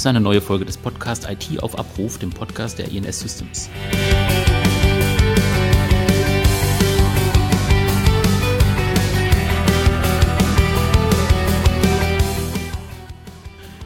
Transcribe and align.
ist 0.00 0.06
eine 0.06 0.22
neue 0.22 0.40
Folge 0.40 0.64
des 0.64 0.78
Podcasts 0.78 1.26
IT 1.28 1.62
auf 1.62 1.78
Abruf, 1.78 2.16
dem 2.16 2.30
Podcast 2.30 2.78
der 2.78 2.90
INS 2.90 3.20
Systems. 3.20 3.68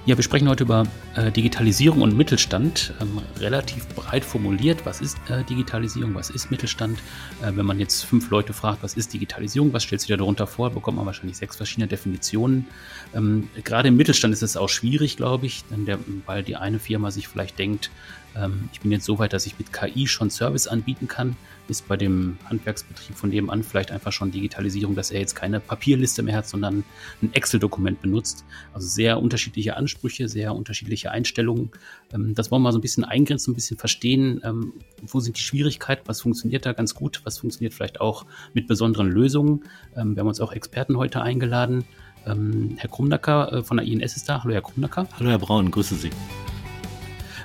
Ja, 0.06 0.18
wir 0.18 0.22
sprechen 0.22 0.50
heute 0.50 0.64
über 0.64 0.86
äh, 1.16 1.32
Digitalisierung 1.32 2.02
und 2.02 2.14
Mittelstand. 2.14 2.92
Ähm, 3.00 3.22
relativ 3.40 3.88
breit 3.88 4.22
formuliert, 4.22 4.84
was 4.84 5.00
ist 5.00 5.16
äh, 5.30 5.44
Digitalisierung, 5.44 6.14
was 6.14 6.28
ist 6.28 6.50
Mittelstand? 6.50 6.98
Äh, 7.40 7.56
wenn 7.56 7.64
man 7.64 7.80
jetzt 7.80 8.04
fünf 8.04 8.28
Leute 8.28 8.52
fragt, 8.52 8.82
was 8.82 8.98
ist 8.98 9.14
Digitalisierung, 9.14 9.72
was 9.72 9.82
stellt 9.82 10.02
sich 10.02 10.10
da 10.10 10.18
darunter 10.18 10.46
vor, 10.46 10.68
bekommt 10.68 10.98
man 10.98 11.06
wahrscheinlich 11.06 11.38
sechs 11.38 11.56
verschiedene 11.56 11.86
Definitionen. 11.86 12.66
Ähm, 13.14 13.48
gerade 13.64 13.88
im 13.88 13.96
Mittelstand 13.96 14.34
ist 14.34 14.42
es 14.42 14.58
auch 14.58 14.68
schwierig, 14.68 15.16
glaube 15.16 15.46
ich, 15.46 15.64
der, 15.70 15.98
weil 16.26 16.42
die 16.42 16.56
eine 16.56 16.80
Firma 16.80 17.10
sich 17.10 17.26
vielleicht 17.26 17.58
denkt, 17.58 17.90
ähm, 18.36 18.68
ich 18.74 18.80
bin 18.80 18.92
jetzt 18.92 19.06
so 19.06 19.18
weit, 19.18 19.32
dass 19.32 19.46
ich 19.46 19.58
mit 19.58 19.72
KI 19.72 20.06
schon 20.06 20.28
Service 20.28 20.66
anbieten 20.66 21.08
kann. 21.08 21.34
Ist 21.68 21.88
bei 21.88 21.96
dem 21.96 22.36
Handwerksbetrieb 22.44 23.16
von 23.16 23.30
nebenan 23.30 23.62
vielleicht 23.62 23.90
einfach 23.90 24.12
schon 24.12 24.30
Digitalisierung, 24.30 24.94
dass 24.94 25.10
er 25.10 25.20
jetzt 25.20 25.34
keine 25.34 25.60
Papierliste 25.60 26.22
mehr 26.22 26.36
hat, 26.36 26.48
sondern 26.48 26.84
ein 27.22 27.32
Excel-Dokument 27.32 28.02
benutzt. 28.02 28.44
Also 28.72 28.86
sehr 28.86 29.20
unterschiedliche 29.20 29.76
Ansprüche, 29.76 30.28
sehr 30.28 30.54
unterschiedliche 30.54 31.10
Einstellungen. 31.10 31.70
Ähm, 32.12 32.34
das 32.34 32.50
wollen 32.50 32.62
wir 32.62 32.64
mal 32.64 32.72
so 32.72 32.78
ein 32.78 32.82
bisschen 32.82 33.04
eingrenzen, 33.04 33.52
ein 33.52 33.54
bisschen 33.54 33.78
verstehen. 33.78 34.40
Ähm, 34.44 34.74
wo 35.02 35.20
sind 35.20 35.36
die 35.36 35.42
Schwierigkeiten? 35.42 36.02
Was 36.06 36.20
funktioniert 36.20 36.66
da 36.66 36.72
ganz 36.72 36.94
gut? 36.94 37.22
Was 37.24 37.38
funktioniert 37.38 37.74
vielleicht 37.74 38.00
auch 38.00 38.26
mit 38.52 38.66
besonderen 38.66 39.10
Lösungen? 39.10 39.64
wir 39.94 40.00
haben 40.00 40.26
uns 40.26 40.40
auch 40.40 40.52
Experten 40.52 40.96
heute 40.96 41.22
eingeladen. 41.22 41.84
Herr 42.24 42.88
Krumnacker 42.88 43.52
äh, 43.52 43.62
von 43.62 43.76
der 43.76 43.86
INS 43.86 44.16
ist 44.16 44.28
da. 44.28 44.42
Hallo, 44.42 44.54
Herr 44.54 44.62
Krumnacker. 44.62 45.06
Hallo, 45.18 45.30
Herr 45.30 45.38
Braun. 45.38 45.70
Grüße 45.70 45.94
Sie. 45.94 46.10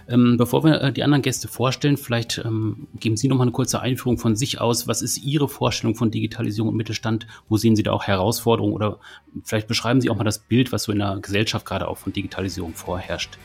Ähm, 0.10 0.38
bevor 0.38 0.64
wir 0.64 0.82
äh, 0.82 0.92
die 0.92 1.04
anderen 1.04 1.22
Gäste 1.22 1.48
vorstellen, 1.48 1.96
vielleicht 1.96 2.42
ähm, 2.44 2.88
geben 3.00 3.16
Sie 3.16 3.28
noch 3.28 3.38
mal 3.38 3.44
eine 3.44 3.52
kurze 3.52 3.80
Einführung 3.80 4.18
von 4.18 4.36
sich 4.36 4.60
aus. 4.60 4.88
Was 4.88 5.04
ist 5.04 5.24
Ihre 5.24 5.48
Vorstellung 5.48 5.96
von 5.96 6.10
Digitalisierung 6.10 6.70
und 6.70 6.76
Mittelstand? 6.76 7.28
Wo 7.48 7.58
sehen 7.58 7.76
Sie 7.76 7.84
da 7.84 7.92
auch 7.92 8.06
Herausforderungen? 8.06 8.74
Oder 8.74 9.00
vielleicht 9.44 9.68
beschreiben 9.68 10.02
Sie 10.02 10.10
auch 10.10 10.18
mal 10.18 10.24
das 10.24 10.40
Bild, 10.40 10.72
was 10.72 10.84
so 10.84 10.92
in 10.92 10.98
der 10.98 11.20
Gesellschaft 11.22 11.66
gerade 11.66 11.88
auch 11.88 12.00
von 12.00 12.12
Digitalisierung 12.12 12.74
vorherrscht. 12.74 13.38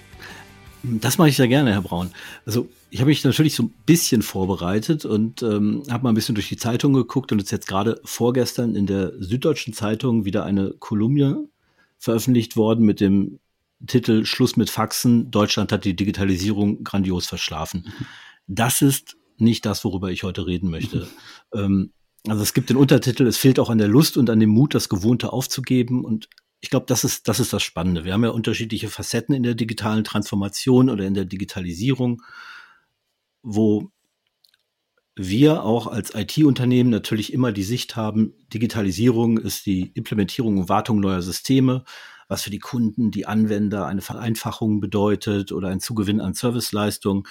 Das 0.82 1.18
mache 1.18 1.30
ich 1.30 1.36
sehr 1.36 1.48
gerne, 1.48 1.72
Herr 1.72 1.82
Braun. 1.82 2.10
Also 2.44 2.68
ich 2.90 3.00
habe 3.00 3.08
mich 3.08 3.24
natürlich 3.24 3.54
so 3.54 3.64
ein 3.64 3.74
bisschen 3.86 4.22
vorbereitet 4.22 5.04
und 5.04 5.42
ähm, 5.42 5.82
habe 5.90 6.04
mal 6.04 6.10
ein 6.10 6.14
bisschen 6.14 6.34
durch 6.34 6.48
die 6.48 6.56
Zeitung 6.56 6.92
geguckt 6.92 7.32
und 7.32 7.40
ist 7.40 7.50
jetzt 7.50 7.66
gerade 7.66 8.00
vorgestern 8.04 8.74
in 8.74 8.86
der 8.86 9.12
Süddeutschen 9.18 9.72
Zeitung 9.72 10.24
wieder 10.24 10.44
eine 10.44 10.70
Kolumne 10.78 11.48
veröffentlicht 11.98 12.56
worden 12.56 12.84
mit 12.84 13.00
dem 13.00 13.38
Titel 13.86 14.24
Schluss 14.24 14.56
mit 14.56 14.70
Faxen, 14.70 15.30
Deutschland 15.30 15.72
hat 15.72 15.84
die 15.84 15.96
Digitalisierung 15.96 16.84
grandios 16.84 17.26
verschlafen. 17.26 17.86
Mhm. 17.86 18.06
Das 18.46 18.82
ist 18.82 19.16
nicht 19.36 19.66
das, 19.66 19.84
worüber 19.84 20.10
ich 20.10 20.22
heute 20.22 20.46
reden 20.46 20.70
möchte. 20.70 21.08
Mhm. 21.52 21.58
Ähm, 21.58 21.92
also 22.26 22.42
es 22.42 22.54
gibt 22.54 22.70
den 22.70 22.76
Untertitel, 22.76 23.26
es 23.26 23.36
fehlt 23.36 23.58
auch 23.58 23.70
an 23.70 23.78
der 23.78 23.88
Lust 23.88 24.16
und 24.16 24.30
an 24.30 24.40
dem 24.40 24.50
Mut, 24.50 24.74
das 24.74 24.88
Gewohnte 24.88 25.32
aufzugeben. 25.32 26.04
Und 26.04 26.28
ich 26.60 26.70
glaube, 26.70 26.86
das 26.86 27.04
ist, 27.04 27.28
das 27.28 27.40
ist 27.40 27.52
das 27.52 27.62
Spannende. 27.62 28.04
Wir 28.04 28.14
haben 28.14 28.24
ja 28.24 28.30
unterschiedliche 28.30 28.88
Facetten 28.88 29.34
in 29.34 29.42
der 29.42 29.54
digitalen 29.54 30.04
Transformation 30.04 30.88
oder 30.88 31.04
in 31.04 31.14
der 31.14 31.26
Digitalisierung, 31.26 32.22
wo 33.42 33.90
wir 35.16 35.62
auch 35.62 35.86
als 35.86 36.14
IT-Unternehmen 36.14 36.90
natürlich 36.90 37.32
immer 37.32 37.52
die 37.52 37.62
Sicht 37.62 37.94
haben, 37.94 38.34
Digitalisierung 38.52 39.38
ist 39.38 39.64
die 39.66 39.92
Implementierung 39.94 40.58
und 40.58 40.68
Wartung 40.68 40.98
neuer 40.98 41.22
Systeme 41.22 41.84
was 42.28 42.42
für 42.42 42.50
die 42.50 42.58
Kunden, 42.58 43.10
die 43.10 43.26
Anwender 43.26 43.86
eine 43.86 44.00
Vereinfachung 44.00 44.80
bedeutet 44.80 45.52
oder 45.52 45.68
ein 45.68 45.80
Zugewinn 45.80 46.20
an 46.20 46.34
Serviceleistung. 46.34 47.26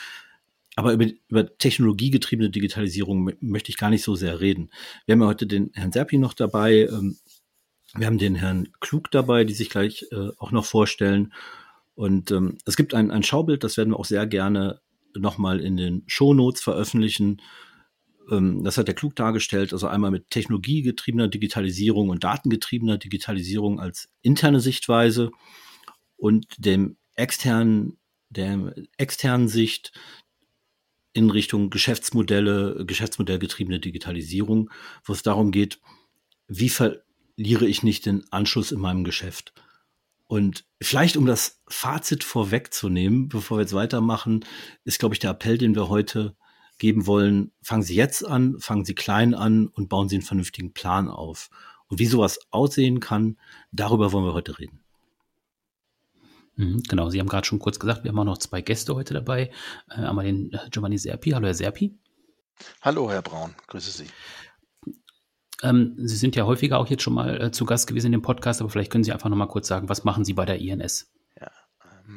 Aber 0.76 0.94
über, 0.94 1.06
über 1.28 1.58
technologiegetriebene 1.58 2.50
Digitalisierung 2.50 3.32
möchte 3.40 3.70
ich 3.70 3.78
gar 3.78 3.90
nicht 3.90 4.04
so 4.04 4.16
sehr 4.16 4.40
reden. 4.40 4.70
Wir 5.06 5.14
haben 5.14 5.22
ja 5.22 5.28
heute 5.28 5.46
den 5.46 5.72
Herrn 5.74 5.92
Serpi 5.92 6.18
noch 6.18 6.34
dabei. 6.34 6.88
Ähm, 6.92 7.18
wir 7.96 8.08
haben 8.08 8.18
den 8.18 8.36
Herrn 8.36 8.70
Klug 8.80 9.12
dabei, 9.12 9.44
die 9.44 9.54
sich 9.54 9.70
gleich 9.70 10.06
äh, 10.12 10.30
auch 10.38 10.52
noch 10.52 10.66
vorstellen. 10.66 11.34
Und 11.96 12.32
ähm, 12.32 12.58
es 12.66 12.76
gibt 12.76 12.96
ein, 12.96 13.12
ein 13.12 13.24
Schaubild, 13.24 13.64
das 13.64 13.78
werden 13.78 13.92
wir 13.92 14.00
auch 14.00 14.06
sehr 14.06 14.26
gerne 14.26 14.82
nochmal 15.16 15.60
in 15.60 15.78
den 15.78 16.04
Shownotes 16.08 16.62
veröffentlichen, 16.62 17.40
das 18.30 18.78
hat 18.78 18.88
er 18.88 18.94
klug 18.94 19.16
dargestellt, 19.16 19.74
also 19.74 19.88
einmal 19.88 20.12
mit 20.12 20.30
technologiegetriebener 20.30 21.28
Digitalisierung 21.28 22.10
und 22.10 22.24
datengetriebener 22.24 22.98
Digitalisierung 22.98 23.80
als 23.80 24.10
interne 24.22 24.60
Sichtweise 24.60 25.32
und 26.16 26.46
dem 26.58 26.98
externen, 27.16 27.98
der 28.30 28.74
externen 28.98 29.48
Sicht 29.48 29.92
in 31.14 31.30
Richtung 31.30 31.70
Geschäftsmodelle, 31.70 32.86
geschäftsmodellgetriebene 32.86 33.80
Digitalisierung, 33.80 34.70
wo 35.04 35.14
es 35.14 35.22
darum 35.22 35.52
geht, 35.52 35.80
wie 36.48 36.70
verliere 36.70 37.68
ich 37.68 37.84
nicht 37.84 38.06
den 38.06 38.24
Anschluss 38.32 38.72
in 38.72 38.80
meinem 38.80 39.04
Geschäft? 39.04 39.54
Und 40.26 40.66
vielleicht, 40.82 41.18
um 41.18 41.26
das 41.26 41.62
Fazit 41.68 42.24
vorwegzunehmen, 42.24 43.28
bevor 43.28 43.58
wir 43.58 43.62
jetzt 43.62 43.74
weitermachen, 43.74 44.46
ist, 44.84 44.98
glaube 44.98 45.14
ich, 45.14 45.20
der 45.20 45.32
Appell, 45.32 45.58
den 45.58 45.76
wir 45.76 45.90
heute 45.90 46.36
geben 46.78 47.06
wollen, 47.08 47.52
fangen 47.62 47.84
Sie 47.84 47.96
jetzt 47.96 48.26
an, 48.26 48.60
fangen 48.60 48.86
Sie 48.86 48.96
klein 48.96 49.34
an 49.34 49.68
und 49.68 49.90
bauen 49.90 50.10
Sie 50.10 50.16
einen 50.16 50.24
vernünftigen 50.24 50.74
Plan 50.74 51.10
auf. 51.10 51.50
Und 51.88 52.00
wie 52.00 52.06
sowas 52.06 52.40
aussehen 52.52 53.00
kann, 53.00 53.38
darüber 53.72 54.12
wollen 54.12 54.26
wir 54.26 54.34
heute 54.34 54.58
reden. 54.60 54.80
Mhm, 56.56 56.84
genau, 56.84 57.10
Sie 57.10 57.20
haben 57.20 57.28
gerade 57.28 57.46
schon 57.46 57.60
kurz 57.60 57.80
gesagt, 57.80 58.04
wir 58.04 58.10
haben 58.10 58.20
auch 58.20 58.26
noch 58.26 58.38
zwei 58.38 58.62
Gäste 58.62 58.96
heute 58.96 59.14
dabei. 59.14 59.52
Äh, 59.90 60.02
einmal 60.02 60.26
den 60.26 60.52
äh, 60.54 60.70
Giovanni 60.70 60.98
Serpi. 60.98 61.32
Hallo, 61.32 61.48
Herr 61.48 61.54
Serpi. 61.54 61.98
Hallo, 62.82 63.10
Herr 63.10 63.22
Braun. 63.22 63.56
Grüße 63.68 63.92
Sie. 63.92 64.08
Ähm, 65.64 65.96
Sie 65.98 66.18
sind 66.18 66.36
ja 66.36 66.46
häufiger 66.46 66.78
auch 66.78 66.88
jetzt 66.88 67.02
schon 67.04 67.14
mal 67.14 67.42
äh, 67.42 67.52
zu 67.52 67.66
Gast 67.66 67.88
gewesen 67.88 68.08
in 68.08 68.12
dem 68.14 68.22
Podcast, 68.22 68.62
aber 68.62 68.70
vielleicht 68.70 68.92
können 68.92 69.04
Sie 69.04 69.12
einfach 69.12 69.30
noch 69.30 69.38
mal 69.38 69.48
kurz 69.48 69.68
sagen, 69.68 69.90
was 69.90 70.04
machen 70.04 70.26
Sie 70.26 70.34
bei 70.34 70.46
der 70.46 70.60
INS? 70.60 71.12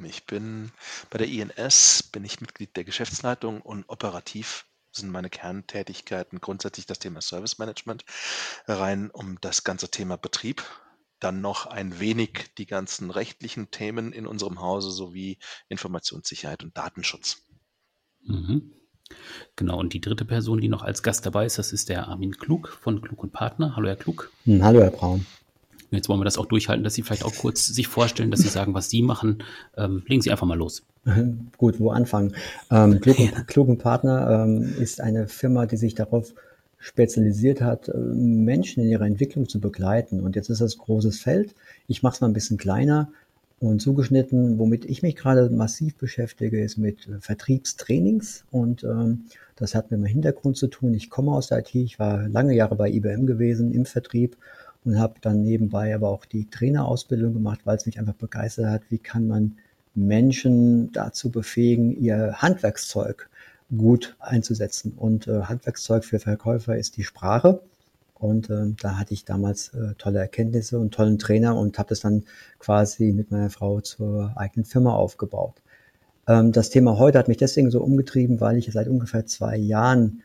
Ich 0.04 0.26
bin 0.26 0.72
bei 1.10 1.18
der 1.18 1.28
INS, 1.28 2.02
bin 2.12 2.24
ich 2.24 2.40
Mitglied 2.40 2.76
der 2.76 2.84
Geschäftsleitung 2.84 3.60
und 3.60 3.84
operativ 3.88 4.66
sind 4.92 5.10
meine 5.10 5.30
Kerntätigkeiten 5.30 6.40
grundsätzlich 6.40 6.86
das 6.86 6.98
Thema 6.98 7.20
Service 7.20 7.58
Management, 7.58 8.04
rein 8.66 9.10
um 9.10 9.38
das 9.40 9.62
ganze 9.64 9.90
Thema 9.90 10.16
Betrieb, 10.16 10.62
dann 11.20 11.40
noch 11.40 11.66
ein 11.66 12.00
wenig 12.00 12.54
die 12.58 12.66
ganzen 12.66 13.10
rechtlichen 13.10 13.70
Themen 13.70 14.12
in 14.12 14.26
unserem 14.26 14.60
Hause 14.60 14.90
sowie 14.90 15.38
Informationssicherheit 15.68 16.62
und 16.62 16.76
Datenschutz. 16.76 17.42
Mhm. 18.24 18.72
Genau, 19.54 19.78
und 19.78 19.92
die 19.92 20.00
dritte 20.00 20.24
Person, 20.24 20.60
die 20.60 20.68
noch 20.68 20.82
als 20.82 21.02
Gast 21.02 21.24
dabei 21.26 21.46
ist, 21.46 21.58
das 21.58 21.72
ist 21.72 21.88
der 21.88 22.08
Armin 22.08 22.36
Klug 22.36 22.68
von 22.68 23.00
Klug 23.00 23.22
und 23.22 23.32
Partner. 23.32 23.76
Hallo, 23.76 23.88
Herr 23.88 23.96
Klug. 23.96 24.32
Hm, 24.44 24.64
hallo, 24.64 24.80
Herr 24.80 24.90
Braun. 24.90 25.26
Jetzt 25.90 26.08
wollen 26.08 26.20
wir 26.20 26.24
das 26.24 26.38
auch 26.38 26.46
durchhalten, 26.46 26.84
dass 26.84 26.94
Sie 26.94 27.02
vielleicht 27.02 27.24
auch 27.24 27.34
kurz 27.34 27.66
sich 27.66 27.88
vorstellen, 27.88 28.30
dass 28.30 28.40
Sie 28.40 28.48
sagen, 28.48 28.74
was 28.74 28.90
Sie 28.90 29.02
machen. 29.02 29.42
Ähm, 29.76 30.02
legen 30.06 30.22
Sie 30.22 30.30
einfach 30.30 30.46
mal 30.46 30.58
los. 30.58 30.82
Gut, 31.58 31.78
wo 31.78 31.90
anfangen? 31.90 32.34
Ähm, 32.70 33.00
Klugen, 33.00 33.24
ja. 33.24 33.42
Klugen 33.44 33.78
Partner 33.78 34.44
ähm, 34.44 34.74
ist 34.78 35.00
eine 35.00 35.28
Firma, 35.28 35.66
die 35.66 35.76
sich 35.76 35.94
darauf 35.94 36.34
spezialisiert 36.78 37.60
hat, 37.60 37.88
äh, 37.88 37.96
Menschen 37.96 38.82
in 38.82 38.90
ihrer 38.90 39.06
Entwicklung 39.06 39.48
zu 39.48 39.60
begleiten. 39.60 40.20
Und 40.20 40.36
jetzt 40.36 40.50
ist 40.50 40.60
das 40.60 40.78
großes 40.78 41.20
Feld. 41.20 41.54
Ich 41.86 42.02
mache 42.02 42.14
es 42.14 42.20
mal 42.20 42.28
ein 42.28 42.34
bisschen 42.34 42.58
kleiner 42.58 43.10
und 43.60 43.80
zugeschnitten. 43.80 44.58
Womit 44.58 44.84
ich 44.84 45.02
mich 45.02 45.16
gerade 45.16 45.50
massiv 45.50 45.96
beschäftige, 45.96 46.62
ist 46.62 46.76
mit 46.76 47.08
Vertriebstrainings. 47.20 48.44
Und 48.50 48.84
ähm, 48.84 49.24
das 49.56 49.74
hat 49.74 49.90
mit 49.90 50.00
dem 50.00 50.06
Hintergrund 50.06 50.56
zu 50.56 50.66
tun. 50.66 50.94
Ich 50.94 51.10
komme 51.10 51.32
aus 51.32 51.48
der 51.48 51.60
IT. 51.60 51.74
Ich 51.74 51.98
war 51.98 52.28
lange 52.28 52.54
Jahre 52.54 52.76
bei 52.76 52.90
IBM 52.90 53.26
gewesen 53.26 53.72
im 53.72 53.86
Vertrieb 53.86 54.36
und 54.86 54.98
habe 54.98 55.14
dann 55.20 55.42
nebenbei 55.42 55.94
aber 55.94 56.08
auch 56.08 56.24
die 56.24 56.48
Trainerausbildung 56.48 57.34
gemacht, 57.34 57.60
weil 57.64 57.76
es 57.76 57.86
mich 57.86 57.98
einfach 57.98 58.14
begeistert 58.14 58.66
hat, 58.66 58.82
wie 58.88 58.98
kann 58.98 59.26
man 59.26 59.56
Menschen 59.94 60.92
dazu 60.92 61.30
befähigen, 61.30 62.00
ihr 62.00 62.34
Handwerkszeug 62.36 63.28
gut 63.76 64.16
einzusetzen. 64.20 64.92
Und 64.96 65.26
äh, 65.26 65.42
Handwerkszeug 65.42 66.04
für 66.04 66.20
Verkäufer 66.20 66.76
ist 66.76 66.96
die 66.96 67.04
Sprache. 67.04 67.60
Und 68.14 68.48
äh, 68.48 68.72
da 68.80 68.98
hatte 68.98 69.12
ich 69.12 69.24
damals 69.24 69.74
äh, 69.74 69.94
tolle 69.98 70.20
Erkenntnisse 70.20 70.78
und 70.78 70.94
tollen 70.94 71.18
Trainer 71.18 71.56
und 71.56 71.78
habe 71.78 71.88
das 71.88 72.00
dann 72.00 72.24
quasi 72.58 73.12
mit 73.12 73.30
meiner 73.30 73.50
Frau 73.50 73.80
zur 73.80 74.32
eigenen 74.36 74.64
Firma 74.64 74.94
aufgebaut. 74.94 75.60
Ähm, 76.28 76.52
das 76.52 76.70
Thema 76.70 76.98
heute 76.98 77.18
hat 77.18 77.28
mich 77.28 77.36
deswegen 77.38 77.70
so 77.70 77.82
umgetrieben, 77.82 78.40
weil 78.40 78.56
ich 78.56 78.70
seit 78.72 78.88
ungefähr 78.88 79.26
zwei 79.26 79.56
Jahren 79.56 80.22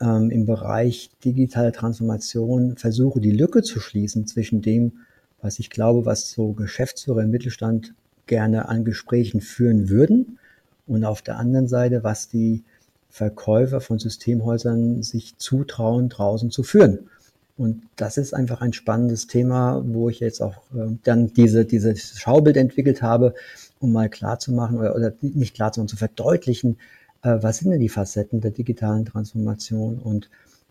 ähm, 0.00 0.30
im 0.30 0.46
Bereich 0.46 1.10
digitale 1.24 1.72
Transformation 1.72 2.76
versuche, 2.76 3.20
die 3.20 3.30
Lücke 3.30 3.62
zu 3.62 3.80
schließen 3.80 4.26
zwischen 4.26 4.62
dem, 4.62 4.92
was 5.40 5.58
ich 5.58 5.70
glaube, 5.70 6.06
was 6.06 6.30
so 6.30 6.52
Geschäftsführer 6.52 7.22
im 7.22 7.30
Mittelstand 7.30 7.94
gerne 8.26 8.68
an 8.68 8.84
Gesprächen 8.84 9.40
führen 9.40 9.88
würden 9.88 10.38
und 10.86 11.04
auf 11.04 11.22
der 11.22 11.38
anderen 11.38 11.68
Seite, 11.68 12.04
was 12.04 12.28
die 12.28 12.62
Verkäufer 13.10 13.80
von 13.80 13.98
Systemhäusern 13.98 15.02
sich 15.02 15.36
zutrauen, 15.36 16.08
draußen 16.08 16.50
zu 16.50 16.62
führen. 16.62 17.10
Und 17.58 17.82
das 17.96 18.16
ist 18.16 18.32
einfach 18.32 18.62
ein 18.62 18.72
spannendes 18.72 19.26
Thema, 19.26 19.82
wo 19.86 20.08
ich 20.08 20.20
jetzt 20.20 20.40
auch 20.40 20.56
äh, 20.74 20.96
dann 21.04 21.32
diese, 21.34 21.64
dieses 21.64 22.18
Schaubild 22.18 22.56
entwickelt 22.56 23.02
habe. 23.02 23.34
um 23.78 23.92
mal 23.92 24.08
klarzumachen 24.08 24.78
oder, 24.78 24.94
oder 24.94 25.12
nicht 25.20 25.54
klar, 25.54 25.72
sondern 25.74 25.88
zu 25.88 25.96
verdeutlichen, 25.96 26.78
was 27.22 27.58
sind 27.58 27.70
denn 27.70 27.80
die 27.80 27.88
Facetten 27.88 28.40
der 28.40 28.50
digitalen 28.50 29.04
Transformation 29.04 29.98
und 29.98 30.28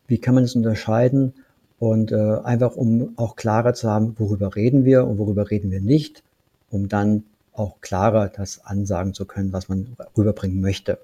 wie 0.07 0.17
kann 0.17 0.35
man 0.35 0.43
es 0.43 0.55
unterscheiden 0.55 1.33
und 1.79 2.11
äh, 2.11 2.37
einfach 2.43 2.75
um 2.75 3.13
auch 3.15 3.35
klarer 3.35 3.73
zu 3.73 3.89
haben, 3.89 4.15
worüber 4.19 4.55
reden 4.55 4.85
wir 4.85 5.07
und 5.07 5.17
worüber 5.17 5.49
reden 5.49 5.71
wir 5.71 5.81
nicht, 5.81 6.23
um 6.69 6.89
dann 6.89 7.23
auch 7.53 7.81
klarer 7.81 8.27
das 8.27 8.65
ansagen 8.65 9.13
zu 9.13 9.25
können, 9.25 9.53
was 9.53 9.69
man 9.69 9.95
rüberbringen 10.17 10.61
möchte. 10.61 10.99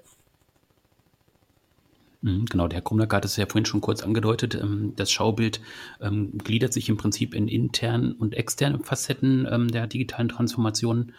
Mhm, 2.22 2.46
genau, 2.46 2.66
der 2.66 2.76
Herr 2.76 2.82
Krumlack 2.82 3.14
hat 3.14 3.24
es 3.24 3.36
ja 3.36 3.46
vorhin 3.46 3.64
schon 3.64 3.80
kurz 3.80 4.02
angedeutet. 4.02 4.54
Ähm, 4.56 4.92
das 4.96 5.10
Schaubild 5.10 5.60
ähm, 6.00 6.36
gliedert 6.38 6.72
sich 6.72 6.88
im 6.88 6.96
Prinzip 6.96 7.34
in 7.34 7.48
internen 7.48 8.12
und 8.12 8.34
externen 8.34 8.82
Facetten 8.82 9.46
ähm, 9.50 9.68
der 9.68 9.86
digitalen 9.86 10.28
Transformation. 10.28 11.12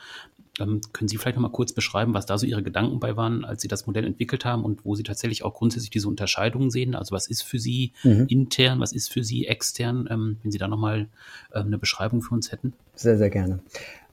Ähm, 0.60 0.82
können 0.94 1.08
Sie 1.08 1.18
vielleicht 1.18 1.38
noch 1.38 1.42
mal 1.42 1.52
kurz 1.52 1.74
beschreiben, 1.74 2.14
was 2.14 2.26
da 2.26 2.38
so 2.38 2.46
Ihre 2.46 2.64
Gedanken 2.64 3.00
bei 3.00 3.16
waren, 3.16 3.46
als 3.46 3.62
Sie 3.62 3.68
das 3.68 3.88
Modell 3.88 4.06
entwickelt 4.06 4.46
haben 4.46 4.64
und 4.64 4.86
wo 4.86 4.96
Sie 4.96 5.04
tatsächlich 5.04 5.44
auch 5.44 5.54
grundsätzlich 5.54 5.90
diese 5.90 6.08
Unterscheidungen 6.08 6.72
sehen? 6.72 6.96
Also 6.96 7.16
was 7.16 7.28
ist 7.28 7.44
für 7.44 7.60
Sie 7.60 7.94
mhm. 8.04 8.26
intern, 8.28 8.80
was 8.80 8.94
ist 8.94 9.12
für 9.12 9.24
Sie 9.24 9.48
extern? 9.48 10.08
Ähm, 10.10 10.38
wenn 10.44 10.52
Sie 10.52 10.58
da 10.58 10.68
noch 10.68 10.78
mal 10.78 11.08
äh, 11.52 11.60
eine 11.60 11.78
Beschreibung 11.78 12.22
für 12.22 12.36
uns 12.36 12.52
hätten. 12.52 12.74
Sehr, 12.96 13.18
sehr 13.18 13.30
gerne. 13.30 13.60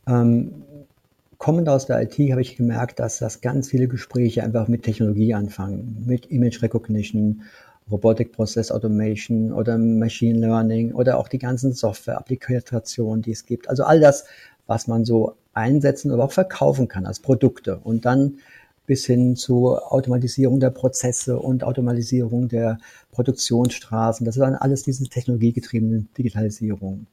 Ähm, 0.07 0.53
kommend 1.39 1.69
aus 1.69 1.87
der 1.87 2.03
IT 2.03 2.19
habe 2.31 2.41
ich 2.41 2.57
gemerkt, 2.57 3.01
dass 3.01 3.19
das 3.19 3.41
ganz 3.41 3.69
viele 3.69 3.89
Gespräche 3.89 4.43
einfach 4.43 4.69
mit 4.69 4.83
Technologie 4.83 5.35
anfangen, 5.35 6.05
mit 6.07 6.27
Image 6.27 6.63
Recognition, 6.63 7.43
Robotic 7.91 8.33
Process 8.33 8.73
Automation 8.73 9.53
oder 9.53 9.79
Machine 9.79 10.41
Learning 10.41 10.93
oder 10.93 11.19
auch 11.19 11.29
die 11.29 11.39
ganzen 11.39 11.73
Software-Applikationen, 11.73 13.23
die 13.23 13.33
es 13.33 13.47
gibt. 13.47 13.69
Also 13.69 13.85
all 13.85 14.01
das, 14.01 14.25
was 14.67 14.89
man 14.89 15.05
so 15.05 15.37
einsetzen, 15.57 16.11
aber 16.11 16.25
auch 16.25 16.33
verkaufen 16.33 16.89
kann 16.89 17.07
als 17.07 17.21
Produkte 17.21 17.79
und 17.83 18.05
dann 18.05 18.39
bis 18.87 19.05
hin 19.05 19.37
zu 19.37 19.77
Automatisierung 19.77 20.61
der 20.61 20.71
Prozesse 20.71 21.39
und 21.39 21.65
Automatisierung 21.65 22.49
der 22.49 22.79
Produktionsstraßen. 23.13 24.25
Das 24.25 24.39
waren 24.39 24.55
alles 24.55 24.85
diese 24.85 25.05
technologiegetriebenen 25.05 26.09
Digitalisierungen. 26.17 27.07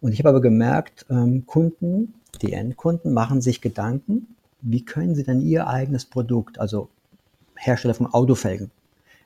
Und 0.00 0.12
ich 0.12 0.18
habe 0.20 0.30
aber 0.30 0.40
gemerkt, 0.40 1.04
ähm, 1.10 1.44
Kunden 1.46 2.14
die 2.42 2.52
Endkunden 2.52 3.12
machen 3.12 3.42
sich 3.42 3.60
Gedanken, 3.60 4.34
wie 4.62 4.84
können 4.84 5.14
sie 5.14 5.24
denn 5.24 5.42
ihr 5.42 5.66
eigenes 5.66 6.06
Produkt, 6.06 6.58
also 6.58 6.88
Hersteller 7.56 7.94
von 7.94 8.06
Autofelgen, 8.06 8.70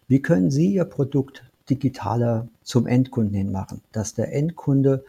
wie 0.08 0.20
können 0.20 0.50
sie 0.50 0.74
ihr 0.74 0.84
Produkt 0.84 1.44
digitaler 1.70 2.48
zum 2.62 2.86
Endkunden 2.86 3.34
hin 3.34 3.52
machen, 3.52 3.82
dass 3.92 4.14
der 4.14 4.32
Endkunde 4.32 5.04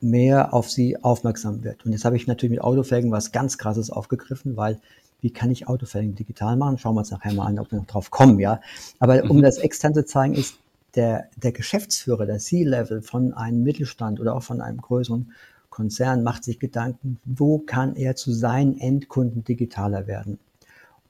mehr 0.00 0.54
auf 0.54 0.70
sie 0.70 1.02
aufmerksam 1.02 1.64
wird. 1.64 1.84
Und 1.84 1.92
jetzt 1.92 2.04
habe 2.04 2.16
ich 2.16 2.26
natürlich 2.26 2.56
mit 2.56 2.60
Autofelgen 2.62 3.10
was 3.10 3.32
ganz 3.32 3.58
Krasses 3.58 3.90
aufgegriffen, 3.90 4.56
weil 4.56 4.80
wie 5.20 5.30
kann 5.30 5.50
ich 5.50 5.66
Autofelgen 5.66 6.14
digital 6.14 6.56
machen? 6.56 6.78
Schauen 6.78 6.94
wir 6.94 7.00
uns 7.00 7.10
nachher 7.10 7.34
mal 7.34 7.46
an, 7.46 7.58
ob 7.58 7.72
wir 7.72 7.78
noch 7.78 7.86
drauf 7.86 8.10
kommen, 8.10 8.38
ja. 8.38 8.60
Aber 9.00 9.24
um 9.28 9.38
mhm. 9.38 9.42
das 9.42 9.58
extern 9.58 9.94
zu 9.94 10.04
zeigen, 10.04 10.34
ist 10.34 10.58
der, 10.94 11.28
der 11.36 11.52
Geschäftsführer, 11.52 12.26
der 12.26 12.38
C-Level 12.38 13.02
von 13.02 13.34
einem 13.34 13.62
Mittelstand 13.62 14.20
oder 14.20 14.34
auch 14.34 14.42
von 14.42 14.60
einem 14.60 14.80
größeren 14.80 15.32
Konzern 15.70 16.22
macht 16.22 16.44
sich 16.44 16.58
Gedanken, 16.58 17.18
wo 17.24 17.58
kann 17.58 17.94
er 17.94 18.16
zu 18.16 18.32
seinen 18.32 18.78
Endkunden 18.78 19.44
digitaler 19.44 20.06
werden. 20.06 20.38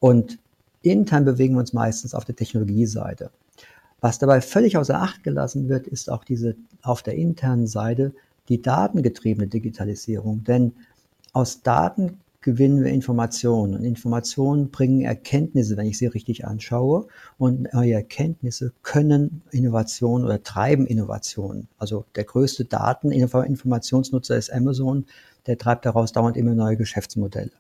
Und 0.01 0.39
intern 0.83 1.25
bewegen 1.25 1.55
wir 1.55 1.61
uns 1.61 1.73
meistens 1.73 2.15
auf 2.15 2.25
der 2.25 2.37
Technologieseite. 2.37 3.31
Was 4.01 4.19
dabei 4.19 4.41
völlig 4.41 4.77
außer 4.77 5.01
Acht 5.01 5.25
gelassen 5.25 5.69
wird, 5.69 5.87
ist 5.87 6.11
auch 6.11 6.25
diese 6.25 6.57
auf 6.83 7.03
der 7.03 7.15
internen 7.15 7.67
Seite 7.67 8.13
die 8.49 8.63
datengetriebene 8.63 9.49
Digitalisierung. 9.49 10.45
Denn 10.45 10.73
aus 11.33 11.63
Daten 11.63 12.19
gewinnen 12.41 12.83
wir 12.83 12.91
Informationen. 12.91 13.75
Und 13.75 13.85
Informationen 13.85 14.71
bringen 14.71 15.03
Erkenntnisse, 15.03 15.77
wenn 15.77 15.87
ich 15.87 15.99
sie 15.99 16.07
richtig 16.07 16.47
anschaue. 16.47 17.07
Und 17.37 17.73
neue 17.73 17.95
Erkenntnisse 17.95 18.73
können 18.83 19.43
Innovationen 19.51 20.25
oder 20.25 20.43
treiben 20.43 20.87
Innovationen. 20.87 21.69
Also 21.79 22.05
der 22.15 22.25
größte 22.25 22.65
Dateninformationsnutzer 22.65 24.37
ist 24.37 24.53
Amazon. 24.53 25.05
Der 25.47 25.59
treibt 25.59 25.85
daraus 25.85 26.13
dauernd 26.13 26.37
immer 26.37 26.55
neue 26.55 26.77
Geschäftsmodelle. 26.77 27.51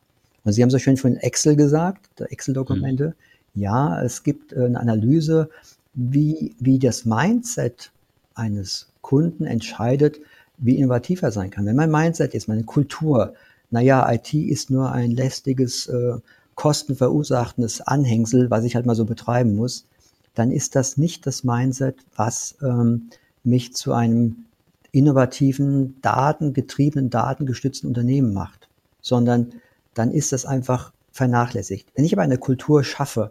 Und 0.44 0.52
Sie 0.52 0.62
haben 0.62 0.70
so 0.70 0.78
schön 0.78 0.96
von 0.96 1.16
Excel 1.16 1.56
gesagt, 1.56 2.20
Excel-Dokumente. 2.20 3.08
Mhm. 3.54 3.60
Ja, 3.60 4.02
es 4.02 4.22
gibt 4.22 4.54
eine 4.54 4.78
Analyse, 4.78 5.50
wie, 5.94 6.54
wie 6.60 6.78
das 6.78 7.04
Mindset 7.04 7.90
eines 8.34 8.92
Kunden 9.02 9.44
entscheidet, 9.44 10.20
wie 10.58 10.76
innovativ 10.76 11.22
er 11.22 11.30
sein 11.30 11.50
kann. 11.50 11.66
Wenn 11.66 11.76
mein 11.76 11.90
Mindset 11.90 12.34
ist, 12.34 12.48
meine 12.48 12.64
Kultur, 12.64 13.34
naja, 13.70 14.10
IT 14.12 14.34
ist 14.34 14.70
nur 14.70 14.92
ein 14.92 15.10
lästiges, 15.10 15.86
äh, 15.86 16.18
kostenverursachendes 16.58 17.82
Anhängsel, 17.82 18.50
was 18.50 18.64
ich 18.64 18.74
halt 18.74 18.84
mal 18.84 18.96
so 18.96 19.04
betreiben 19.04 19.54
muss, 19.54 19.86
dann 20.34 20.50
ist 20.50 20.74
das 20.74 20.96
nicht 20.96 21.24
das 21.24 21.44
Mindset, 21.44 21.94
was 22.16 22.56
ähm, 22.62 23.10
mich 23.44 23.74
zu 23.74 23.92
einem 23.92 24.44
innovativen, 24.90 26.00
datengetriebenen, 26.02 27.10
datengestützten 27.10 27.86
Unternehmen 27.86 28.32
macht, 28.32 28.68
sondern 29.00 29.52
dann 29.94 30.10
ist 30.10 30.32
das 30.32 30.46
einfach 30.46 30.92
vernachlässigt. 31.12 31.88
Wenn 31.94 32.04
ich 32.04 32.12
aber 32.12 32.22
eine 32.22 32.38
Kultur 32.38 32.82
schaffe, 32.82 33.30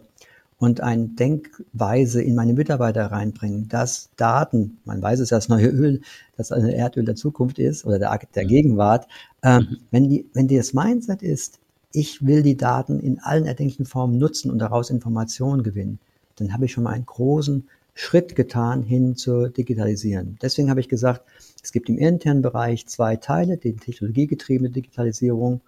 und 0.58 0.80
eine 0.80 1.06
Denkweise 1.08 2.22
in 2.22 2.34
meine 2.34 2.52
Mitarbeiter 2.52 3.06
reinbringen, 3.06 3.68
dass 3.68 4.10
Daten, 4.16 4.78
man 4.84 5.00
weiß 5.00 5.20
es 5.20 5.30
ja, 5.30 5.36
das 5.36 5.48
neue 5.48 5.68
Öl, 5.68 6.00
das 6.36 6.50
eine 6.50 6.74
Erdöl 6.74 7.04
der 7.04 7.14
Zukunft 7.14 7.58
ist 7.58 7.84
oder 7.84 7.98
der, 7.98 8.18
der 8.34 8.44
mhm. 8.44 8.48
Gegenwart, 8.48 9.06
äh, 9.42 9.60
mhm. 9.60 9.78
wenn, 9.90 10.08
die, 10.08 10.26
wenn 10.34 10.48
die 10.48 10.56
das 10.56 10.74
Mindset 10.74 11.22
ist, 11.22 11.60
ich 11.92 12.26
will 12.26 12.42
die 12.42 12.56
Daten 12.56 13.00
in 13.00 13.20
allen 13.20 13.46
erdenklichen 13.46 13.86
Formen 13.86 14.18
nutzen 14.18 14.50
und 14.50 14.58
daraus 14.58 14.90
Informationen 14.90 15.62
gewinnen, 15.62 16.00
dann 16.36 16.52
habe 16.52 16.66
ich 16.66 16.72
schon 16.72 16.84
mal 16.84 16.92
einen 16.92 17.06
großen 17.06 17.68
Schritt 17.94 18.36
getan 18.36 18.82
hin 18.82 19.16
zur 19.16 19.48
Digitalisieren. 19.48 20.38
Deswegen 20.42 20.70
habe 20.70 20.80
ich 20.80 20.88
gesagt, 20.88 21.22
es 21.62 21.72
gibt 21.72 21.88
im 21.88 21.98
internen 21.98 22.42
Bereich 22.42 22.86
zwei 22.86 23.16
Teile, 23.16 23.56
die 23.56 23.74
technologiegetriebene 23.74 24.70
Digitalisierung, 24.70 25.60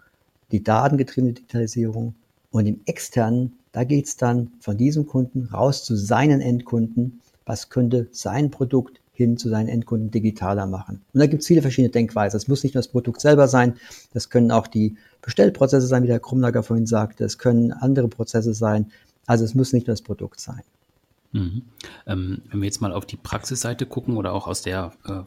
die 0.52 0.62
datengetriebene 0.62 1.32
Digitalisierung 1.32 2.14
und 2.50 2.66
im 2.66 2.80
externen 2.86 3.58
da 3.72 3.84
geht's 3.84 4.16
dann 4.16 4.52
von 4.60 4.76
diesem 4.76 5.06
Kunden 5.06 5.46
raus 5.46 5.84
zu 5.84 5.96
seinen 5.96 6.40
Endkunden. 6.40 7.20
Was 7.46 7.68
könnte 7.68 8.08
sein 8.10 8.50
Produkt 8.50 9.00
hin 9.12 9.36
zu 9.36 9.48
seinen 9.48 9.68
Endkunden 9.68 10.10
digitaler 10.10 10.66
machen? 10.66 11.02
Und 11.12 11.20
da 11.20 11.26
gibt's 11.26 11.46
viele 11.46 11.62
verschiedene 11.62 11.90
Denkweisen. 11.90 12.36
Es 12.36 12.48
muss 12.48 12.62
nicht 12.62 12.74
nur 12.74 12.82
das 12.82 12.88
Produkt 12.88 13.20
selber 13.20 13.48
sein, 13.48 13.74
das 14.12 14.30
können 14.30 14.50
auch 14.50 14.66
die 14.66 14.96
Bestellprozesse 15.22 15.86
sein, 15.86 16.02
wie 16.02 16.08
der 16.08 16.20
Krumlager 16.20 16.62
vorhin 16.62 16.86
sagte. 16.86 17.24
Es 17.24 17.38
können 17.38 17.72
andere 17.72 18.08
Prozesse 18.08 18.54
sein. 18.54 18.90
Also 19.26 19.44
es 19.44 19.54
muss 19.54 19.72
nicht 19.72 19.86
nur 19.86 19.92
das 19.92 20.02
Produkt 20.02 20.40
sein. 20.40 20.62
Mhm. 21.32 21.62
Ähm, 22.06 22.42
wenn 22.50 22.60
wir 22.60 22.66
jetzt 22.66 22.80
mal 22.80 22.92
auf 22.92 23.06
die 23.06 23.16
Praxisseite 23.16 23.86
gucken 23.86 24.16
oder 24.16 24.32
auch 24.32 24.48
aus 24.48 24.62
der 24.62 24.92
äh, 25.04 25.22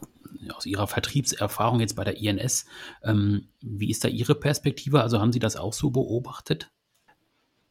aus 0.52 0.66
Ihrer 0.66 0.88
Vertriebserfahrung 0.88 1.80
jetzt 1.80 1.96
bei 1.96 2.04
der 2.04 2.18
INS, 2.18 2.66
ähm, 3.04 3.46
wie 3.62 3.90
ist 3.90 4.04
da 4.04 4.10
Ihre 4.10 4.36
Perspektive? 4.36 5.02
Also 5.02 5.22
haben 5.22 5.32
Sie 5.32 5.40
das 5.40 5.56
auch 5.56 5.74
so 5.74 5.92
beobachtet? 5.92 6.70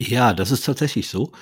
Ja, 0.08 0.34
das 0.34 0.50
ist 0.50 0.64
tatsächlich 0.64 1.08
so. 1.08 1.32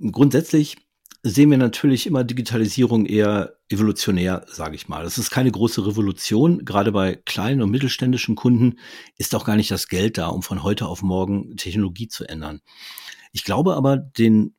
Grundsätzlich 0.00 0.78
sehen 1.22 1.50
wir 1.50 1.58
natürlich 1.58 2.06
immer 2.06 2.24
Digitalisierung 2.24 3.04
eher 3.04 3.58
evolutionär, 3.68 4.46
sage 4.48 4.74
ich 4.74 4.88
mal. 4.88 5.04
Das 5.04 5.18
ist 5.18 5.30
keine 5.30 5.50
große 5.50 5.86
Revolution. 5.86 6.64
Gerade 6.64 6.92
bei 6.92 7.16
kleinen 7.16 7.60
und 7.60 7.70
mittelständischen 7.70 8.36
Kunden 8.36 8.78
ist 9.18 9.34
auch 9.34 9.44
gar 9.44 9.56
nicht 9.56 9.70
das 9.70 9.88
Geld 9.88 10.16
da, 10.16 10.28
um 10.28 10.42
von 10.42 10.62
heute 10.62 10.86
auf 10.86 11.02
morgen 11.02 11.56
Technologie 11.56 12.08
zu 12.08 12.24
ändern. 12.24 12.60
Ich 13.32 13.44
glaube 13.44 13.76
aber, 13.76 13.98
den 13.98 14.54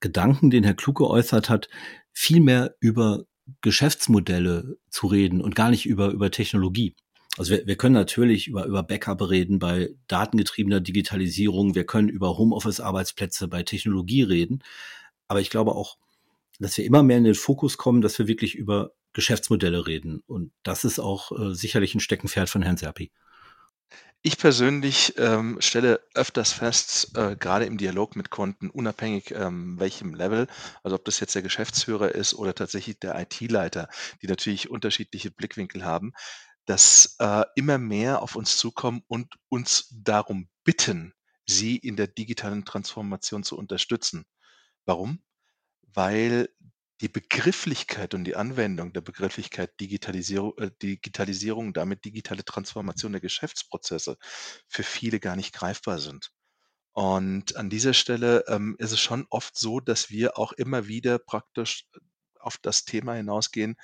Gedanken, 0.00 0.50
den 0.50 0.64
Herr 0.64 0.74
Klug 0.74 0.98
geäußert 0.98 1.48
hat, 1.48 1.68
viel 2.12 2.40
mehr 2.40 2.74
über 2.80 3.24
Geschäftsmodelle 3.62 4.76
zu 4.90 5.06
reden 5.06 5.40
und 5.40 5.54
gar 5.54 5.70
nicht 5.70 5.86
über, 5.86 6.10
über 6.10 6.30
Technologie. 6.30 6.94
Also 7.38 7.52
wir, 7.52 7.66
wir 7.66 7.76
können 7.76 7.94
natürlich 7.94 8.48
über, 8.48 8.66
über 8.66 8.82
Backup 8.82 9.28
reden 9.30 9.58
bei 9.58 9.94
datengetriebener 10.06 10.80
Digitalisierung, 10.80 11.74
wir 11.74 11.84
können 11.84 12.08
über 12.08 12.36
Homeoffice-Arbeitsplätze 12.36 13.48
bei 13.48 13.62
Technologie 13.62 14.22
reden, 14.22 14.62
aber 15.28 15.40
ich 15.40 15.50
glaube 15.50 15.74
auch, 15.74 15.96
dass 16.58 16.76
wir 16.76 16.84
immer 16.84 17.02
mehr 17.02 17.18
in 17.18 17.24
den 17.24 17.34
Fokus 17.34 17.78
kommen, 17.78 18.02
dass 18.02 18.18
wir 18.18 18.26
wirklich 18.26 18.54
über 18.54 18.92
Geschäftsmodelle 19.14 19.86
reden. 19.86 20.22
Und 20.26 20.52
das 20.62 20.84
ist 20.84 20.98
auch 20.98 21.32
äh, 21.32 21.54
sicherlich 21.54 21.94
ein 21.94 22.00
Steckenpferd 22.00 22.48
von 22.48 22.62
Herrn 22.62 22.76
Serpi. 22.76 23.10
Ich 24.24 24.38
persönlich 24.38 25.14
ähm, 25.18 25.56
stelle 25.60 26.00
öfters 26.14 26.52
fest, 26.52 27.16
äh, 27.16 27.34
gerade 27.34 27.64
im 27.64 27.76
Dialog 27.76 28.14
mit 28.14 28.30
Kunden, 28.30 28.70
unabhängig 28.70 29.32
ähm, 29.32 29.80
welchem 29.80 30.14
Level, 30.14 30.46
also 30.84 30.94
ob 30.94 31.04
das 31.04 31.18
jetzt 31.18 31.34
der 31.34 31.42
Geschäftsführer 31.42 32.14
ist 32.14 32.32
oder 32.34 32.54
tatsächlich 32.54 33.00
der 33.00 33.18
IT-Leiter, 33.20 33.88
die 34.22 34.28
natürlich 34.28 34.70
unterschiedliche 34.70 35.32
Blickwinkel 35.32 35.84
haben, 35.84 36.12
dass 36.66 37.16
äh, 37.18 37.44
immer 37.56 37.78
mehr 37.78 38.22
auf 38.22 38.36
uns 38.36 38.56
zukommen 38.56 39.02
und 39.08 39.34
uns 39.48 39.88
darum 39.90 40.48
bitten, 40.64 41.14
sie 41.46 41.76
in 41.76 41.96
der 41.96 42.06
digitalen 42.06 42.64
Transformation 42.64 43.42
zu 43.42 43.56
unterstützen. 43.58 44.24
Warum? 44.84 45.22
Weil 45.82 46.48
die 47.00 47.08
Begrifflichkeit 47.08 48.14
und 48.14 48.24
die 48.24 48.36
Anwendung 48.36 48.92
der 48.92 49.00
Begrifflichkeit 49.00 49.78
Digitalisierung, 49.80 50.56
äh, 50.58 50.70
Digitalisierung, 50.80 51.72
damit 51.72 52.04
digitale 52.04 52.44
Transformation 52.44 53.12
der 53.12 53.20
Geschäftsprozesse 53.20 54.16
für 54.68 54.84
viele 54.84 55.18
gar 55.18 55.34
nicht 55.34 55.52
greifbar 55.52 55.98
sind. 55.98 56.30
Und 56.92 57.56
an 57.56 57.70
dieser 57.70 57.94
Stelle 57.94 58.44
ähm, 58.46 58.76
ist 58.78 58.92
es 58.92 59.00
schon 59.00 59.26
oft 59.30 59.56
so, 59.58 59.80
dass 59.80 60.10
wir 60.10 60.38
auch 60.38 60.52
immer 60.52 60.86
wieder 60.86 61.18
praktisch 61.18 61.86
auf 62.38 62.58
das 62.58 62.84
Thema 62.84 63.14
hinausgehen, 63.14 63.76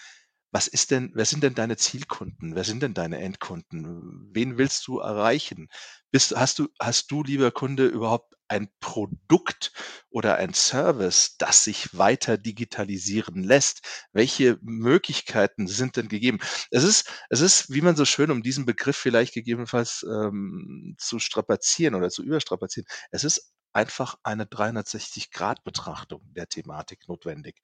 was 0.50 0.66
ist 0.66 0.90
denn, 0.90 1.10
wer 1.14 1.26
sind 1.26 1.42
denn 1.42 1.54
deine 1.54 1.76
Zielkunden? 1.76 2.54
Wer 2.54 2.64
sind 2.64 2.82
denn 2.82 2.94
deine 2.94 3.18
Endkunden? 3.18 4.30
Wen 4.32 4.56
willst 4.56 4.86
du 4.86 4.98
erreichen? 4.98 5.68
Bist, 6.10 6.34
hast 6.36 6.58
du, 6.58 6.68
hast 6.80 7.10
du, 7.10 7.22
lieber 7.22 7.50
Kunde, 7.50 7.86
überhaupt 7.86 8.34
ein 8.48 8.70
Produkt 8.80 9.72
oder 10.08 10.36
ein 10.36 10.54
Service, 10.54 11.36
das 11.36 11.64
sich 11.64 11.96
weiter 11.98 12.38
digitalisieren 12.38 13.42
lässt? 13.42 14.06
Welche 14.12 14.58
Möglichkeiten 14.62 15.66
sind 15.66 15.96
denn 15.96 16.08
gegeben? 16.08 16.38
Es 16.70 16.82
ist, 16.82 17.10
es 17.28 17.42
ist, 17.42 17.70
wie 17.70 17.82
man 17.82 17.94
so 17.96 18.06
schön, 18.06 18.30
um 18.30 18.42
diesen 18.42 18.64
Begriff 18.64 18.96
vielleicht 18.96 19.34
gegebenenfalls 19.34 20.04
ähm, 20.08 20.96
zu 20.98 21.18
strapazieren 21.18 21.94
oder 21.94 22.08
zu 22.08 22.22
überstrapazieren, 22.22 22.86
es 23.10 23.24
ist 23.24 23.52
einfach 23.74 24.16
eine 24.22 24.46
360-Grad-Betrachtung 24.46 26.22
der 26.34 26.48
Thematik 26.48 27.06
notwendig 27.06 27.60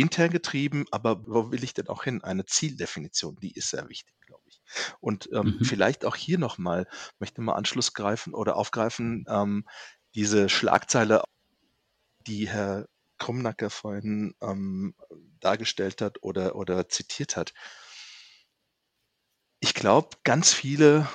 intern 0.00 0.30
getrieben, 0.30 0.86
aber 0.90 1.26
wo 1.26 1.50
will 1.52 1.64
ich 1.64 1.74
denn 1.74 1.88
auch 1.88 2.04
hin? 2.04 2.22
Eine 2.24 2.46
Zieldefinition, 2.46 3.36
die 3.36 3.52
ist 3.52 3.70
sehr 3.70 3.88
wichtig, 3.88 4.14
glaube 4.26 4.44
ich. 4.46 4.60
Und 5.00 5.28
ähm, 5.32 5.58
mhm. 5.58 5.64
vielleicht 5.64 6.04
auch 6.04 6.16
hier 6.16 6.38
nochmal, 6.38 6.86
möchte 7.18 7.40
mal 7.42 7.54
Anschluss 7.54 7.92
greifen 7.92 8.34
oder 8.34 8.56
aufgreifen, 8.56 9.24
ähm, 9.28 9.66
diese 10.14 10.48
Schlagzeile, 10.48 11.22
die 12.26 12.48
Herr 12.48 12.88
Krumnacker 13.18 13.70
vorhin 13.70 14.34
ähm, 14.40 14.94
dargestellt 15.40 16.00
hat 16.00 16.22
oder, 16.22 16.56
oder 16.56 16.88
zitiert 16.88 17.36
hat. 17.36 17.52
Ich 19.60 19.74
glaube, 19.74 20.16
ganz 20.24 20.52
viele 20.52 21.06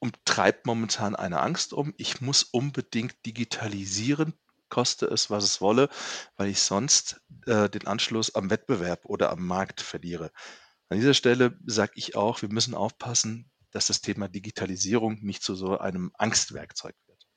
umtreibt 0.00 0.66
momentan 0.66 1.16
eine 1.16 1.40
Angst 1.40 1.72
um, 1.72 1.94
ich 1.96 2.20
muss 2.20 2.42
unbedingt 2.42 3.14
digitalisieren, 3.24 4.34
koste 4.74 5.06
es, 5.06 5.30
was 5.30 5.44
es 5.44 5.60
wolle, 5.60 5.88
weil 6.36 6.48
ich 6.48 6.58
sonst 6.58 7.20
äh, 7.46 7.70
den 7.70 7.86
Anschluss 7.86 8.34
am 8.34 8.50
Wettbewerb 8.50 9.04
oder 9.04 9.30
am 9.30 9.46
Markt 9.46 9.80
verliere. 9.80 10.32
An 10.88 10.98
dieser 10.98 11.14
Stelle 11.14 11.56
sage 11.64 11.92
ich 11.94 12.16
auch, 12.16 12.42
wir 12.42 12.48
müssen 12.48 12.74
aufpassen, 12.74 13.52
dass 13.70 13.86
das 13.86 14.00
Thema 14.00 14.26
Digitalisierung 14.26 15.20
nicht 15.22 15.44
zu 15.44 15.54
so 15.54 15.78
einem 15.78 16.10
Angstwerkzeug 16.18 16.96
wird. 17.06 17.28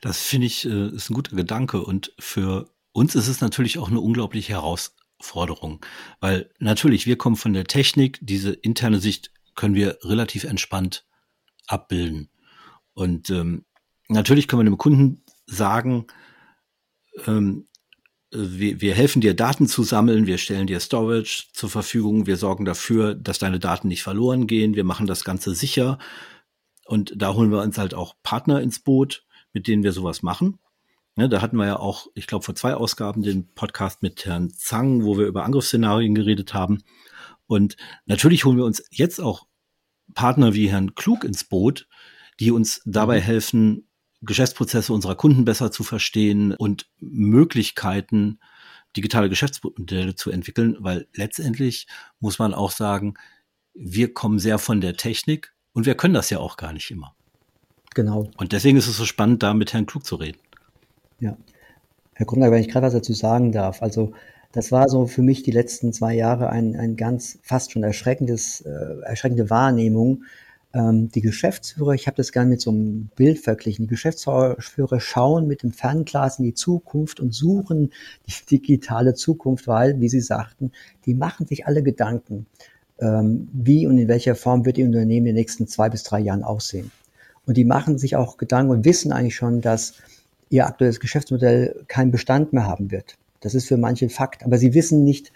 Das 0.00 0.20
finde 0.20 0.46
ich 0.46 0.64
äh, 0.64 0.88
ist 0.90 1.10
ein 1.10 1.14
guter 1.14 1.34
Gedanke 1.34 1.82
und 1.82 2.12
für 2.20 2.72
uns 2.92 3.16
ist 3.16 3.26
es 3.26 3.40
natürlich 3.40 3.78
auch 3.78 3.88
eine 3.88 4.00
unglaubliche 4.00 4.52
Herausforderung, 4.52 5.84
weil 6.20 6.48
natürlich 6.60 7.06
wir 7.06 7.18
kommen 7.18 7.36
von 7.36 7.54
der 7.54 7.64
Technik, 7.64 8.20
diese 8.22 8.52
interne 8.52 9.00
Sicht 9.00 9.32
können 9.56 9.74
wir 9.74 9.98
relativ 10.04 10.44
entspannt 10.44 11.06
abbilden 11.66 12.30
und 12.94 13.30
ähm, 13.30 13.64
natürlich 14.08 14.46
können 14.46 14.60
wir 14.60 14.70
dem 14.70 14.78
Kunden 14.78 15.22
sagen, 15.46 16.06
ähm, 17.26 17.66
wir, 18.30 18.80
wir 18.80 18.94
helfen 18.94 19.20
dir, 19.20 19.34
Daten 19.34 19.66
zu 19.66 19.82
sammeln, 19.82 20.26
wir 20.26 20.38
stellen 20.38 20.66
dir 20.66 20.80
Storage 20.80 21.46
zur 21.52 21.70
Verfügung, 21.70 22.26
wir 22.26 22.36
sorgen 22.36 22.64
dafür, 22.64 23.14
dass 23.14 23.38
deine 23.38 23.58
Daten 23.58 23.88
nicht 23.88 24.02
verloren 24.02 24.46
gehen, 24.46 24.74
wir 24.74 24.84
machen 24.84 25.06
das 25.06 25.24
Ganze 25.24 25.54
sicher. 25.54 25.98
Und 26.84 27.14
da 27.16 27.34
holen 27.34 27.50
wir 27.50 27.62
uns 27.62 27.78
halt 27.78 27.94
auch 27.94 28.14
Partner 28.22 28.60
ins 28.60 28.80
Boot, 28.80 29.24
mit 29.52 29.66
denen 29.66 29.82
wir 29.82 29.92
sowas 29.92 30.22
machen. 30.22 30.58
Ja, 31.16 31.28
da 31.28 31.40
hatten 31.40 31.56
wir 31.56 31.66
ja 31.66 31.78
auch, 31.78 32.08
ich 32.14 32.26
glaube, 32.26 32.44
vor 32.44 32.54
zwei 32.54 32.74
Ausgaben 32.74 33.22
den 33.22 33.52
Podcast 33.54 34.02
mit 34.02 34.26
Herrn 34.26 34.50
Zang, 34.50 35.04
wo 35.04 35.16
wir 35.16 35.26
über 35.26 35.44
Angriffsszenarien 35.44 36.14
geredet 36.14 36.52
haben. 36.52 36.82
Und 37.46 37.76
natürlich 38.04 38.44
holen 38.44 38.58
wir 38.58 38.64
uns 38.64 38.84
jetzt 38.90 39.20
auch 39.20 39.46
Partner 40.14 40.52
wie 40.52 40.68
Herrn 40.68 40.94
Klug 40.94 41.24
ins 41.24 41.44
Boot, 41.44 41.88
die 42.38 42.50
uns 42.50 42.82
dabei 42.84 43.20
mhm. 43.20 43.24
helfen, 43.24 43.88
Geschäftsprozesse 44.22 44.92
unserer 44.92 45.14
Kunden 45.14 45.44
besser 45.44 45.70
zu 45.70 45.84
verstehen 45.84 46.54
und 46.54 46.88
Möglichkeiten, 46.98 48.40
digitale 48.96 49.28
Geschäftsmodelle 49.28 50.14
zu 50.14 50.30
entwickeln, 50.30 50.76
weil 50.80 51.06
letztendlich 51.14 51.86
muss 52.18 52.38
man 52.38 52.54
auch 52.54 52.70
sagen, 52.70 53.14
wir 53.74 54.14
kommen 54.14 54.38
sehr 54.38 54.58
von 54.58 54.80
der 54.80 54.96
Technik 54.96 55.54
und 55.72 55.84
wir 55.86 55.94
können 55.94 56.14
das 56.14 56.30
ja 56.30 56.38
auch 56.38 56.56
gar 56.56 56.72
nicht 56.72 56.90
immer. 56.90 57.14
Genau. 57.94 58.30
Und 58.36 58.52
deswegen 58.52 58.76
ist 58.76 58.88
es 58.88 58.96
so 58.96 59.04
spannend, 59.04 59.42
da 59.42 59.54
mit 59.54 59.72
Herrn 59.72 59.86
Klug 59.86 60.04
zu 60.06 60.16
reden. 60.16 60.38
Ja. 61.20 61.36
Herr 62.14 62.26
Grundler, 62.26 62.50
wenn 62.50 62.60
ich 62.60 62.68
gerade 62.68 62.86
was 62.86 62.94
dazu 62.94 63.12
sagen 63.12 63.52
darf, 63.52 63.82
also 63.82 64.12
das 64.52 64.72
war 64.72 64.88
so 64.88 65.06
für 65.06 65.20
mich 65.20 65.42
die 65.42 65.50
letzten 65.50 65.92
zwei 65.92 66.14
Jahre 66.14 66.48
ein, 66.48 66.76
ein 66.76 66.96
ganz 66.96 67.38
fast 67.42 67.72
schon 67.72 67.82
erschreckendes, 67.82 68.62
äh, 68.62 69.00
erschreckende 69.04 69.50
Wahrnehmung, 69.50 70.24
die 70.74 71.22
Geschäftsführer, 71.22 71.92
ich 71.92 72.06
habe 72.06 72.18
das 72.18 72.32
gerne 72.32 72.50
mit 72.50 72.60
so 72.60 72.70
einem 72.70 73.08
Bild 73.16 73.38
verglichen, 73.38 73.86
die 73.86 73.90
Geschäftsführer 73.90 75.00
schauen 75.00 75.46
mit 75.46 75.62
dem 75.62 75.72
Fernglas 75.72 76.38
in 76.38 76.44
die 76.44 76.52
Zukunft 76.52 77.18
und 77.18 77.32
suchen 77.32 77.92
die 78.26 78.44
digitale 78.50 79.14
Zukunft, 79.14 79.66
weil, 79.68 80.00
wie 80.00 80.10
Sie 80.10 80.20
sagten, 80.20 80.72
die 81.06 81.14
machen 81.14 81.46
sich 81.46 81.66
alle 81.66 81.82
Gedanken, 81.82 82.44
ähm, 82.98 83.48
wie 83.54 83.86
und 83.86 83.96
in 83.96 84.08
welcher 84.08 84.34
Form 84.34 84.66
wird 84.66 84.76
Ihr 84.76 84.84
Unternehmen 84.84 85.26
in 85.26 85.34
den 85.34 85.36
nächsten 85.36 85.66
zwei 85.66 85.88
bis 85.88 86.02
drei 86.02 86.20
Jahren 86.20 86.42
aussehen. 86.42 86.90
Und 87.46 87.56
die 87.56 87.64
machen 87.64 87.96
sich 87.96 88.16
auch 88.16 88.36
Gedanken 88.36 88.72
und 88.72 88.84
wissen 88.84 89.12
eigentlich 89.12 89.36
schon, 89.36 89.60
dass 89.62 89.94
ihr 90.50 90.66
aktuelles 90.66 91.00
Geschäftsmodell 91.00 91.84
keinen 91.88 92.10
Bestand 92.10 92.52
mehr 92.52 92.66
haben 92.66 92.90
wird. 92.90 93.16
Das 93.40 93.54
ist 93.54 93.68
für 93.68 93.76
manche 93.76 94.08
Fakt, 94.08 94.44
aber 94.44 94.58
sie 94.58 94.74
wissen 94.74 95.04
nicht, 95.04 95.32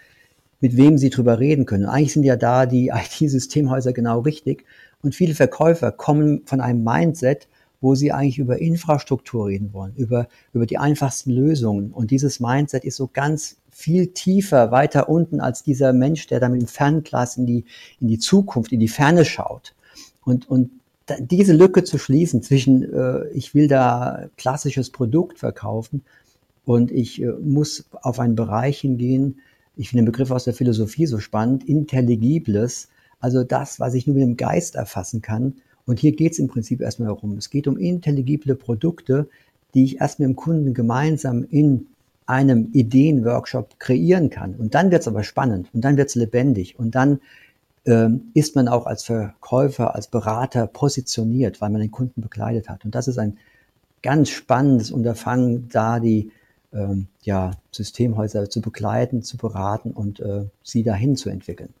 mit 0.59 0.77
wem 0.77 0.97
sie 0.97 1.09
drüber 1.09 1.39
reden 1.39 1.65
können. 1.65 1.85
eigentlich 1.85 2.13
sind 2.13 2.23
ja 2.23 2.35
da 2.35 2.65
die 2.65 2.87
IT-Systemhäuser 2.93 3.93
genau 3.93 4.19
richtig, 4.19 4.65
und 5.03 5.15
viele 5.15 5.35
Verkäufer 5.35 5.91
kommen 5.91 6.41
von 6.45 6.61
einem 6.61 6.83
Mindset, 6.83 7.47
wo 7.81 7.95
sie 7.95 8.11
eigentlich 8.11 8.37
über 8.37 8.59
Infrastruktur 8.59 9.47
reden 9.47 9.73
wollen, 9.73 9.93
über, 9.95 10.27
über 10.53 10.67
die 10.67 10.77
einfachsten 10.77 11.31
Lösungen. 11.31 11.91
Und 11.91 12.11
dieses 12.11 12.39
Mindset 12.39 12.85
ist 12.85 12.95
so 12.95 13.09
ganz 13.11 13.57
viel 13.71 14.07
tiefer, 14.07 14.71
weiter 14.71 15.09
unten 15.09 15.39
als 15.39 15.63
dieser 15.63 15.91
Mensch, 15.91 16.27
der 16.27 16.39
da 16.39 16.47
mit 16.47 16.61
dem 16.61 16.67
Fernglas 16.67 17.37
in 17.37 17.47
die, 17.47 17.65
in 17.99 18.07
die 18.07 18.19
Zukunft, 18.19 18.71
in 18.71 18.79
die 18.79 18.87
Ferne 18.87 19.25
schaut. 19.25 19.73
Und, 20.23 20.47
und 20.47 20.69
diese 21.19 21.53
Lücke 21.53 21.83
zu 21.83 21.97
schließen 21.97 22.43
zwischen, 22.43 22.83
äh, 22.93 23.27
ich 23.29 23.55
will 23.55 23.67
da 23.67 24.27
klassisches 24.37 24.91
Produkt 24.91 25.39
verkaufen 25.39 26.03
und 26.65 26.91
ich 26.91 27.21
äh, 27.21 27.31
muss 27.41 27.85
auf 28.01 28.19
einen 28.19 28.35
Bereich 28.35 28.79
hingehen, 28.79 29.39
ich 29.75 29.89
finde 29.89 30.03
den 30.03 30.11
Begriff 30.11 30.31
aus 30.31 30.43
der 30.43 30.53
Philosophie 30.53 31.07
so 31.07 31.19
spannend, 31.19 31.67
intelligibles, 31.67 32.89
also 33.21 33.43
das, 33.43 33.79
was 33.79 33.93
ich 33.93 34.07
nur 34.07 34.15
mit 34.15 34.23
dem 34.23 34.37
Geist 34.37 34.75
erfassen 34.75 35.21
kann. 35.21 35.55
Und 35.85 35.99
hier 35.99 36.11
geht 36.11 36.33
es 36.33 36.39
im 36.39 36.47
Prinzip 36.47 36.81
erstmal 36.81 37.07
darum. 37.07 37.37
Es 37.37 37.49
geht 37.49 37.67
um 37.67 37.77
intelligible 37.77 38.55
Produkte, 38.55 39.29
die 39.73 39.85
ich 39.85 40.01
erst 40.01 40.19
mit 40.19 40.27
dem 40.27 40.35
Kunden 40.35 40.73
gemeinsam 40.73 41.45
in 41.49 41.87
einem 42.25 42.69
Ideenworkshop 42.73 43.79
kreieren 43.79 44.29
kann. 44.29 44.55
Und 44.55 44.75
dann 44.75 44.91
wird 44.91 45.01
es 45.01 45.07
aber 45.07 45.23
spannend 45.23 45.69
und 45.73 45.81
dann 45.81 45.97
wird 45.97 46.09
es 46.09 46.15
lebendig 46.15 46.77
und 46.77 46.95
dann 46.95 47.19
ähm, 47.85 48.31
ist 48.33 48.55
man 48.55 48.67
auch 48.67 48.85
als 48.85 49.03
Verkäufer, 49.03 49.95
als 49.95 50.07
Berater 50.07 50.67
positioniert, 50.67 51.61
weil 51.61 51.71
man 51.71 51.81
den 51.81 51.91
Kunden 51.91 52.21
begleitet 52.21 52.69
hat. 52.69 52.85
Und 52.85 52.95
das 52.95 53.07
ist 53.07 53.17
ein 53.17 53.37
ganz 54.03 54.29
spannendes 54.29 54.91
Unterfangen, 54.91 55.67
da 55.69 55.99
die 55.99 56.31
ähm, 56.73 57.07
ja, 57.23 57.51
Systemhäuser 57.71 58.49
zu 58.49 58.61
begleiten, 58.61 59.23
zu 59.23 59.37
beraten 59.37 59.91
und 59.91 60.19
äh, 60.19 60.45
sie 60.63 60.83
dahin 60.83 61.15
zu 61.15 61.29
entwickeln. 61.29 61.73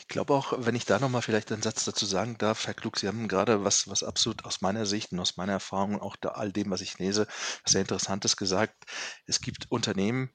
Ich 0.00 0.08
glaube 0.08 0.34
auch, 0.34 0.54
wenn 0.56 0.74
ich 0.74 0.86
da 0.86 0.98
nochmal 0.98 1.20
vielleicht 1.22 1.52
einen 1.52 1.62
Satz 1.62 1.84
dazu 1.84 2.06
sagen 2.06 2.38
darf, 2.38 2.66
Herr 2.66 2.74
Klug, 2.74 2.98
Sie 2.98 3.06
haben 3.06 3.28
gerade 3.28 3.64
was, 3.64 3.86
was 3.86 4.02
absolut 4.02 4.44
aus 4.46 4.62
meiner 4.62 4.86
Sicht 4.86 5.12
und 5.12 5.20
aus 5.20 5.36
meiner 5.36 5.52
Erfahrung, 5.52 6.00
auch 6.00 6.16
da 6.16 6.30
all 6.30 6.52
dem, 6.52 6.70
was 6.70 6.80
ich 6.80 6.98
lese, 6.98 7.26
was 7.62 7.72
sehr 7.72 7.82
Interessantes 7.82 8.36
gesagt. 8.36 8.86
Es 9.26 9.40
gibt 9.42 9.70
Unternehmen, 9.70 10.30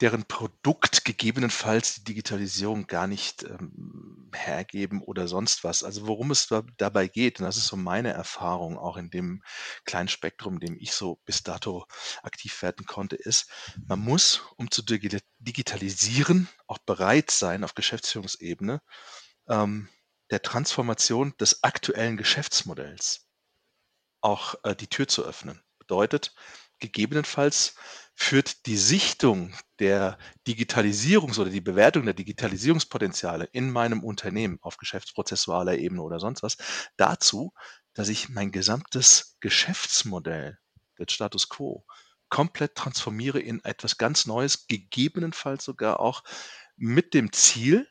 deren 0.00 0.24
Produkt 0.24 1.04
gegebenenfalls 1.04 1.96
die 1.96 2.04
Digitalisierung 2.04 2.86
gar 2.86 3.06
nicht 3.06 3.42
ähm, 3.42 4.30
hergeben 4.34 5.02
oder 5.02 5.28
sonst 5.28 5.62
was. 5.62 5.84
Also 5.84 6.06
worum 6.06 6.30
es 6.30 6.46
da, 6.46 6.62
dabei 6.78 7.06
geht, 7.06 7.38
und 7.38 7.46
das 7.46 7.58
ist 7.58 7.66
so 7.66 7.76
meine 7.76 8.12
Erfahrung 8.12 8.78
auch 8.78 8.96
in 8.96 9.10
dem 9.10 9.42
kleinen 9.84 10.08
Spektrum, 10.08 10.54
in 10.54 10.60
dem 10.60 10.76
ich 10.78 10.92
so 10.92 11.20
bis 11.26 11.42
dato 11.42 11.86
aktiv 12.22 12.62
werden 12.62 12.86
konnte, 12.86 13.16
ist, 13.16 13.50
man 13.86 14.00
muss, 14.00 14.42
um 14.56 14.70
zu 14.70 14.82
digitalisieren, 14.82 16.48
auch 16.66 16.78
bereit 16.78 17.30
sein 17.30 17.62
auf 17.62 17.74
Geschäftsführungsebene, 17.74 18.80
ähm, 19.48 19.88
der 20.30 20.42
Transformation 20.42 21.34
des 21.38 21.62
aktuellen 21.62 22.16
Geschäftsmodells 22.16 23.26
auch 24.22 24.54
äh, 24.62 24.74
die 24.74 24.88
Tür 24.88 25.08
zu 25.08 25.24
öffnen. 25.24 25.62
Bedeutet, 25.78 26.34
gegebenenfalls 26.78 27.74
führt 28.22 28.66
die 28.66 28.76
Sichtung 28.76 29.54
der 29.78 30.18
Digitalisierungs- 30.46 31.38
oder 31.40 31.48
die 31.48 31.62
Bewertung 31.62 32.04
der 32.04 32.12
Digitalisierungspotenziale 32.12 33.48
in 33.52 33.70
meinem 33.70 34.04
Unternehmen 34.04 34.58
auf 34.60 34.76
geschäftsprozessualer 34.76 35.78
Ebene 35.78 36.02
oder 36.02 36.20
sonst 36.20 36.42
was 36.42 36.58
dazu, 36.98 37.54
dass 37.94 38.10
ich 38.10 38.28
mein 38.28 38.52
gesamtes 38.52 39.38
Geschäftsmodell, 39.40 40.58
der 40.98 41.06
Status 41.08 41.48
quo, 41.48 41.86
komplett 42.28 42.74
transformiere 42.74 43.40
in 43.40 43.64
etwas 43.64 43.96
ganz 43.96 44.26
Neues, 44.26 44.66
gegebenenfalls 44.68 45.64
sogar 45.64 45.98
auch 45.98 46.22
mit 46.76 47.14
dem 47.14 47.32
Ziel, 47.32 47.88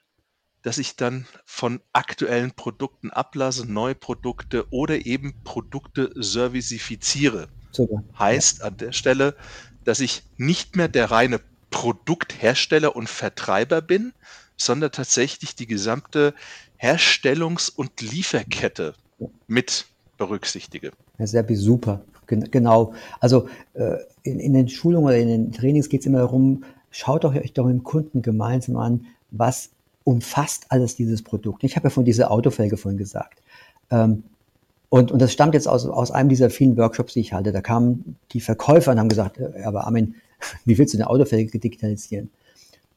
dass 0.62 0.78
ich 0.78 0.96
dann 0.96 1.28
von 1.46 1.82
aktuellen 1.92 2.52
Produkten 2.52 3.10
ablasse, 3.10 3.66
neue 3.66 3.96
Produkte 3.96 4.72
oder 4.72 5.06
eben 5.06 5.34
Produkte 5.44 6.12
servicifiziere. 6.16 7.50
Super. 7.72 8.04
Heißt 8.18 8.64
an 8.64 8.78
der 8.78 8.92
Stelle, 8.92 9.36
dass 9.84 10.00
ich 10.00 10.24
nicht 10.38 10.76
mehr 10.76 10.88
der 10.88 11.12
reine 11.12 11.40
Produkthersteller 11.72 12.96
und 12.96 13.10
Vertreiber 13.10 13.82
bin, 13.82 14.14
sondern 14.58 14.92
tatsächlich 14.92 15.56
die 15.56 15.68
gesamte 15.68 16.34
Herstellungs- 16.78 17.72
und 17.74 18.02
Lieferkette 18.02 18.94
mit 19.48 19.86
berücksichtige. 20.18 20.92
Herr 21.18 21.28
Serpi, 21.28 21.56
super. 21.56 22.02
Genau. 22.28 22.94
Also 23.20 23.50
äh, 23.74 23.98
in, 24.24 24.40
in, 24.40 24.54
den 24.54 24.70
Schulungen 24.70 25.08
oder 25.08 25.18
in 25.18 25.28
den 25.28 25.52
Trainings 25.52 25.90
geht 25.90 26.02
es 26.02 26.06
immer 26.06 26.20
darum, 26.20 26.64
schaut 26.92 27.26
euch 27.26 27.54
doch 27.54 27.66
mit 27.66 27.74
dem 27.74 27.84
Kunden 27.84 28.22
gemeinsam 28.22 28.78
an, 28.78 29.08
was 29.32 29.72
umfasst 30.04 30.68
alles 30.70 30.96
dieses 30.96 31.24
Produkt. 31.24 31.64
Ich 31.64 31.76
habe 31.76 31.88
ja 31.88 31.90
von 31.90 32.06
dieser 32.06 32.30
Autofelge 32.30 32.78
vorhin 32.78 33.00
gesagt. 33.00 33.42
Ähm, 33.90 34.24
und, 34.90 35.12
und 35.12 35.22
das 35.22 35.32
stammt 35.32 35.54
jetzt 35.54 35.68
aus, 35.68 35.86
aus 35.86 36.12
einem 36.12 36.30
dieser 36.30 36.50
vielen 36.50 36.76
Workshops, 36.76 37.14
die 37.14 37.20
ich 37.20 37.34
halte. 37.34 37.52
Da 37.52 37.62
kamen 37.62 38.18
die 38.32 38.42
Verkäufer 38.42 38.92
und 38.92 39.00
haben 39.00 39.10
gesagt, 39.10 39.38
äh, 39.38 39.64
aber 39.64 39.86
Armin, 39.86 40.16
wie 40.66 40.78
willst 40.78 40.94
du 40.94 40.98
eine 40.98 41.10
Autofelge 41.10 41.60
digitalisieren? 41.60 42.30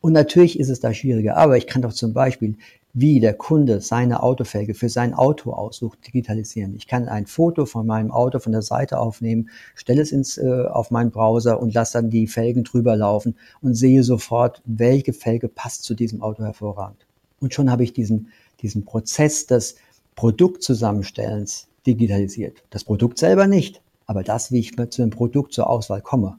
Und 0.01 0.15
natürlich 0.15 0.59
ist 0.59 0.69
es 0.69 0.81
da 0.81 0.93
schwieriger, 0.93 1.37
aber 1.37 1.57
ich 1.57 1.69
kann 1.69 1.83
doch 1.83 1.93
zum 1.93 2.13
Beispiel, 2.13 2.57
wie 2.93 3.21
der 3.21 3.35
Kunde 3.35 3.81
seine 3.81 4.23
Autofelge 4.23 4.75
für 4.75 4.89
sein 4.89 5.15
Auto 5.15 5.53
aussucht, 5.53 5.99
digitalisieren. 6.07 6.75
Ich 6.75 6.89
kann 6.89 7.09
ein 7.09 7.27
Foto 7.27 7.67
von 7.67 7.87
meinem 7.87 8.11
Auto 8.11 8.41
von 8.41 8.53
der 8.53 8.63
Seite 8.63 8.99
aufnehmen, 8.99 9.49
stelle 9.75 10.03
es 10.03 10.11
ins, 10.11 10.39
äh, 10.39 10.67
auf 10.67 10.91
meinen 10.91 11.13
Browser 11.13 11.61
und 11.61 11.73
lasse 11.73 11.95
dann 11.95 12.11
die 12.11 12.27
Felgen 12.27 12.65
drüber 12.65 12.97
laufen 12.97 13.37
und 13.61 13.75
sehe 13.75 14.03
sofort, 14.03 14.61
welche 14.65 15.13
Felge 15.13 15.49
passt 15.49 15.85
zu 15.85 15.95
diesem 15.95 16.21
Auto 16.21 16.43
hervorragend. 16.43 17.07
Und 17.41 17.55
schon 17.55 17.71
habe 17.71 17.85
ich 17.85 17.93
diesen, 17.93 18.29
diesen 18.61 18.85
Prozess 18.85 19.47
des 19.47 19.77
Produktzusammenstellens 20.17 21.69
digitalisiert. 21.87 22.63
Das 22.71 22.85
Produkt 22.85 23.19
selber 23.19 23.47
nicht, 23.47 23.83
aber 24.07 24.23
das, 24.23 24.53
wie 24.53 24.61
ich 24.61 24.77
zu 24.77 25.03
dem 25.03 25.11
Produkt 25.11 25.53
zur 25.53 25.69
Auswahl 25.69 26.03
komme. 26.03 26.39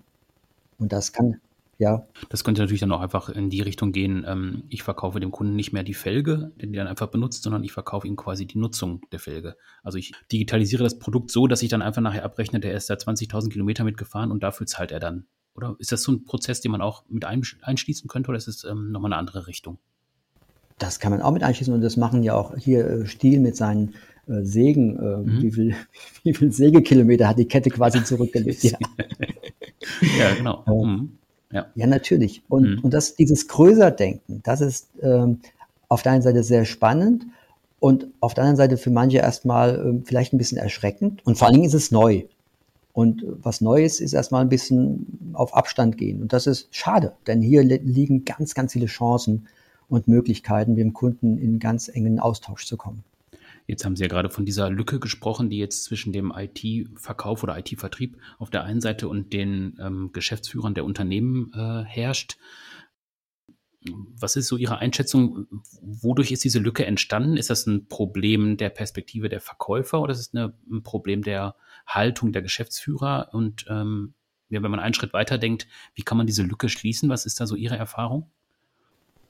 Und 0.79 0.91
das 0.91 1.13
kann 1.13 1.39
ja. 1.79 2.07
Das 2.29 2.43
könnte 2.43 2.61
natürlich 2.61 2.81
dann 2.81 2.91
auch 2.91 3.01
einfach 3.01 3.29
in 3.29 3.49
die 3.49 3.61
Richtung 3.61 3.91
gehen, 3.91 4.23
ähm, 4.27 4.63
ich 4.69 4.83
verkaufe 4.83 5.19
dem 5.19 5.31
Kunden 5.31 5.55
nicht 5.55 5.73
mehr 5.73 5.83
die 5.83 5.93
Felge, 5.93 6.51
den 6.61 6.71
die 6.71 6.77
dann 6.77 6.87
einfach 6.87 7.07
benutzt, 7.07 7.43
sondern 7.43 7.63
ich 7.63 7.71
verkaufe 7.71 8.07
ihm 8.07 8.15
quasi 8.15 8.45
die 8.45 8.57
Nutzung 8.57 9.01
der 9.11 9.19
Felge. 9.19 9.57
Also 9.81 9.97
ich 9.97 10.13
digitalisiere 10.31 10.83
das 10.83 10.99
Produkt 10.99 11.31
so, 11.31 11.47
dass 11.47 11.61
ich 11.61 11.69
dann 11.69 11.81
einfach 11.81 12.01
nachher 12.01 12.23
abrechne, 12.23 12.59
der 12.59 12.73
ist 12.75 12.89
da 12.89 12.93
20.000 12.93 13.49
Kilometer 13.49 13.83
mitgefahren 13.83 14.31
und 14.31 14.43
dafür 14.43 14.67
zahlt 14.67 14.91
er 14.91 14.99
dann. 14.99 15.25
Oder 15.55 15.75
ist 15.79 15.91
das 15.91 16.03
so 16.03 16.11
ein 16.11 16.23
Prozess, 16.23 16.61
den 16.61 16.71
man 16.71 16.81
auch 16.81 17.03
mit 17.09 17.25
einschließen 17.25 18.07
könnte 18.07 18.29
oder 18.29 18.37
ist 18.37 18.47
es 18.47 18.63
ähm, 18.63 18.91
nochmal 18.91 19.11
eine 19.11 19.19
andere 19.19 19.47
Richtung? 19.47 19.77
Das 20.79 20.99
kann 20.99 21.11
man 21.11 21.21
auch 21.21 21.31
mit 21.31 21.43
einschließen 21.43 21.73
und 21.73 21.81
das 21.81 21.97
machen 21.97 22.23
ja 22.23 22.33
auch 22.33 22.55
hier 22.57 22.87
äh, 22.87 23.05
Stiel 23.05 23.39
mit 23.39 23.55
seinen 23.55 23.93
äh, 24.27 24.43
Sägen. 24.43 24.97
Äh, 24.97 25.17
mhm. 25.17 25.41
wie, 25.41 25.51
viel, 25.51 25.75
wie 26.23 26.33
viel 26.33 26.51
Sägekilometer 26.51 27.27
hat 27.27 27.39
die 27.39 27.47
Kette 27.47 27.69
quasi 27.69 28.03
zurückgelegt? 28.03 28.63
ja. 28.63 28.77
ja, 30.19 30.33
genau. 30.35 30.63
Mhm. 30.67 31.17
Ja, 31.51 31.67
ja 31.75 31.87
natürlich. 31.87 32.43
Und, 32.49 32.63
mhm. 32.63 32.79
und 32.79 32.93
das, 32.93 33.15
dieses 33.15 33.47
Größerdenken, 33.47 34.41
das 34.43 34.61
ist 34.61 34.89
ähm, 35.01 35.39
auf 35.87 36.03
der 36.03 36.13
einen 36.13 36.21
Seite 36.21 36.43
sehr 36.43 36.65
spannend 36.65 37.25
und 37.79 38.07
auf 38.19 38.33
der 38.33 38.43
anderen 38.45 38.57
Seite 38.57 38.77
für 38.77 38.89
manche 38.89 39.17
erstmal 39.17 39.75
ähm, 39.75 40.03
vielleicht 40.05 40.33
ein 40.33 40.37
bisschen 40.37 40.57
erschreckend. 40.57 41.25
Und 41.25 41.37
vor 41.37 41.47
allen 41.47 41.55
Dingen 41.55 41.67
ist 41.67 41.73
es 41.73 41.91
neu. 41.91 42.23
Und 42.93 43.25
was 43.25 43.59
Neues 43.59 43.99
ist 43.99 44.13
erstmal 44.13 44.41
ein 44.41 44.49
bisschen 44.49 45.31
auf 45.33 45.55
Abstand 45.55 45.97
gehen. 45.97 46.21
Und 46.21 46.31
das 46.31 46.45
ist 46.45 46.67
schade, 46.75 47.13
denn 47.25 47.41
hier 47.41 47.63
liegen 47.63 48.23
ganz, 48.23 48.53
ganz 48.53 48.73
viele 48.73 48.85
Chancen 48.85 49.47
und 49.89 50.07
Möglichkeiten, 50.07 50.73
mit 50.73 50.79
dem 50.79 50.93
Kunden 50.93 51.37
in 51.37 51.59
ganz 51.59 51.87
engen 51.87 52.19
Austausch 52.19 52.65
zu 52.67 52.77
kommen. 52.77 53.03
Jetzt 53.65 53.85
haben 53.85 53.95
Sie 53.95 54.03
ja 54.03 54.09
gerade 54.09 54.29
von 54.29 54.45
dieser 54.45 54.69
Lücke 54.69 54.99
gesprochen, 54.99 55.49
die 55.49 55.57
jetzt 55.57 55.85
zwischen 55.85 56.11
dem 56.11 56.33
IT-Verkauf 56.35 57.43
oder 57.43 57.57
IT-Vertrieb 57.57 58.17
auf 58.37 58.49
der 58.49 58.63
einen 58.63 58.81
Seite 58.81 59.07
und 59.07 59.31
den 59.33 59.77
ähm, 59.79 60.11
Geschäftsführern 60.11 60.73
der 60.73 60.85
Unternehmen 60.85 61.51
äh, 61.53 61.83
herrscht. 61.83 62.37
Was 64.17 64.35
ist 64.35 64.47
so 64.47 64.57
Ihre 64.57 64.77
Einschätzung? 64.77 65.47
Wodurch 65.81 66.31
ist 66.31 66.43
diese 66.43 66.59
Lücke 66.59 66.85
entstanden? 66.85 67.37
Ist 67.37 67.49
das 67.49 67.65
ein 67.67 67.87
Problem 67.87 68.57
der 68.57 68.69
Perspektive 68.69 69.29
der 69.29 69.41
Verkäufer 69.41 70.01
oder 70.01 70.13
ist 70.13 70.19
es 70.19 70.33
ein 70.33 70.83
Problem 70.83 71.21
der 71.21 71.55
Haltung 71.85 72.31
der 72.31 72.41
Geschäftsführer? 72.41 73.29
Und 73.33 73.65
ähm, 73.69 74.13
ja, 74.49 74.61
wenn 74.61 74.71
man 74.71 74.79
einen 74.79 74.93
Schritt 74.93 75.13
weiter 75.13 75.37
denkt, 75.37 75.67
wie 75.95 76.03
kann 76.03 76.17
man 76.17 76.27
diese 76.27 76.43
Lücke 76.43 76.69
schließen? 76.69 77.09
Was 77.09 77.25
ist 77.25 77.39
da 77.41 77.47
so 77.47 77.55
Ihre 77.55 77.75
Erfahrung? 77.75 78.29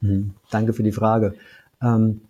Hm, 0.01 0.35
danke 0.51 0.73
für 0.73 0.83
die 0.83 0.91
Frage. 0.91 1.35
Ähm, 1.81 2.21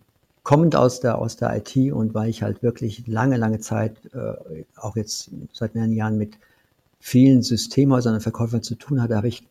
kommend 0.44 0.76
aus 0.76 1.00
der, 1.00 1.18
aus 1.18 1.38
der 1.38 1.56
IT 1.56 1.76
und 1.94 2.14
weil 2.14 2.30
ich 2.30 2.44
halt 2.44 2.62
wirklich 2.62 3.08
lange, 3.08 3.38
lange 3.38 3.60
Zeit, 3.60 3.96
äh, 4.14 4.64
auch 4.76 4.96
jetzt 4.96 5.32
seit 5.54 5.74
mehreren 5.74 5.94
Jahren 5.94 6.18
mit 6.18 6.38
vielen 7.00 7.42
Systemhäusern 7.42 8.14
und 8.14 8.22
Verkäufern 8.22 8.62
zu 8.62 8.76
tun 8.76 9.02
hatte, 9.02 9.16
habe 9.16 9.30
ich, 9.30 9.44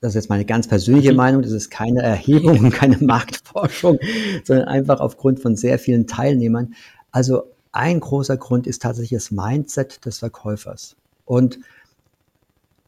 das 0.00 0.10
ist 0.10 0.14
jetzt 0.14 0.30
meine 0.30 0.44
ganz 0.44 0.66
persönliche 0.66 1.12
mhm. 1.12 1.16
Meinung, 1.18 1.42
das 1.42 1.52
ist 1.52 1.70
keine 1.70 2.02
Erhebung 2.02 2.58
und 2.58 2.70
keine 2.70 2.96
Marktforschung, 3.00 3.98
sondern 4.44 4.66
einfach 4.66 5.00
aufgrund 5.00 5.40
von 5.40 5.56
sehr 5.56 5.78
vielen 5.78 6.06
Teilnehmern. 6.06 6.74
Also 7.10 7.44
ein 7.72 8.00
großer 8.00 8.36
Grund 8.38 8.66
ist 8.66 8.82
tatsächlich 8.82 9.18
das 9.18 9.30
Mindset 9.30 10.04
des 10.04 10.18
Verkäufers. 10.18 10.96
Und 11.24 11.58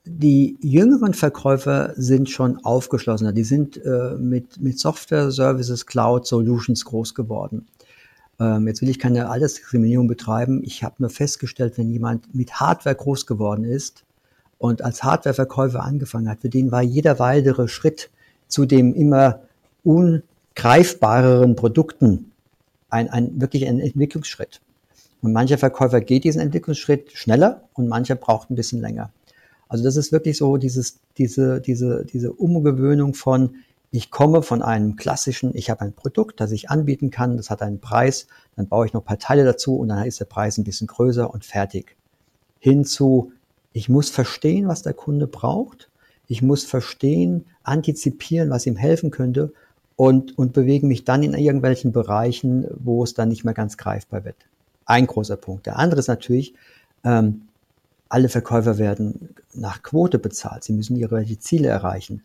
die 0.06 0.58
jüngeren 0.60 1.14
Verkäufer 1.14 1.94
sind 1.96 2.28
schon 2.28 2.62
aufgeschlossener. 2.64 3.32
Die 3.32 3.44
sind 3.44 3.82
äh, 3.84 4.16
mit, 4.18 4.60
mit 4.60 4.78
Software 4.78 5.30
Services, 5.30 5.86
Cloud 5.86 6.26
Solutions 6.26 6.84
groß 6.84 7.14
geworden. 7.14 7.66
Ähm, 8.38 8.66
jetzt 8.66 8.82
will 8.82 8.90
ich 8.90 8.98
keine 8.98 9.30
Altersdiskriminierung 9.30 10.06
betreiben. 10.06 10.62
Ich 10.62 10.84
habe 10.84 10.96
nur 10.98 11.10
festgestellt, 11.10 11.78
wenn 11.78 11.90
jemand 11.90 12.34
mit 12.34 12.60
Hardware 12.60 12.94
groß 12.94 13.26
geworden 13.26 13.64
ist 13.64 14.04
und 14.58 14.82
als 14.82 15.02
Hardwareverkäufer 15.02 15.82
angefangen 15.82 16.28
hat, 16.28 16.40
für 16.40 16.50
den 16.50 16.70
war 16.70 16.82
jeder 16.82 17.18
weitere 17.18 17.68
Schritt 17.68 18.10
zu 18.48 18.66
dem 18.66 18.94
immer 18.94 19.40
ungreifbareren 19.84 21.56
Produkten 21.56 22.30
ein, 22.90 23.08
ein 23.08 23.40
wirklich 23.40 23.66
ein 23.66 23.80
Entwicklungsschritt. 23.80 24.60
Und 25.22 25.32
mancher 25.32 25.56
Verkäufer 25.56 26.02
geht 26.02 26.24
diesen 26.24 26.42
Entwicklungsschritt 26.42 27.12
schneller 27.12 27.62
und 27.72 27.88
mancher 27.88 28.14
braucht 28.14 28.50
ein 28.50 28.56
bisschen 28.56 28.82
länger. 28.82 29.10
Also 29.74 29.82
das 29.82 29.96
ist 29.96 30.12
wirklich 30.12 30.36
so 30.36 30.56
dieses, 30.56 31.00
diese, 31.18 31.60
diese, 31.60 32.04
diese 32.04 32.32
Umgewöhnung 32.32 33.12
von, 33.12 33.56
ich 33.90 34.12
komme 34.12 34.42
von 34.42 34.62
einem 34.62 34.94
klassischen, 34.94 35.50
ich 35.56 35.68
habe 35.68 35.80
ein 35.80 35.92
Produkt, 35.92 36.38
das 36.38 36.52
ich 36.52 36.70
anbieten 36.70 37.10
kann, 37.10 37.36
das 37.36 37.50
hat 37.50 37.60
einen 37.60 37.80
Preis, 37.80 38.28
dann 38.54 38.68
baue 38.68 38.86
ich 38.86 38.92
noch 38.92 39.02
ein 39.02 39.06
paar 39.06 39.18
Teile 39.18 39.44
dazu 39.44 39.76
und 39.76 39.88
dann 39.88 40.06
ist 40.06 40.20
der 40.20 40.26
Preis 40.26 40.58
ein 40.58 40.62
bisschen 40.62 40.86
größer 40.86 41.28
und 41.28 41.44
fertig. 41.44 41.96
Hinzu, 42.60 43.32
ich 43.72 43.88
muss 43.88 44.10
verstehen, 44.10 44.68
was 44.68 44.82
der 44.82 44.94
Kunde 44.94 45.26
braucht, 45.26 45.90
ich 46.28 46.40
muss 46.40 46.62
verstehen, 46.62 47.44
antizipieren, 47.64 48.50
was 48.50 48.66
ihm 48.66 48.76
helfen 48.76 49.10
könnte 49.10 49.52
und, 49.96 50.38
und 50.38 50.52
bewege 50.52 50.86
mich 50.86 51.04
dann 51.04 51.24
in 51.24 51.34
irgendwelchen 51.34 51.90
Bereichen, 51.90 52.68
wo 52.78 53.02
es 53.02 53.14
dann 53.14 53.28
nicht 53.28 53.44
mehr 53.44 53.54
ganz 53.54 53.76
greifbar 53.76 54.24
wird. 54.24 54.36
Ein 54.86 55.08
großer 55.08 55.36
Punkt. 55.36 55.66
Der 55.66 55.80
andere 55.80 55.98
ist 55.98 56.06
natürlich, 56.06 56.54
ähm, 57.02 57.48
alle 58.14 58.28
Verkäufer 58.28 58.78
werden 58.78 59.30
nach 59.54 59.82
Quote 59.82 60.20
bezahlt. 60.20 60.62
Sie 60.62 60.72
müssen 60.72 60.94
ihre 60.94 61.26
Ziele 61.40 61.66
erreichen. 61.66 62.22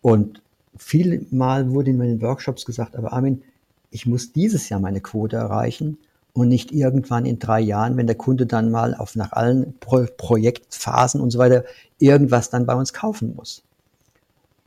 Und 0.00 0.40
vielmal 0.78 1.70
wurde 1.72 1.90
in 1.90 1.98
meinen 1.98 2.22
Workshops 2.22 2.64
gesagt, 2.64 2.96
aber 2.96 3.12
Armin, 3.12 3.42
ich 3.90 4.06
muss 4.06 4.32
dieses 4.32 4.70
Jahr 4.70 4.80
meine 4.80 5.02
Quote 5.02 5.36
erreichen 5.36 5.98
und 6.32 6.48
nicht 6.48 6.72
irgendwann 6.72 7.26
in 7.26 7.38
drei 7.38 7.60
Jahren, 7.60 7.98
wenn 7.98 8.06
der 8.06 8.16
Kunde 8.16 8.46
dann 8.46 8.70
mal 8.70 8.94
auf 8.94 9.14
nach 9.14 9.32
allen 9.32 9.74
Pro 9.78 10.06
Projektphasen 10.16 11.20
und 11.20 11.30
so 11.32 11.38
weiter 11.38 11.64
irgendwas 11.98 12.48
dann 12.48 12.64
bei 12.64 12.74
uns 12.74 12.94
kaufen 12.94 13.34
muss. 13.36 13.62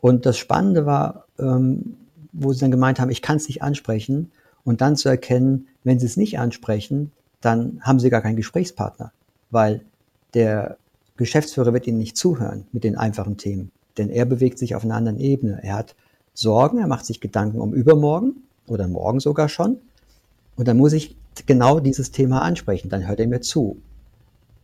Und 0.01 0.27
das 0.27 0.37
Spannende 0.37 0.85
war, 0.85 1.25
ähm, 1.39 1.97
wo 2.31 2.53
sie 2.53 2.59
dann 2.59 2.69
gemeint 2.69 2.99
haben, 2.99 3.09
ich 3.09 3.23
kann 3.23 3.37
es 3.37 3.47
nicht 3.47 3.63
ansprechen 3.63 4.31
und 4.63 4.81
dann 4.81 4.97
zu 4.97 5.09
erkennen, 5.09 5.67
wenn 5.83 5.99
sie 5.99 6.05
es 6.05 6.15
nicht 6.15 6.37
ansprechen, 6.37 7.11
dann 7.41 7.79
haben 7.81 7.99
sie 7.99 8.11
gar 8.11 8.21
keinen 8.21 8.35
Gesprächspartner, 8.35 9.11
weil 9.49 9.81
der 10.33 10.77
Geschäftsführer 11.17 11.73
wird 11.73 11.87
Ihnen 11.87 11.99
nicht 11.99 12.17
zuhören 12.17 12.65
mit 12.71 12.83
den 12.83 12.97
einfachen 12.97 13.37
Themen, 13.37 13.71
denn 13.97 14.09
er 14.09 14.25
bewegt 14.25 14.57
sich 14.57 14.75
auf 14.75 14.83
einer 14.83 14.95
anderen 14.95 15.19
Ebene. 15.19 15.59
Er 15.61 15.75
hat 15.75 15.95
Sorgen, 16.33 16.79
er 16.79 16.87
macht 16.87 17.05
sich 17.05 17.21
Gedanken 17.21 17.59
um 17.59 17.73
übermorgen 17.73 18.43
oder 18.67 18.87
morgen 18.87 19.19
sogar 19.19 19.49
schon. 19.49 19.77
Und 20.55 20.67
dann 20.67 20.77
muss 20.77 20.93
ich 20.93 21.15
genau 21.45 21.79
dieses 21.79 22.11
Thema 22.11 22.41
ansprechen, 22.41 22.89
dann 22.89 23.07
hört 23.07 23.19
er 23.19 23.27
mir 23.27 23.41
zu. 23.41 23.77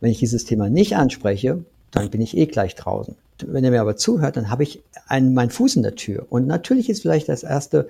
Wenn 0.00 0.10
ich 0.10 0.18
dieses 0.18 0.44
Thema 0.44 0.68
nicht 0.68 0.96
anspreche, 0.96 1.64
dann 1.90 2.10
bin 2.10 2.20
ich 2.20 2.36
eh 2.36 2.46
gleich 2.46 2.74
draußen. 2.74 3.16
Wenn 3.46 3.64
er 3.64 3.70
mir 3.70 3.80
aber 3.80 3.96
zuhört, 3.96 4.36
dann 4.36 4.50
habe 4.50 4.62
ich 4.62 4.82
einen, 5.06 5.34
meinen 5.34 5.50
Fuß 5.50 5.76
in 5.76 5.82
der 5.82 5.94
Tür. 5.94 6.26
Und 6.30 6.46
natürlich 6.46 6.88
ist 6.88 7.02
vielleicht 7.02 7.28
das 7.28 7.42
erste 7.42 7.88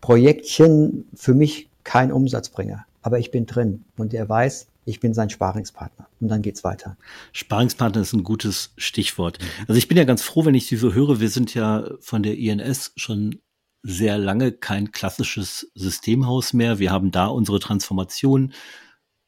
Projektchen 0.00 1.04
für 1.14 1.34
mich 1.34 1.68
kein 1.84 2.12
Umsatzbringer, 2.12 2.84
aber 3.02 3.18
ich 3.18 3.30
bin 3.30 3.46
drin 3.46 3.84
und 3.96 4.14
er 4.14 4.28
weiß, 4.28 4.66
ich 4.84 5.00
bin 5.00 5.14
sein 5.14 5.30
Sparingspartner. 5.30 6.08
Und 6.20 6.28
dann 6.28 6.42
geht's 6.42 6.64
weiter. 6.64 6.96
Sparingspartner 7.32 8.00
ist 8.00 8.12
ein 8.12 8.24
gutes 8.24 8.72
Stichwort. 8.76 9.38
Also 9.68 9.78
ich 9.78 9.88
bin 9.88 9.96
ja 9.96 10.04
ganz 10.04 10.22
froh, 10.22 10.44
wenn 10.44 10.54
ich 10.54 10.66
Sie 10.66 10.76
so 10.76 10.92
höre. 10.92 11.20
Wir 11.20 11.28
sind 11.28 11.54
ja 11.54 11.88
von 12.00 12.22
der 12.22 12.36
INS 12.36 12.92
schon 12.96 13.40
sehr 13.82 14.18
lange 14.18 14.52
kein 14.52 14.92
klassisches 14.92 15.70
Systemhaus 15.74 16.52
mehr. 16.52 16.78
Wir 16.78 16.90
haben 16.90 17.10
da 17.10 17.26
unsere 17.26 17.60
Transformation. 17.60 18.52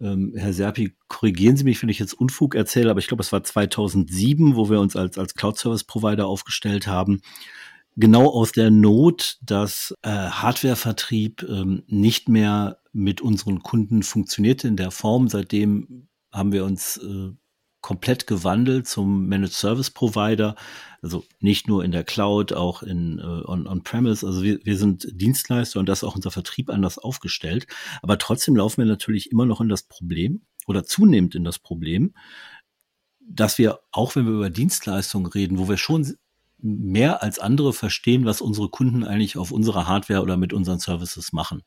Ähm, 0.01 0.33
Herr 0.37 0.53
Serpi, 0.53 0.97
korrigieren 1.09 1.57
Sie 1.57 1.65
mich, 1.65 1.81
wenn 1.83 1.89
ich 1.89 1.99
jetzt 1.99 2.15
Unfug 2.15 2.55
erzähle, 2.55 2.91
aber 2.91 3.01
ich 3.01 3.09
glaube, 3.09 3.23
es 3.23 3.33
war 3.33 3.43
2007, 3.43 4.57
wo 4.57 4.71
wir 4.71 4.81
uns 4.81 4.97
als, 4.97 5.19
als 5.19 5.35
Cloud-Service-Provider 5.35 6.27
aufgestellt 6.27 6.87
haben. 6.87 7.21
Genau 7.97 8.29
aus 8.29 8.53
der 8.53 8.71
Not, 8.71 9.39
dass 9.43 9.95
äh, 10.03 10.11
Hardwarevertrieb 10.11 11.45
ähm, 11.49 11.85
nicht 11.87 12.29
mehr 12.29 12.81
mit 12.93 13.21
unseren 13.21 13.63
Kunden 13.63 14.03
funktionierte 14.03 14.67
in 14.67 14.77
der 14.77 14.91
Form. 14.91 15.29
Seitdem 15.29 16.09
haben 16.33 16.53
wir 16.53 16.65
uns 16.65 16.97
äh, 16.97 17.31
komplett 17.81 18.27
gewandelt 18.27 18.89
zum 18.89 19.29
Managed 19.29 19.53
Service 19.53 19.91
Provider. 19.91 20.57
Also 21.03 21.23
nicht 21.41 21.69
nur 21.69 21.85
in 21.85 21.93
der 21.93 22.03
Cloud, 22.03 22.53
auch 22.53 22.83
in 22.83 23.19
äh, 23.19 23.23
on-premise. 23.23 24.25
On 24.25 24.33
also 24.33 24.43
wir, 24.43 24.59
wir 24.65 24.77
sind 24.79 25.07
Dienstleister 25.13 25.79
und 25.79 25.87
das 25.87 25.99
ist 25.99 26.05
auch 26.05 26.17
unser 26.17 26.31
Vertrieb 26.31 26.71
anders 26.71 26.99
aufgestellt. 26.99 27.67
Aber 28.03 28.19
trotzdem 28.19 28.57
laufen 28.57 28.79
wir 28.79 28.87
natürlich 28.87 29.31
immer 29.31 29.45
noch 29.45 29.61
in 29.61 29.69
das 29.69 29.83
Problem 29.83 30.47
oder 30.67 30.85
zunehmend 30.85 31.35
in 31.35 31.45
das 31.45 31.59
Problem, 31.59 32.15
dass 33.21 33.59
wir, 33.59 33.81
auch 33.91 34.17
wenn 34.17 34.27
wir 34.27 34.33
über 34.33 34.51
Dienstleistungen 34.51 35.27
reden, 35.27 35.59
wo 35.59 35.69
wir 35.69 35.77
schon 35.77 36.17
mehr 36.65 37.23
als 37.23 37.39
andere 37.39 37.75
verstehen, 37.75 38.25
was 38.25 38.41
unsere 38.41 38.71
Kunden 38.71 39.05
eigentlich 39.05 39.37
auf 39.37 39.53
unserer 39.53 39.87
Hardware 39.87 40.23
oder 40.23 40.39
mit 40.39 40.55
unseren 40.55 40.79
Services 40.79 41.35
machen. 41.35 41.63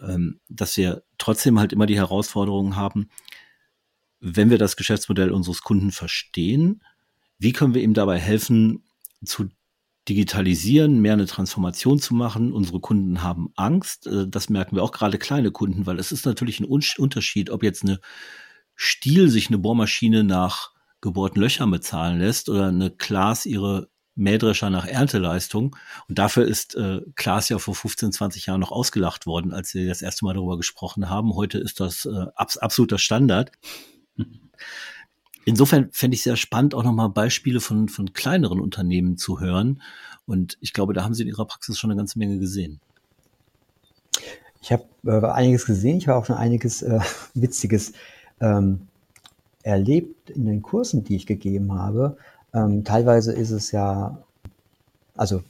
Ähm, 0.00 0.40
dass 0.48 0.76
wir 0.76 1.02
trotzdem 1.18 1.58
halt 1.58 1.72
immer 1.72 1.86
die 1.86 1.96
Herausforderungen 1.96 2.76
haben, 2.76 3.08
wenn 4.20 4.48
wir 4.48 4.58
das 4.58 4.76
Geschäftsmodell 4.76 5.32
unseres 5.32 5.62
Kunden 5.62 5.90
verstehen, 5.90 6.84
wie 7.38 7.52
können 7.52 7.74
wir 7.74 7.82
ihm 7.82 7.94
dabei 7.94 8.20
helfen, 8.20 8.84
zu 9.24 9.48
digitalisieren, 10.08 11.00
mehr 11.00 11.14
eine 11.14 11.26
Transformation 11.26 11.98
zu 11.98 12.14
machen. 12.14 12.52
Unsere 12.52 12.78
Kunden 12.78 13.22
haben 13.22 13.48
Angst. 13.56 14.06
Äh, 14.06 14.28
das 14.28 14.50
merken 14.50 14.76
wir 14.76 14.84
auch 14.84 14.92
gerade 14.92 15.18
kleine 15.18 15.50
Kunden, 15.50 15.84
weil 15.84 15.98
es 15.98 16.12
ist 16.12 16.26
natürlich 16.26 16.60
ein 16.60 16.64
Unterschied, 16.64 17.50
ob 17.50 17.64
jetzt 17.64 17.82
eine 17.82 17.98
Stiel 18.76 19.30
sich 19.30 19.48
eine 19.48 19.58
Bohrmaschine 19.58 20.22
nach 20.22 20.73
gebohrten 21.04 21.40
Löchern 21.40 21.70
bezahlen 21.70 22.18
lässt 22.18 22.48
oder 22.48 22.68
eine 22.68 22.90
Klaas 22.90 23.44
ihre 23.44 23.88
Mähdrescher 24.14 24.70
nach 24.70 24.86
Ernteleistung. 24.86 25.76
Und 26.08 26.18
dafür 26.18 26.46
ist 26.46 26.76
äh, 26.76 27.02
Klaas 27.14 27.50
ja 27.50 27.58
vor 27.58 27.74
15, 27.74 28.10
20 28.12 28.46
Jahren 28.46 28.60
noch 28.60 28.72
ausgelacht 28.72 29.26
worden, 29.26 29.52
als 29.52 29.74
wir 29.74 29.86
das 29.86 30.00
erste 30.00 30.24
Mal 30.24 30.34
darüber 30.34 30.56
gesprochen 30.56 31.10
haben. 31.10 31.34
Heute 31.34 31.58
ist 31.58 31.78
das 31.78 32.06
äh, 32.06 32.26
abs 32.34 32.56
absoluter 32.56 32.98
Standard. 32.98 33.52
Insofern 35.44 35.90
fände 35.92 36.14
ich 36.14 36.22
sehr 36.22 36.36
spannend, 36.36 36.74
auch 36.74 36.84
nochmal 36.84 37.10
Beispiele 37.10 37.60
von, 37.60 37.90
von 37.90 38.14
kleineren 38.14 38.60
Unternehmen 38.60 39.18
zu 39.18 39.40
hören. 39.40 39.82
Und 40.24 40.56
ich 40.62 40.72
glaube, 40.72 40.94
da 40.94 41.04
haben 41.04 41.12
Sie 41.12 41.22
in 41.22 41.28
Ihrer 41.28 41.44
Praxis 41.44 41.78
schon 41.78 41.90
eine 41.90 41.98
ganze 41.98 42.18
Menge 42.18 42.38
gesehen. 42.38 42.80
Ich 44.62 44.72
habe 44.72 44.84
äh, 45.04 45.20
einiges 45.26 45.66
gesehen, 45.66 45.98
ich 45.98 46.08
habe 46.08 46.18
auch 46.18 46.24
schon 46.24 46.36
einiges 46.36 46.80
äh, 46.80 47.00
Witziges 47.34 47.92
ähm, 48.40 48.88
erlebt 49.64 50.30
in 50.30 50.46
den 50.46 50.62
Kursen, 50.62 51.02
die 51.02 51.16
ich 51.16 51.26
gegeben 51.26 51.72
habe. 51.72 52.16
Ähm, 52.52 52.84
teilweise 52.84 53.32
ist 53.32 53.50
es 53.50 53.72
ja, 53.72 54.18
also 55.16 55.42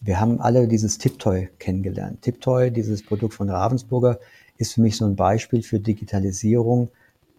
wir 0.00 0.20
haben 0.20 0.40
alle 0.40 0.68
dieses 0.68 0.98
Tiptoy 0.98 1.48
kennengelernt. 1.58 2.22
Tiptoy, 2.22 2.70
dieses 2.70 3.02
Produkt 3.02 3.34
von 3.34 3.48
Ravensburger, 3.48 4.18
ist 4.58 4.74
für 4.74 4.82
mich 4.82 4.96
so 4.96 5.06
ein 5.06 5.16
Beispiel 5.16 5.62
für 5.62 5.78
Digitalisierung 5.78 6.88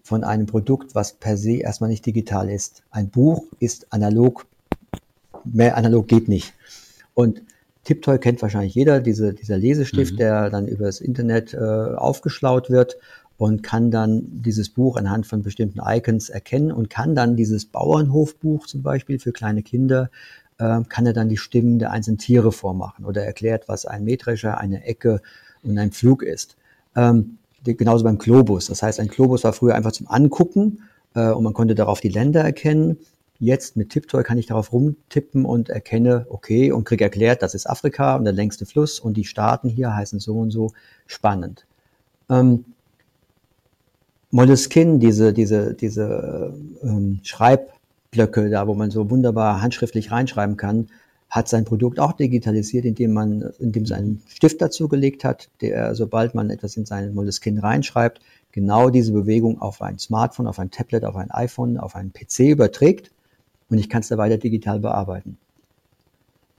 von 0.04 0.24
einem 0.24 0.48
Produkt, 0.48 0.96
was 0.96 1.14
per 1.14 1.38
se 1.38 1.58
erstmal 1.58 1.90
nicht 1.90 2.06
digital 2.06 2.50
ist. 2.50 2.82
Ein 2.90 3.10
Buch 3.10 3.46
ist 3.60 3.92
analog, 3.94 4.48
mehr 5.44 5.78
analog 5.78 6.08
geht 6.08 6.28
nicht. 6.28 6.54
Und 7.14 7.44
Tiptoy 7.84 8.20
kennt 8.20 8.42
wahrscheinlich 8.42 8.76
jeder, 8.76 9.00
diese, 9.02 9.34
dieser 9.34 9.58
Lesestift, 9.58 10.14
mhm. 10.14 10.18
der 10.18 10.50
dann 10.50 10.68
über 10.68 10.86
das 10.86 11.02
Internet 11.02 11.54
äh, 11.54 11.58
aufgeschlaut 11.58 12.70
wird 12.70 12.98
und 13.42 13.64
kann 13.64 13.90
dann 13.90 14.22
dieses 14.44 14.70
Buch 14.70 14.98
anhand 14.98 15.26
von 15.26 15.42
bestimmten 15.42 15.80
Icons 15.84 16.30
erkennen 16.30 16.72
und 16.72 16.92
kann 16.92 17.16
dann 17.16 17.36
dieses 17.36 17.66
Bauernhofbuch 17.66 18.68
zum 18.68 18.84
Beispiel 18.84 19.18
für 19.18 19.32
kleine 19.32 19.64
Kinder, 19.64 20.12
äh, 20.60 20.82
kann 20.88 21.08
er 21.08 21.14
dann 21.14 21.28
die 21.28 21.38
Stimmen 21.38 21.80
der 21.80 21.90
einzelnen 21.90 22.20
Tiere 22.20 22.52
vormachen 22.52 23.04
oder 23.04 23.26
erklärt, 23.26 23.68
was 23.68 23.88
ein 23.88 24.04
Mähdrescher, 24.04 24.60
eine 24.60 24.84
Ecke 24.84 25.24
und 25.64 25.76
ein 25.80 25.92
Pflug 25.92 26.22
ist. 26.22 26.56
Ähm, 26.96 27.40
genauso 27.64 28.04
beim 28.04 28.20
Globus. 28.20 28.68
Das 28.68 28.84
heißt, 28.84 29.00
ein 29.00 29.08
Globus 29.08 29.44
war 29.44 29.54
früher 29.54 29.74
einfach 29.74 29.92
zum 29.92 30.08
Angucken 30.08 30.84
äh, 31.16 31.32
und 31.32 31.44
man 31.44 31.54
konnte 31.54 31.74
darauf 31.74 32.00
die 32.00 32.10
Länder 32.10 32.42
erkennen. 32.42 33.00
Jetzt 33.40 33.76
mit 33.76 33.90
Tiptoy 33.90 34.22
kann 34.22 34.38
ich 34.38 34.46
darauf 34.46 34.72
rumtippen 34.72 35.46
und 35.46 35.70
erkenne, 35.70 36.28
okay, 36.30 36.72
und 36.72 36.84
kriege 36.84 37.06
erklärt, 37.06 37.42
das 37.42 37.56
ist 37.56 37.68
Afrika 37.68 38.18
und 38.18 38.24
der 38.24 38.34
längste 38.34 38.68
Fluss 38.68 39.00
und 39.00 39.18
die 39.18 39.26
Staaten 39.26 39.68
hier 39.68 39.96
heißen 39.96 40.20
so 40.20 40.38
und 40.38 40.52
so 40.52 40.74
spannend. 41.08 41.66
Ähm, 42.30 42.66
Moleskine, 44.32 44.98
diese, 44.98 45.34
diese, 45.34 45.74
diese 45.74 46.54
ähm, 46.84 47.20
Schreibblöcke 47.24 48.50
da, 48.50 48.68
wo 48.68 48.74
man 48.74 48.90
so 48.90 49.10
wunderbar 49.10 49.62
handschriftlich 49.62 50.12
reinschreiben 50.12 50.58
kann, 50.58 50.88
hat 51.30 51.48
sein 51.48 51.66
Produkt 51.66 52.00
auch 52.00 52.14
digitalisiert, 52.14 52.86
indem 52.86 53.14
man, 53.14 53.42
indem 53.60 53.84
es 53.84 53.92
einen 53.92 54.22
Stift 54.28 54.62
dazu 54.62 54.88
gelegt 54.88 55.24
hat, 55.24 55.50
der, 55.62 55.96
sobald 55.96 56.36
man 56.36 56.50
etwas 56.50 56.76
in 56.76 56.86
seinen 56.86 57.14
Moleskine 57.14 57.64
reinschreibt, 57.64 58.22
genau 58.52 58.90
diese 58.90 59.14
Bewegung 59.14 59.62
auf 59.62 59.82
ein 59.82 59.98
Smartphone, 59.98 60.48
auf 60.48 60.60
ein 60.60 60.72
Tablet, 60.72 61.06
auf 61.06 61.16
ein 61.16 61.32
iPhone, 61.32 61.78
auf 61.78 61.96
einen 61.96 62.12
PC 62.12 62.40
überträgt 62.52 63.12
und 63.70 63.78
ich 63.78 63.90
kann 63.90 64.02
es 64.02 64.10
da 64.10 64.18
weiter 64.18 64.38
digital 64.38 64.80
bearbeiten. 64.80 65.38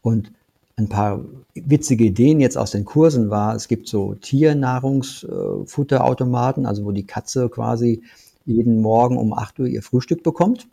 Und 0.01 0.33
ein 0.77 0.89
paar 0.89 1.25
witzige 1.55 2.05
Ideen 2.05 2.41
jetzt 2.41 2.57
aus 2.57 2.71
den 2.71 2.85
Kursen 2.85 3.31
war, 3.31 3.55
es 3.55 3.69
gibt 3.69 3.89
so 3.89 4.15
Tiernahrungsfutterautomaten, 4.15 6.67
also 6.67 6.85
wo 6.85 6.93
die 6.93 7.07
Katze 7.07 7.49
quasi 7.49 8.03
jeden 8.45 8.81
Morgen 8.81 9.19
um 9.19 9.33
8 9.33 9.61
Uhr 9.61 9.67
ihr 9.67 9.83
Frühstück 9.83 10.23
bekommt, 10.23 10.69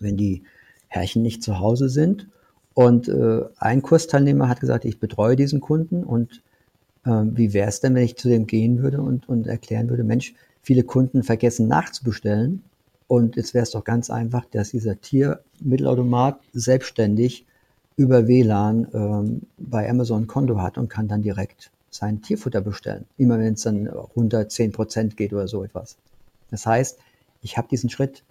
wenn 0.00 0.16
die 0.16 0.42
Herrchen 0.88 1.22
nicht 1.22 1.42
zu 1.42 1.58
Hause 1.58 1.88
sind. 1.88 2.28
Und 2.72 3.08
äh, 3.08 3.42
ein 3.58 3.82
Kursteilnehmer 3.82 4.48
hat 4.48 4.60
gesagt, 4.60 4.84
ich 4.84 4.98
betreue 4.98 5.36
diesen 5.36 5.60
Kunden 5.60 6.02
und 6.02 6.42
äh, 7.04 7.10
wie 7.10 7.52
wäre 7.52 7.68
es 7.68 7.80
denn, 7.80 7.94
wenn 7.94 8.04
ich 8.04 8.16
zu 8.16 8.28
dem 8.28 8.46
gehen 8.46 8.82
würde 8.82 9.00
und, 9.00 9.28
und 9.28 9.46
erklären 9.46 9.90
würde, 9.90 10.02
Mensch, 10.02 10.34
viele 10.62 10.82
Kunden 10.82 11.22
vergessen 11.22 11.68
nachzubestellen 11.68 12.64
und 13.06 13.36
jetzt 13.36 13.54
wäre 13.54 13.62
es 13.62 13.70
doch 13.70 13.84
ganz 13.84 14.10
einfach, 14.10 14.44
dass 14.46 14.70
dieser 14.70 15.00
Tiermittelautomat 15.00 16.40
selbstständig 16.52 17.46
über 17.96 18.26
WLAN 18.26 18.88
ähm, 18.92 19.42
bei 19.56 19.88
Amazon 19.88 20.26
Konto 20.26 20.60
hat 20.60 20.78
und 20.78 20.88
kann 20.88 21.08
dann 21.08 21.22
direkt 21.22 21.70
sein 21.90 22.22
Tierfutter 22.22 22.60
bestellen. 22.60 23.04
Immer 23.18 23.38
wenn 23.38 23.54
es 23.54 23.62
dann 23.62 23.88
unter 23.88 24.48
zehn 24.48 24.72
Prozent 24.72 25.16
geht 25.16 25.32
oder 25.32 25.46
so 25.46 25.62
etwas. 25.62 25.96
Das 26.50 26.66
heißt, 26.66 26.98
ich 27.42 27.56
habe 27.56 27.68
diesen 27.68 27.90
Schritt, 27.90 28.24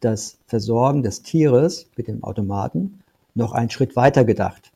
das 0.00 0.38
Versorgen 0.46 1.02
des 1.02 1.22
Tieres 1.22 1.86
mit 1.96 2.08
dem 2.08 2.24
Automaten 2.24 3.02
noch 3.34 3.52
einen 3.52 3.70
Schritt 3.70 3.96
weiter 3.96 4.24
gedacht. 4.24 4.72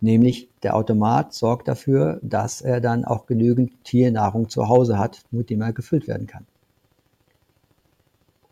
Nämlich 0.00 0.48
der 0.62 0.76
Automat 0.76 1.32
sorgt 1.32 1.66
dafür, 1.66 2.20
dass 2.22 2.60
er 2.60 2.80
dann 2.80 3.04
auch 3.04 3.26
genügend 3.26 3.72
Tiernahrung 3.84 4.48
zu 4.48 4.68
Hause 4.68 4.98
hat, 4.98 5.22
mit 5.30 5.50
dem 5.50 5.60
er 5.60 5.72
gefüllt 5.72 6.06
werden 6.06 6.26
kann. 6.26 6.46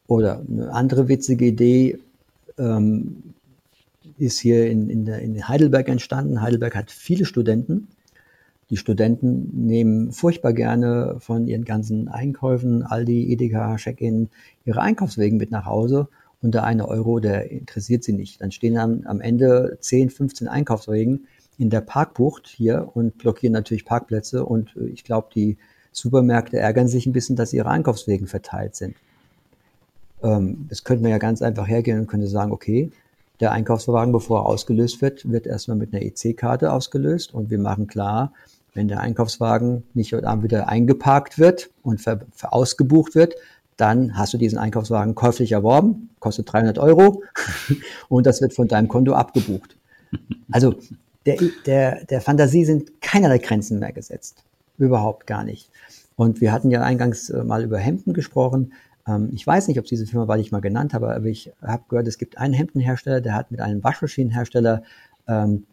Oder 0.09 0.41
eine 0.49 0.73
andere 0.73 1.09
witzige 1.09 1.47
Idee 1.47 1.99
ähm, 2.59 3.35
ist 4.19 4.39
hier 4.39 4.71
in, 4.71 4.89
in, 4.89 5.05
der, 5.05 5.21
in 5.21 5.49
Heidelberg 5.49 5.89
entstanden. 5.89 6.41
Heidelberg 6.41 6.75
hat 6.75 6.91
viele 6.91 7.25
Studenten. 7.25 7.89
Die 8.71 8.77
Studenten 8.77 9.67
nehmen 9.67 10.13
furchtbar 10.13 10.53
gerne 10.53 11.17
von 11.21 11.47
ihren 11.47 11.65
ganzen 11.65 12.09
Einkäufen, 12.09 12.83
Aldi, 12.83 13.33
Edeka, 13.33 13.77
Check-in, 13.77 14.29
ihre 14.65 14.81
Einkaufswegen 14.81 15.39
mit 15.39 15.51
nach 15.53 15.67
Hause 15.67 16.09
und 16.43 16.55
der 16.55 16.65
eine 16.65 16.89
Euro, 16.89 17.21
der 17.21 17.51
interessiert 17.51 18.03
sie 18.03 18.13
nicht. 18.13 18.41
Dann 18.41 18.51
stehen 18.51 18.77
am, 18.77 19.03
am 19.07 19.21
Ende 19.21 19.79
10, 19.81 20.11
15 20.11 20.49
Einkaufswegen 20.49 21.27
in 21.59 21.71
der 21.71 21.81
Parkbucht 21.81 22.49
hier 22.49 22.91
und 22.95 23.19
blockieren 23.19 23.53
natürlich 23.53 23.85
Parkplätze 23.85 24.45
und 24.45 24.77
äh, 24.77 24.87
ich 24.87 25.05
glaube, 25.05 25.29
die 25.35 25.57
Supermärkte 25.93 26.59
ärgern 26.59 26.89
sich 26.89 27.07
ein 27.07 27.13
bisschen, 27.13 27.37
dass 27.37 27.53
ihre 27.53 27.71
Einkaufswegen 27.71 28.27
verteilt 28.27 28.75
sind. 28.75 28.97
Ähm, 30.23 30.67
das 30.69 30.85
könnte 30.85 31.03
man 31.03 31.11
ja 31.11 31.19
ganz 31.19 31.41
einfach 31.41 31.67
hergehen 31.67 32.01
und 32.01 32.07
könnte 32.07 32.27
sagen, 32.27 32.53
okay, 32.53 32.91
der 33.41 33.53
Einkaufswagen, 33.53 34.13
bevor 34.13 34.41
er 34.41 34.47
ausgelöst 34.47 35.03
wird, 35.03 35.31
wird 35.31 35.47
erstmal 35.47 35.77
mit 35.77 35.93
einer 35.93 36.03
EC-Karte 36.03 36.73
ausgelöst 36.73 37.35
und 37.35 37.51
wir 37.51 37.59
machen 37.59 37.87
klar, 37.87 38.33
wenn 38.75 38.89
der 38.89 39.01
Einkaufswagen 39.01 39.85
nicht 39.95 40.13
heute 40.13 40.27
Abend 40.27 40.45
wieder 40.45 40.69
eingeparkt 40.69 41.39
wird 41.39 41.71
und 41.83 42.01
ver, 42.01 42.21
ver 42.33 42.53
ausgebucht 42.53 43.15
wird, 43.15 43.35
dann 43.77 44.17
hast 44.17 44.33
du 44.33 44.39
diesen 44.39 44.59
Einkaufswagen 44.59 45.15
käuflich 45.15 45.53
erworben, 45.53 46.11
kostet 46.19 46.51
300 46.53 46.79
Euro 46.79 47.23
und 48.09 48.27
das 48.27 48.41
wird 48.41 48.55
von 48.55 48.69
deinem 48.69 48.89
Konto 48.89 49.13
abgebucht. 49.13 49.77
Also 50.51 50.77
der, 51.27 51.39
der, 51.67 52.05
der 52.05 52.21
Fantasie 52.21 52.65
sind 52.65 53.01
keinerlei 53.03 53.39
Grenzen 53.39 53.79
mehr 53.79 53.93
gesetzt. 53.93 54.45
Überhaupt 54.79 55.27
gar 55.27 55.45
nicht. 55.45 55.71
Und 56.15 56.41
wir 56.41 56.53
hatten 56.53 56.71
ja 56.71 56.83
eingangs 56.83 57.31
äh, 57.31 57.45
mal 57.45 57.63
über 57.65 57.79
Hemden 57.79 58.15
gesprochen. 58.15 58.73
Ähm, 59.07 59.31
ich 59.33 59.47
weiß 59.47 59.69
nicht, 59.69 59.79
ob 59.79 59.87
diese 59.87 60.07
Firma, 60.07 60.29
weil 60.29 60.41
ich 60.41 60.53
mal 60.53 60.61
genannt 60.61 60.95
habe, 60.95 61.15
aber 61.15 61.27
ich 61.27 61.53
habe 61.63 61.85
gehört, 61.89 62.09
es 62.09 62.19
gibt 62.19 62.39
einen 62.39 62.55
Hemdenhersteller, 62.55 63.21
der 63.21 63.35
hat 63.35 63.51
mit 63.51 63.61
einem 63.61 63.83
Waschmaschinenhersteller 63.83 64.83
ähm, 65.29 65.65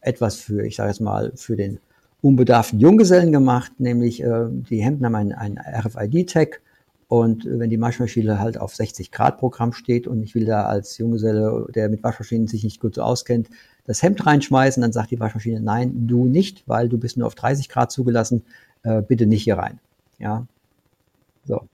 etwas 0.00 0.36
für, 0.36 0.64
ich 0.64 0.76
sage 0.76 0.90
jetzt 0.90 1.00
mal, 1.00 1.32
für 1.34 1.56
den 1.56 1.78
unbedarften 2.20 2.80
Junggesellen 2.80 3.32
gemacht, 3.32 3.72
nämlich 3.78 4.22
äh, 4.22 4.46
die 4.48 4.82
Hemden 4.82 5.04
haben 5.04 5.14
einen, 5.14 5.32
einen 5.32 5.58
RFID-Tag 5.58 6.60
und 7.08 7.44
wenn 7.44 7.70
die 7.70 7.80
Waschmaschine 7.80 8.38
halt 8.38 8.58
auf 8.58 8.74
60 8.74 9.12
Grad 9.12 9.38
Programm 9.38 9.72
steht 9.72 10.06
und 10.06 10.22
ich 10.22 10.34
will 10.34 10.46
da 10.46 10.64
als 10.64 10.96
Junggeselle, 10.98 11.66
der 11.74 11.88
mit 11.88 12.02
Waschmaschinen 12.02 12.46
sich 12.46 12.64
nicht 12.64 12.80
gut 12.80 12.94
so 12.94 13.02
auskennt, 13.02 13.48
das 13.86 14.02
Hemd 14.02 14.24
reinschmeißen, 14.24 14.80
dann 14.80 14.92
sagt 14.92 15.10
die 15.10 15.20
Waschmaschine, 15.20 15.60
nein, 15.60 16.06
du 16.06 16.24
nicht, 16.24 16.66
weil 16.66 16.88
du 16.88 16.96
bist 16.96 17.16
nur 17.16 17.26
auf 17.26 17.34
30 17.34 17.68
Grad 17.68 17.92
zugelassen, 17.92 18.42
äh, 18.82 19.02
bitte 19.02 19.26
nicht 19.26 19.44
hier 19.44 19.58
rein. 19.58 19.78
Ja, 20.18 20.46
so. 21.44 21.68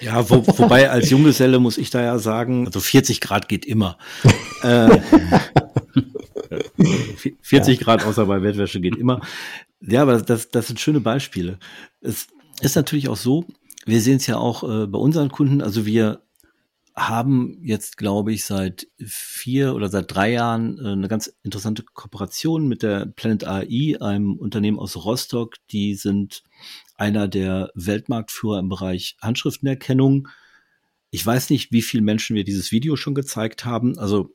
Ja, 0.00 0.28
wo, 0.28 0.46
wobei 0.58 0.90
als 0.90 1.08
Junggeselle 1.10 1.58
muss 1.58 1.78
ich 1.78 1.90
da 1.90 2.02
ja 2.02 2.18
sagen, 2.18 2.66
also 2.66 2.80
40 2.80 3.20
Grad 3.20 3.48
geht 3.48 3.64
immer. 3.64 3.96
äh, 4.62 5.00
40 7.40 7.78
ja. 7.78 7.84
Grad 7.84 8.04
außer 8.04 8.26
bei 8.26 8.38
Bettwäsche 8.40 8.80
geht 8.80 8.96
immer. 8.96 9.20
Ja, 9.80 10.02
aber 10.02 10.20
das, 10.20 10.50
das 10.50 10.66
sind 10.66 10.78
schöne 10.78 11.00
Beispiele. 11.00 11.58
Es 12.00 12.26
ist 12.60 12.76
natürlich 12.76 13.08
auch 13.08 13.16
so, 13.16 13.46
wir 13.86 14.00
sehen 14.00 14.16
es 14.16 14.26
ja 14.26 14.36
auch 14.36 14.62
äh, 14.62 14.86
bei 14.86 14.98
unseren 14.98 15.30
Kunden, 15.30 15.62
also 15.62 15.86
wir 15.86 16.20
haben 16.96 17.58
jetzt, 17.62 17.96
glaube 17.96 18.32
ich, 18.32 18.44
seit 18.44 18.86
vier 19.04 19.74
oder 19.74 19.88
seit 19.88 20.14
drei 20.14 20.32
Jahren 20.32 20.78
äh, 20.78 20.92
eine 20.92 21.08
ganz 21.08 21.26
interessante 21.42 21.82
Kooperation 21.82 22.68
mit 22.68 22.82
der 22.82 23.06
Planet 23.06 23.46
AI, 23.46 23.96
einem 24.00 24.36
Unternehmen 24.36 24.78
aus 24.78 24.96
Rostock. 24.96 25.56
Die 25.70 25.94
sind 25.96 26.44
einer 26.96 27.26
der 27.26 27.70
Weltmarktführer 27.74 28.60
im 28.60 28.68
Bereich 28.68 29.16
Handschriftenerkennung. 29.20 30.28
Ich 31.10 31.26
weiß 31.26 31.50
nicht, 31.50 31.72
wie 31.72 31.82
viele 31.82 32.02
Menschen 32.02 32.36
wir 32.36 32.44
dieses 32.44 32.70
Video 32.70 32.94
schon 32.94 33.14
gezeigt 33.14 33.64
haben. 33.64 33.98
Also 33.98 34.30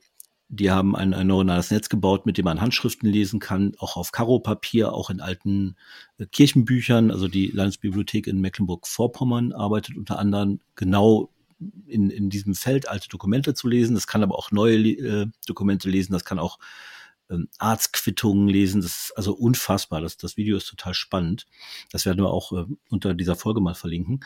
die 0.48 0.70
haben 0.70 0.96
ein, 0.96 1.14
ein 1.14 1.28
neuronales 1.28 1.70
Netz 1.70 1.88
gebaut, 1.88 2.26
mit 2.26 2.36
dem 2.36 2.44
man 2.44 2.60
Handschriften 2.60 3.08
lesen 3.08 3.40
kann, 3.40 3.72
auch 3.78 3.96
auf 3.96 4.12
Karo-Papier, 4.12 4.92
auch 4.92 5.08
in 5.08 5.20
alten 5.20 5.76
äh, 6.18 6.26
Kirchenbüchern. 6.26 7.10
Also 7.10 7.26
die 7.28 7.46
Landesbibliothek 7.46 8.26
in 8.26 8.40
Mecklenburg-Vorpommern 8.40 9.52
arbeitet 9.52 9.96
unter 9.96 10.18
anderem 10.18 10.60
genau 10.74 11.30
in, 11.86 12.10
in 12.10 12.30
diesem 12.30 12.54
Feld 12.54 12.88
alte 12.88 13.08
Dokumente 13.08 13.54
zu 13.54 13.68
lesen. 13.68 13.94
Das 13.94 14.06
kann 14.06 14.22
aber 14.22 14.36
auch 14.36 14.50
neue 14.50 14.76
äh, 14.76 15.26
Dokumente 15.46 15.88
lesen. 15.88 16.12
Das 16.12 16.24
kann 16.24 16.38
auch 16.38 16.58
ähm, 17.30 17.48
Arztquittungen 17.58 18.48
lesen. 18.48 18.80
Das 18.82 18.90
ist 18.90 19.12
also 19.16 19.32
unfassbar. 19.34 20.00
Das, 20.00 20.16
das 20.16 20.36
Video 20.36 20.56
ist 20.56 20.66
total 20.66 20.94
spannend. 20.94 21.46
Das 21.92 22.06
werden 22.06 22.18
wir 22.18 22.30
auch 22.30 22.52
äh, 22.52 22.64
unter 22.88 23.14
dieser 23.14 23.36
Folge 23.36 23.60
mal 23.60 23.74
verlinken. 23.74 24.20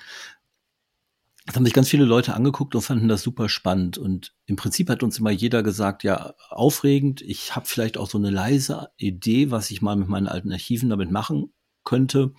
Das 1.46 1.56
haben 1.56 1.64
sich 1.64 1.74
ganz 1.74 1.90
viele 1.90 2.06
Leute 2.06 2.34
angeguckt 2.34 2.74
und 2.74 2.80
fanden 2.80 3.08
das 3.08 3.22
super 3.22 3.50
spannend. 3.50 3.98
Und 3.98 4.34
im 4.46 4.56
Prinzip 4.56 4.88
hat 4.88 5.02
uns 5.02 5.18
immer 5.18 5.30
jeder 5.30 5.62
gesagt, 5.62 6.02
ja, 6.02 6.34
aufregend, 6.48 7.20
ich 7.20 7.54
habe 7.54 7.66
vielleicht 7.66 7.98
auch 7.98 8.08
so 8.08 8.16
eine 8.16 8.30
leise 8.30 8.88
Idee, 8.96 9.50
was 9.50 9.70
ich 9.70 9.82
mal 9.82 9.96
mit 9.96 10.08
meinen 10.08 10.26
alten 10.26 10.52
Archiven 10.52 10.88
damit 10.88 11.10
machen 11.10 11.52
könnte. 11.84 12.32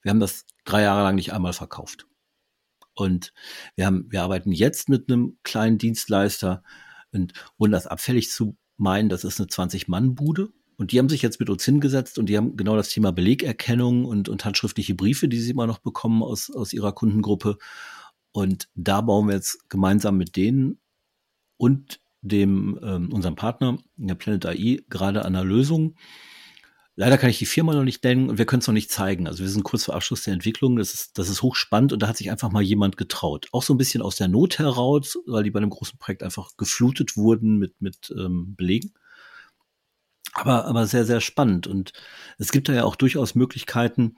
Wir 0.00 0.10
haben 0.10 0.20
das 0.20 0.46
drei 0.64 0.82
Jahre 0.82 1.02
lang 1.02 1.16
nicht 1.16 1.34
einmal 1.34 1.52
verkauft. 1.52 2.06
Und 2.94 3.32
wir 3.76 3.86
haben, 3.86 4.06
wir 4.10 4.22
arbeiten 4.22 4.52
jetzt 4.52 4.88
mit 4.88 5.10
einem 5.10 5.38
kleinen 5.42 5.78
Dienstleister 5.78 6.62
und 7.12 7.32
ohne 7.58 7.72
das 7.72 7.86
abfällig 7.86 8.30
zu 8.30 8.56
meinen, 8.76 9.08
das 9.08 9.24
ist 9.24 9.40
eine 9.40 9.48
20-Mann-Bude. 9.48 10.50
Und 10.76 10.90
die 10.90 10.98
haben 10.98 11.08
sich 11.08 11.22
jetzt 11.22 11.38
mit 11.38 11.50
uns 11.50 11.64
hingesetzt 11.64 12.18
und 12.18 12.28
die 12.28 12.36
haben 12.36 12.56
genau 12.56 12.76
das 12.76 12.88
Thema 12.88 13.12
Belegerkennung 13.12 14.04
und, 14.04 14.28
und 14.28 14.44
handschriftliche 14.44 14.94
Briefe, 14.94 15.28
die 15.28 15.38
sie 15.38 15.52
immer 15.52 15.68
noch 15.68 15.78
bekommen 15.78 16.22
aus, 16.22 16.50
aus 16.50 16.72
ihrer 16.72 16.92
Kundengruppe. 16.92 17.58
Und 18.32 18.68
da 18.74 19.00
bauen 19.00 19.28
wir 19.28 19.36
jetzt 19.36 19.70
gemeinsam 19.70 20.16
mit 20.16 20.34
denen 20.34 20.80
und 21.56 22.00
dem 22.22 22.78
ähm, 22.82 23.12
unserem 23.12 23.36
Partner, 23.36 23.78
der 23.96 24.16
Planet 24.16 24.46
AI, 24.46 24.82
gerade 24.88 25.20
an 25.24 25.36
einer 25.36 25.44
Lösung. 25.44 25.94
Leider 26.96 27.18
kann 27.18 27.30
ich 27.30 27.38
die 27.38 27.46
Firma 27.46 27.74
noch 27.74 27.82
nicht 27.82 28.04
nennen 28.04 28.30
und 28.30 28.38
wir 28.38 28.46
können 28.46 28.60
es 28.60 28.68
noch 28.68 28.74
nicht 28.74 28.90
zeigen. 28.90 29.26
Also 29.26 29.42
wir 29.42 29.50
sind 29.50 29.64
kurz 29.64 29.84
vor 29.84 29.96
Abschluss 29.96 30.22
der 30.22 30.34
Entwicklung. 30.34 30.76
Das 30.76 30.94
ist, 30.94 31.18
das 31.18 31.28
ist 31.28 31.42
hochspannend 31.42 31.92
und 31.92 32.00
da 32.00 32.06
hat 32.06 32.16
sich 32.16 32.30
einfach 32.30 32.50
mal 32.50 32.62
jemand 32.62 32.96
getraut. 32.96 33.48
Auch 33.50 33.62
so 33.64 33.74
ein 33.74 33.78
bisschen 33.78 34.00
aus 34.00 34.16
der 34.16 34.28
Not 34.28 34.60
heraus, 34.60 35.18
weil 35.26 35.42
die 35.42 35.50
bei 35.50 35.58
einem 35.58 35.70
großen 35.70 35.98
Projekt 35.98 36.22
einfach 36.22 36.56
geflutet 36.56 37.16
wurden 37.16 37.58
mit, 37.58 37.80
mit 37.80 38.14
ähm, 38.16 38.54
Belegen. 38.56 38.92
Aber, 40.34 40.66
aber 40.66 40.86
sehr, 40.86 41.04
sehr 41.04 41.20
spannend. 41.20 41.66
Und 41.66 41.92
es 42.38 42.52
gibt 42.52 42.68
da 42.68 42.72
ja 42.72 42.84
auch 42.84 42.96
durchaus 42.96 43.34
Möglichkeiten, 43.34 44.16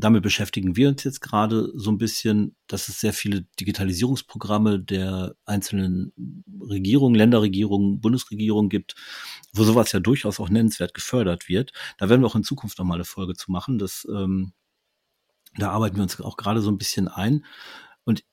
damit 0.00 0.22
beschäftigen 0.22 0.76
wir 0.76 0.88
uns 0.88 1.02
jetzt 1.04 1.20
gerade 1.20 1.72
so 1.74 1.90
ein 1.90 1.98
bisschen, 1.98 2.56
dass 2.68 2.88
es 2.88 3.00
sehr 3.00 3.12
viele 3.12 3.42
Digitalisierungsprogramme 3.58 4.78
der 4.78 5.34
einzelnen 5.44 6.12
Regierungen, 6.60 7.16
Länderregierungen, 7.16 8.00
Bundesregierungen 8.00 8.68
gibt, 8.68 8.94
wo 9.52 9.64
sowas 9.64 9.90
ja 9.92 10.00
durchaus 10.00 10.38
auch 10.38 10.50
nennenswert 10.50 10.94
gefördert 10.94 11.48
wird. 11.48 11.72
Da 11.98 12.08
werden 12.08 12.22
wir 12.22 12.26
auch 12.26 12.36
in 12.36 12.44
Zukunft 12.44 12.78
nochmal 12.78 12.96
eine 12.96 13.04
Folge 13.04 13.34
zu 13.34 13.50
machen. 13.50 13.78
Das, 13.78 14.06
ähm, 14.10 14.52
da 15.56 15.70
arbeiten 15.70 15.96
wir 15.96 16.04
uns 16.04 16.20
auch 16.20 16.36
gerade 16.36 16.60
so 16.60 16.70
ein 16.70 16.78
bisschen 16.78 17.08
ein. 17.08 17.44
Und 18.04 18.24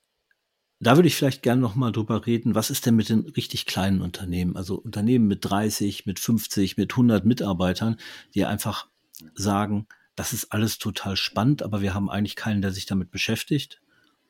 da 0.79 0.97
würde 0.97 1.07
ich 1.07 1.15
vielleicht 1.15 1.41
gerne 1.41 1.61
nochmal 1.61 1.91
drüber 1.91 2.27
reden, 2.27 2.53
was 2.53 2.69
ist 2.69 2.85
denn 2.85 2.95
mit 2.95 3.09
den 3.09 3.21
richtig 3.21 3.65
kleinen 3.65 4.01
Unternehmen? 4.01 4.55
Also 4.55 4.75
Unternehmen 4.75 5.27
mit 5.27 5.43
30, 5.43 6.05
mit 6.05 6.19
50, 6.19 6.77
mit 6.77 6.93
100 6.93 7.25
Mitarbeitern, 7.25 7.97
die 8.35 8.45
einfach 8.45 8.87
sagen, 9.33 9.87
das 10.15 10.33
ist 10.33 10.51
alles 10.51 10.77
total 10.77 11.15
spannend, 11.15 11.63
aber 11.63 11.81
wir 11.81 11.93
haben 11.93 12.09
eigentlich 12.09 12.35
keinen, 12.35 12.61
der 12.61 12.71
sich 12.71 12.85
damit 12.85 13.11
beschäftigt 13.11 13.81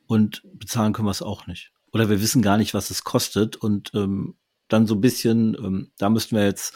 und 0.07 0.43
bezahlen 0.53 0.93
können 0.93 1.07
wir 1.07 1.11
es 1.11 1.21
auch 1.21 1.47
nicht. 1.47 1.71
Oder 1.91 2.09
wir 2.09 2.21
wissen 2.21 2.41
gar 2.41 2.57
nicht, 2.57 2.73
was 2.73 2.89
es 2.89 3.03
kostet 3.03 3.55
und 3.55 3.91
ähm, 3.93 4.35
dann 4.67 4.87
so 4.87 4.95
ein 4.95 5.01
bisschen, 5.01 5.55
ähm, 5.55 5.91
da 5.97 6.09
müssten 6.09 6.35
wir 6.35 6.43
jetzt 6.43 6.73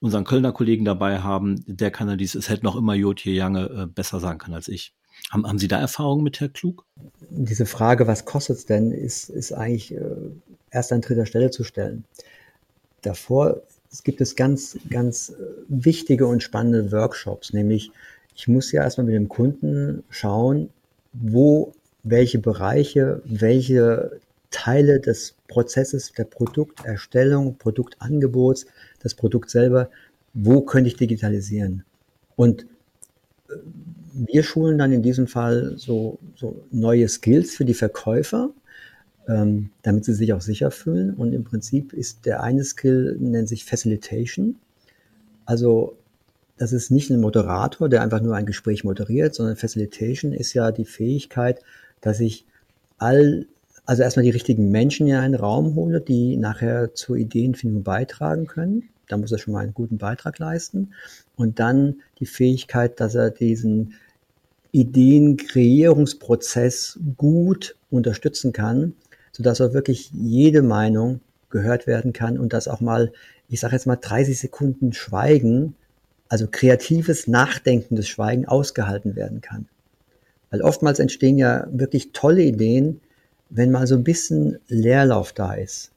unseren 0.00 0.24
Kölner 0.24 0.52
Kollegen 0.52 0.84
dabei 0.84 1.20
haben, 1.20 1.64
der 1.66 1.90
kann 1.90 2.08
ja 2.08 2.16
dieses, 2.16 2.34
es 2.44 2.48
hätte 2.50 2.64
noch 2.64 2.76
immer 2.76 2.94
Jotje 2.94 3.32
Jange 3.32 3.70
äh, 3.70 3.86
besser 3.86 4.20
sagen 4.20 4.38
kann 4.38 4.52
als 4.52 4.68
ich. 4.68 4.94
Haben, 5.30 5.46
haben 5.46 5.58
Sie 5.58 5.68
da 5.68 5.78
Erfahrungen 5.78 6.24
mit 6.24 6.40
Herr 6.40 6.48
Klug? 6.48 6.84
Diese 7.30 7.66
Frage, 7.66 8.06
was 8.06 8.24
kostet 8.24 8.58
es 8.58 8.66
denn, 8.66 8.90
ist, 8.90 9.30
ist 9.30 9.52
eigentlich 9.52 9.94
äh, 9.94 10.00
erst 10.70 10.92
an 10.92 11.00
dritter 11.00 11.24
Stelle 11.24 11.50
zu 11.50 11.64
stellen. 11.64 12.04
Davor 13.02 13.62
gibt 14.02 14.20
es 14.20 14.34
ganz, 14.36 14.76
ganz 14.90 15.30
äh, 15.30 15.34
wichtige 15.68 16.26
und 16.26 16.42
spannende 16.42 16.90
Workshops, 16.92 17.52
nämlich 17.52 17.90
ich 18.34 18.48
muss 18.48 18.72
ja 18.72 18.82
erstmal 18.82 19.06
mit 19.06 19.14
dem 19.14 19.28
Kunden 19.28 20.02
schauen, 20.10 20.70
wo 21.12 21.72
welche 22.02 22.38
Bereiche, 22.38 23.22
welche 23.24 24.20
Teile 24.50 25.00
des 25.00 25.34
Prozesses 25.48 26.12
der 26.12 26.24
Produkterstellung, 26.24 27.56
Produktangebots, 27.56 28.66
das 29.00 29.14
Produkt 29.14 29.50
selber, 29.50 29.90
wo 30.32 30.60
könnte 30.60 30.88
ich 30.88 30.96
digitalisieren? 30.96 31.84
Und 32.36 32.66
äh, 33.48 33.54
wir 34.14 34.42
schulen 34.42 34.78
dann 34.78 34.92
in 34.92 35.02
diesem 35.02 35.26
Fall 35.26 35.74
so, 35.76 36.18
so 36.36 36.64
neue 36.70 37.08
Skills 37.08 37.56
für 37.56 37.64
die 37.64 37.74
Verkäufer, 37.74 38.50
ähm, 39.26 39.70
damit 39.82 40.04
sie 40.04 40.14
sich 40.14 40.32
auch 40.32 40.40
sicher 40.40 40.70
fühlen. 40.70 41.14
Und 41.14 41.32
im 41.32 41.44
Prinzip 41.44 41.92
ist 41.92 42.26
der 42.26 42.42
eine 42.42 42.62
Skill, 42.62 43.16
nennt 43.18 43.48
sich 43.48 43.64
Facilitation. 43.64 44.56
Also 45.46 45.96
das 46.56 46.72
ist 46.72 46.90
nicht 46.90 47.10
ein 47.10 47.20
Moderator, 47.20 47.88
der 47.88 48.02
einfach 48.02 48.20
nur 48.20 48.34
ein 48.36 48.46
Gespräch 48.46 48.84
moderiert, 48.84 49.34
sondern 49.34 49.56
Facilitation 49.56 50.32
ist 50.32 50.54
ja 50.54 50.70
die 50.70 50.84
Fähigkeit, 50.84 51.58
dass 52.00 52.20
ich 52.20 52.46
all, 52.98 53.46
also 53.86 54.02
erstmal 54.02 54.24
die 54.24 54.30
richtigen 54.30 54.70
Menschen 54.70 55.08
in 55.08 55.16
einen 55.16 55.34
Raum 55.34 55.74
hole, 55.74 56.00
die 56.00 56.36
nachher 56.36 56.94
zur 56.94 57.16
Ideenfindung 57.16 57.82
beitragen 57.82 58.46
können. 58.46 58.84
Da 59.08 59.16
muss 59.16 59.32
er 59.32 59.38
schon 59.38 59.52
mal 59.52 59.64
einen 59.64 59.74
guten 59.74 59.98
Beitrag 59.98 60.38
leisten. 60.38 60.92
Und 61.36 61.58
dann 61.58 61.96
die 62.20 62.26
Fähigkeit, 62.26 63.00
dass 63.00 63.16
er 63.16 63.30
diesen 63.30 63.94
Ideenkreierungsprozess 64.72 66.98
gut 67.16 67.76
unterstützen 67.90 68.52
kann, 68.52 68.94
sodass 69.32 69.60
er 69.60 69.74
wirklich 69.74 70.10
jede 70.12 70.62
Meinung 70.62 71.20
gehört 71.50 71.86
werden 71.86 72.12
kann 72.12 72.38
und 72.38 72.52
dass 72.52 72.68
auch 72.68 72.80
mal, 72.80 73.12
ich 73.48 73.60
sage 73.60 73.74
jetzt 73.74 73.86
mal 73.86 73.96
30 73.96 74.38
Sekunden 74.38 74.92
Schweigen 74.92 75.76
also 76.28 76.46
kreatives, 76.50 77.26
nachdenkendes 77.26 78.08
Schweigen 78.08 78.46
ausgehalten 78.46 79.16
werden 79.16 79.40
kann. 79.40 79.66
Weil 80.50 80.62
oftmals 80.62 80.98
entstehen 80.98 81.38
ja 81.38 81.66
wirklich 81.70 82.12
tolle 82.12 82.42
Ideen, 82.42 83.00
wenn 83.50 83.70
mal 83.70 83.86
so 83.86 83.94
ein 83.94 84.04
bisschen 84.04 84.58
Leerlauf 84.68 85.32
da 85.32 85.54
ist. 85.54 85.90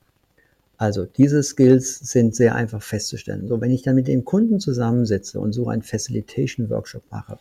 Also 0.77 1.05
diese 1.05 1.41
Skills 1.41 1.97
sind 1.99 2.35
sehr 2.35 2.53
einfach 2.53 2.83
festzustellen. 2.83 3.47
So, 3.47 3.59
wenn 3.61 3.71
ich 3.71 3.81
dann 3.81 3.95
mit 3.95 4.07
dem 4.07 4.25
Kunden 4.25 4.59
zusammensitze 4.59 5.39
und 5.39 5.53
so 5.53 5.69
einen 5.69 5.81
Facilitation 5.81 6.69
Workshop 6.69 7.01
mache 7.09 7.39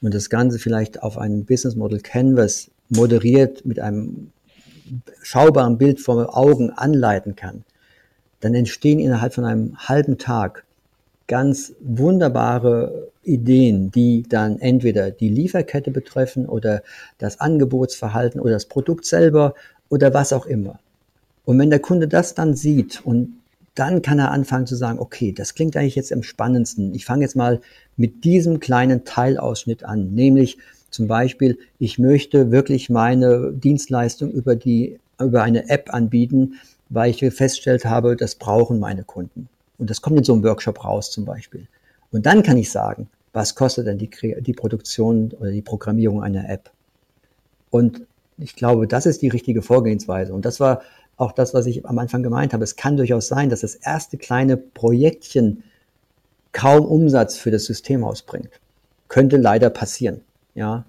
und 0.00 0.14
das 0.14 0.30
Ganze 0.30 0.58
vielleicht 0.58 1.02
auf 1.02 1.18
einem 1.18 1.44
Business 1.44 1.76
Model 1.76 2.00
Canvas 2.00 2.70
moderiert 2.88 3.66
mit 3.66 3.80
einem 3.80 4.32
schaubaren 5.22 5.76
Bild 5.76 6.00
vor 6.00 6.36
Augen 6.36 6.70
anleiten 6.70 7.36
kann, 7.36 7.64
dann 8.40 8.54
entstehen 8.54 8.98
innerhalb 8.98 9.34
von 9.34 9.44
einem 9.44 9.76
halben 9.76 10.16
Tag 10.16 10.64
ganz 11.30 11.72
wunderbare 11.80 13.08
Ideen, 13.22 13.92
die 13.92 14.24
dann 14.28 14.58
entweder 14.58 15.12
die 15.12 15.28
Lieferkette 15.28 15.92
betreffen 15.92 16.44
oder 16.46 16.82
das 17.18 17.38
Angebotsverhalten 17.38 18.40
oder 18.40 18.54
das 18.54 18.64
Produkt 18.66 19.04
selber 19.04 19.54
oder 19.88 20.12
was 20.12 20.32
auch 20.32 20.44
immer. 20.44 20.80
Und 21.44 21.56
wenn 21.60 21.70
der 21.70 21.78
Kunde 21.78 22.08
das 22.08 22.34
dann 22.34 22.56
sieht 22.56 23.06
und 23.06 23.36
dann 23.76 24.02
kann 24.02 24.18
er 24.18 24.32
anfangen 24.32 24.66
zu 24.66 24.74
sagen, 24.74 24.98
okay, 24.98 25.30
das 25.30 25.54
klingt 25.54 25.76
eigentlich 25.76 25.94
jetzt 25.94 26.12
am 26.12 26.24
spannendsten. 26.24 26.96
Ich 26.96 27.04
fange 27.04 27.22
jetzt 27.22 27.36
mal 27.36 27.60
mit 27.96 28.24
diesem 28.24 28.58
kleinen 28.58 29.04
Teilausschnitt 29.04 29.84
an, 29.84 30.12
nämlich 30.12 30.58
zum 30.90 31.06
Beispiel, 31.06 31.58
ich 31.78 32.00
möchte 32.00 32.50
wirklich 32.50 32.90
meine 32.90 33.52
Dienstleistung 33.52 34.32
über 34.32 34.56
die, 34.56 34.98
über 35.20 35.44
eine 35.44 35.68
App 35.68 35.94
anbieten, 35.94 36.54
weil 36.88 37.10
ich 37.10 37.20
festgestellt 37.20 37.84
habe, 37.84 38.16
das 38.16 38.34
brauchen 38.34 38.80
meine 38.80 39.04
Kunden. 39.04 39.48
Und 39.80 39.90
das 39.90 40.02
kommt 40.02 40.18
in 40.18 40.24
so 40.24 40.34
einem 40.34 40.44
Workshop 40.44 40.84
raus 40.84 41.10
zum 41.10 41.24
Beispiel. 41.24 41.66
Und 42.12 42.26
dann 42.26 42.42
kann 42.42 42.56
ich 42.58 42.70
sagen, 42.70 43.08
was 43.32 43.54
kostet 43.54 43.86
denn 43.86 43.98
die, 43.98 44.10
die 44.40 44.52
Produktion 44.52 45.32
oder 45.40 45.50
die 45.50 45.62
Programmierung 45.62 46.22
einer 46.22 46.48
App? 46.48 46.70
Und 47.70 48.02
ich 48.36 48.54
glaube, 48.56 48.86
das 48.86 49.06
ist 49.06 49.22
die 49.22 49.28
richtige 49.28 49.62
Vorgehensweise. 49.62 50.34
Und 50.34 50.44
das 50.44 50.60
war 50.60 50.82
auch 51.16 51.32
das, 51.32 51.54
was 51.54 51.66
ich 51.66 51.86
am 51.86 51.98
Anfang 51.98 52.22
gemeint 52.22 52.52
habe. 52.52 52.64
Es 52.64 52.76
kann 52.76 52.96
durchaus 52.96 53.28
sein, 53.28 53.50
dass 53.50 53.60
das 53.60 53.74
erste 53.74 54.18
kleine 54.18 54.56
Projektchen 54.56 55.64
kaum 56.52 56.84
Umsatz 56.84 57.36
für 57.36 57.50
das 57.50 57.64
System 57.64 58.04
ausbringt. 58.04 58.50
Könnte 59.08 59.36
leider 59.36 59.70
passieren. 59.70 60.20
Ja, 60.54 60.84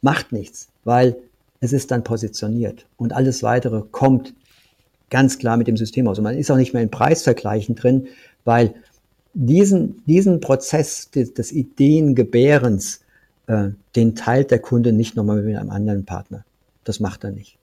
macht 0.00 0.32
nichts, 0.32 0.68
weil 0.84 1.16
es 1.60 1.72
ist 1.72 1.90
dann 1.90 2.04
positioniert 2.04 2.86
und 2.96 3.12
alles 3.12 3.42
weitere 3.42 3.82
kommt 3.90 4.34
ganz 5.10 5.38
klar 5.38 5.56
mit 5.56 5.66
dem 5.66 5.76
System 5.76 6.08
aus. 6.08 6.18
Und 6.18 6.24
man 6.24 6.36
ist 6.36 6.50
auch 6.50 6.56
nicht 6.56 6.72
mehr 6.72 6.82
in 6.82 6.90
Preisvergleichen 6.90 7.74
drin, 7.74 8.08
weil 8.44 8.74
diesen, 9.34 10.02
diesen 10.06 10.40
Prozess 10.40 11.10
des, 11.10 11.34
des 11.34 11.52
Ideengebärens, 11.52 13.02
äh, 13.46 13.70
den 13.96 14.14
teilt 14.14 14.50
der 14.50 14.60
Kunde 14.60 14.92
nicht 14.92 15.16
nochmal 15.16 15.42
mit 15.42 15.56
einem 15.56 15.70
anderen 15.70 16.04
Partner. 16.04 16.44
Das 16.84 17.00
macht 17.00 17.24
er 17.24 17.32
nicht. 17.32 17.56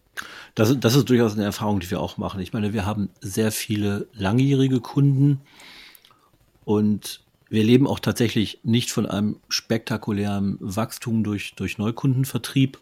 Das, 0.55 0.77
das 0.79 0.95
ist 0.95 1.09
durchaus 1.09 1.33
eine 1.33 1.43
Erfahrung, 1.43 1.79
die 1.79 1.91
wir 1.91 1.99
auch 1.99 2.17
machen. 2.17 2.39
Ich 2.39 2.53
meine, 2.53 2.73
wir 2.73 2.85
haben 2.85 3.09
sehr 3.21 3.51
viele 3.51 4.07
langjährige 4.13 4.79
Kunden 4.79 5.41
und 6.65 7.21
wir 7.49 7.63
leben 7.63 7.87
auch 7.87 7.99
tatsächlich 7.99 8.59
nicht 8.63 8.91
von 8.91 9.05
einem 9.05 9.37
spektakulären 9.47 10.57
Wachstum 10.59 11.23
durch, 11.23 11.53
durch 11.55 11.77
Neukundenvertrieb, 11.77 12.79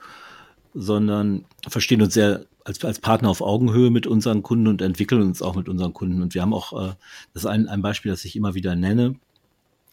sondern 0.73 1.45
verstehen 1.67 2.01
uns 2.01 2.13
sehr 2.13 2.45
als, 2.65 2.84
als 2.84 2.99
Partner 2.99 3.30
auf 3.30 3.39
Augenhöhe 3.41 3.89
mit 3.91 4.08
unseren 4.08 4.43
Kunden 4.43 4.67
und 4.67 4.82
entwickeln 4.82 5.21
uns 5.21 5.41
auch 5.41 5.56
mit 5.56 5.69
unseren 5.69 5.93
Kunden. 5.93 6.21
Und 6.21 6.34
wir 6.34 6.41
haben 6.41 6.54
auch, 6.54 6.73
äh, 6.73 6.95
das 7.34 7.43
ist 7.43 7.45
ein, 7.45 7.69
ein 7.69 7.82
Beispiel, 7.82 8.12
das 8.12 8.25
ich 8.25 8.36
immer 8.36 8.56
wieder 8.56 8.75
nenne. 8.75 9.15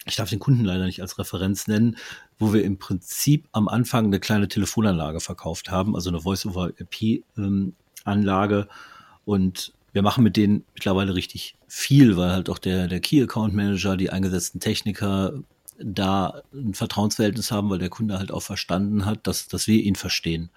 Ich 0.07 0.17
darf 0.17 0.31
den 0.31 0.41
Kunden 0.41 0.65
leider 0.65 0.87
nicht 0.87 1.01
als 1.01 1.17
Referenz 1.19 1.69
nennen, 1.69 1.97
wo 2.39 2.53
wir 2.53 2.65
im 2.65 2.79
Prinzip 2.79 3.47
am 3.53 3.69
Anfang 3.69 4.07
eine 4.07 4.19
kleine 4.19 4.49
Telefonanlage 4.49 5.21
verkauft 5.21 5.71
haben, 5.71 5.95
also 5.95 6.11
eine 6.11 6.23
Voice-over-IP-Anlage. 6.23 8.57
Ähm, 8.57 8.67
und 9.25 9.73
wir 9.93 10.03
machen 10.03 10.25
mit 10.25 10.37
denen 10.37 10.65
mittlerweile 10.75 11.15
richtig 11.15 11.55
viel, 11.69 12.17
weil 12.17 12.33
halt 12.33 12.49
auch 12.49 12.59
der, 12.59 12.89
der 12.89 12.99
Key 13.01 13.23
Account 13.23 13.55
Manager, 13.55 13.97
die 13.97 14.11
eingesetzten 14.11 14.59
Techniker 14.59 15.35
da 15.79 16.43
ein 16.53 16.75
Vertrauensverhältnis 16.75 17.53
haben, 17.53 17.71
weil 17.71 17.79
der 17.79 17.91
Kunde 17.91 18.19
halt 18.19 18.33
auch 18.33 18.43
verstanden 18.43 19.05
hat, 19.05 19.27
dass, 19.27 19.47
dass 19.47 19.67
wir 19.67 19.83
ihn 19.83 19.95
verstehen. 19.95 20.51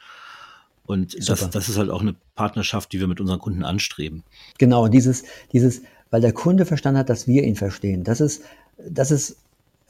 Und 0.85 1.15
das, 1.29 1.49
das 1.49 1.69
ist 1.69 1.77
halt 1.77 1.89
auch 1.89 2.01
eine 2.01 2.15
Partnerschaft, 2.35 2.91
die 2.93 2.99
wir 2.99 3.07
mit 3.07 3.19
unseren 3.19 3.39
Kunden 3.39 3.63
anstreben. 3.63 4.23
Genau, 4.57 4.87
dieses, 4.87 5.23
dieses, 5.51 5.81
weil 6.11 6.21
der 6.21 6.33
Kunde 6.33 6.65
verstanden 6.65 6.99
hat, 6.99 7.09
dass 7.09 7.27
wir 7.27 7.43
ihn 7.43 7.55
verstehen. 7.55 8.03
Das 8.03 8.21
ist, 8.21 8.43
das 8.77 9.11
ist, 9.11 9.37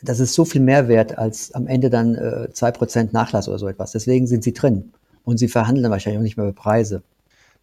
das 0.02 0.20
ist 0.20 0.34
so 0.34 0.46
viel 0.46 0.62
mehr 0.62 0.88
wert 0.88 1.18
als 1.18 1.54
am 1.54 1.68
Ende 1.68 1.90
dann 1.90 2.16
äh, 2.16 2.50
zwei 2.54 2.70
äh, 2.70 2.74
Prozent 2.74 3.14
Nachlass 3.14 3.48
oder 3.48 3.60
so 3.60 3.68
etwas. 3.68 3.92
Deswegen 3.92 4.28
sind 4.28 4.44
sie 4.44 4.54
drin. 4.54 4.94
Und 5.24 5.38
sie 5.38 5.48
verhandeln 5.48 5.90
wahrscheinlich 5.90 6.20
auch 6.20 6.24
nicht 6.24 6.38
mehr 6.38 6.48
über 6.48 6.56
Preise. 6.56 7.02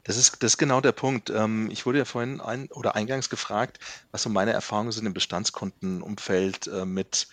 Das 0.05 0.16
ist, 0.16 0.42
das 0.42 0.53
ist 0.53 0.59
genau 0.59 0.81
der 0.81 0.92
Punkt. 0.92 1.31
Ähm, 1.31 1.68
ich 1.71 1.87
wurde 1.87 1.99
ja 1.99 2.05
vorhin 2.05 2.40
ein, 2.40 2.68
oder 2.73 2.97
eingangs 2.97 3.31
gefragt, 3.31 3.79
was 4.11 4.23
so 4.23 4.31
meine 4.31 4.53
Erfahrungen 4.53 4.90
sind 4.90 5.07
im 5.07 5.14
Bestandskundenumfeld 5.14 6.66
äh, 6.66 6.85
mit 6.85 7.29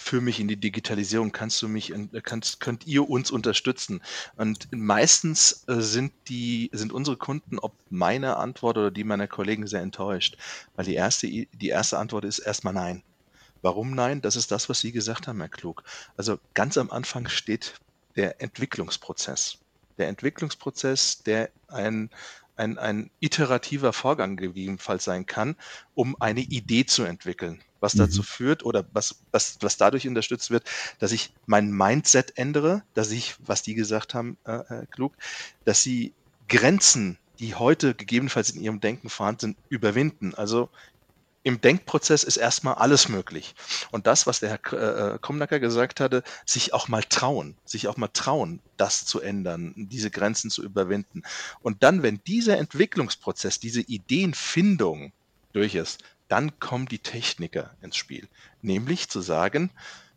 für 0.00 0.20
mich 0.20 0.38
in 0.38 0.46
die 0.46 0.56
Digitalisierung, 0.56 1.32
kannst 1.32 1.60
du 1.60 1.66
mich, 1.66 1.92
kannst, 2.22 2.60
könnt 2.60 2.86
ihr 2.86 3.10
uns 3.10 3.32
unterstützen? 3.32 4.00
Und 4.36 4.68
meistens 4.70 5.64
äh, 5.66 5.80
sind 5.80 6.12
die, 6.28 6.70
sind 6.72 6.92
unsere 6.92 7.16
Kunden, 7.16 7.58
ob 7.58 7.74
meine 7.90 8.36
Antwort 8.36 8.78
oder 8.78 8.92
die 8.92 9.02
meiner 9.02 9.26
Kollegen 9.26 9.66
sehr 9.66 9.82
enttäuscht, 9.82 10.38
weil 10.76 10.84
die 10.84 10.94
erste, 10.94 11.26
die 11.26 11.68
erste 11.68 11.98
Antwort 11.98 12.24
ist 12.24 12.38
erstmal 12.38 12.74
nein. 12.74 13.02
Warum 13.60 13.90
nein? 13.90 14.22
Das 14.22 14.36
ist 14.36 14.52
das, 14.52 14.68
was 14.68 14.78
Sie 14.78 14.92
gesagt 14.92 15.26
haben, 15.26 15.40
Herr 15.40 15.48
Klug. 15.48 15.82
Also 16.16 16.38
ganz 16.54 16.78
am 16.78 16.92
Anfang 16.92 17.28
steht 17.28 17.74
der 18.14 18.40
Entwicklungsprozess. 18.40 19.58
Der 19.98 20.06
Entwicklungsprozess, 20.06 21.24
der 21.24 21.50
ein, 21.66 22.08
ein, 22.54 22.78
ein 22.78 23.10
iterativer 23.18 23.92
Vorgang 23.92 24.36
gegebenenfalls 24.36 25.02
sein 25.02 25.26
kann, 25.26 25.56
um 25.94 26.14
eine 26.20 26.40
Idee 26.40 26.86
zu 26.86 27.02
entwickeln 27.02 27.64
was 27.80 27.94
mhm. 27.94 28.00
dazu 28.00 28.22
führt 28.22 28.64
oder 28.64 28.84
was, 28.92 29.16
was, 29.30 29.58
was 29.60 29.76
dadurch 29.76 30.06
unterstützt 30.06 30.50
wird, 30.50 30.64
dass 30.98 31.12
ich 31.12 31.32
mein 31.46 31.70
Mindset 31.70 32.36
ändere, 32.36 32.82
dass 32.94 33.10
ich, 33.10 33.36
was 33.44 33.62
die 33.62 33.74
gesagt 33.74 34.14
haben, 34.14 34.36
äh, 34.44 34.52
äh, 34.52 34.86
klug, 34.90 35.14
dass 35.64 35.82
sie 35.82 36.12
Grenzen, 36.48 37.18
die 37.38 37.54
heute 37.54 37.94
gegebenenfalls 37.94 38.50
in 38.50 38.62
ihrem 38.62 38.80
Denken 38.80 39.10
vorhanden 39.10 39.40
sind, 39.40 39.56
überwinden. 39.68 40.34
Also 40.34 40.70
im 41.44 41.60
Denkprozess 41.60 42.24
ist 42.24 42.36
erstmal 42.36 42.74
alles 42.74 43.08
möglich. 43.08 43.54
Und 43.90 44.06
das, 44.06 44.26
was 44.26 44.40
der 44.40 44.50
Herr 44.50 44.72
äh, 44.72 45.14
äh, 45.14 45.18
Komnacker 45.18 45.60
gesagt 45.60 46.00
hatte, 46.00 46.22
sich 46.44 46.74
auch 46.74 46.88
mal 46.88 47.02
trauen, 47.02 47.56
sich 47.64 47.88
auch 47.88 47.96
mal 47.96 48.08
trauen, 48.08 48.60
das 48.76 49.06
zu 49.06 49.20
ändern, 49.20 49.72
diese 49.76 50.10
Grenzen 50.10 50.50
zu 50.50 50.62
überwinden. 50.62 51.22
Und 51.60 51.82
dann, 51.82 52.02
wenn 52.02 52.20
dieser 52.26 52.58
Entwicklungsprozess, 52.58 53.60
diese 53.60 53.80
Ideenfindung 53.80 55.12
durch 55.52 55.74
ist, 55.74 56.02
dann 56.28 56.58
kommen 56.60 56.86
die 56.86 56.98
Techniker 56.98 57.74
ins 57.80 57.96
Spiel. 57.96 58.28
Nämlich 58.62 59.08
zu 59.08 59.20
sagen, 59.20 59.70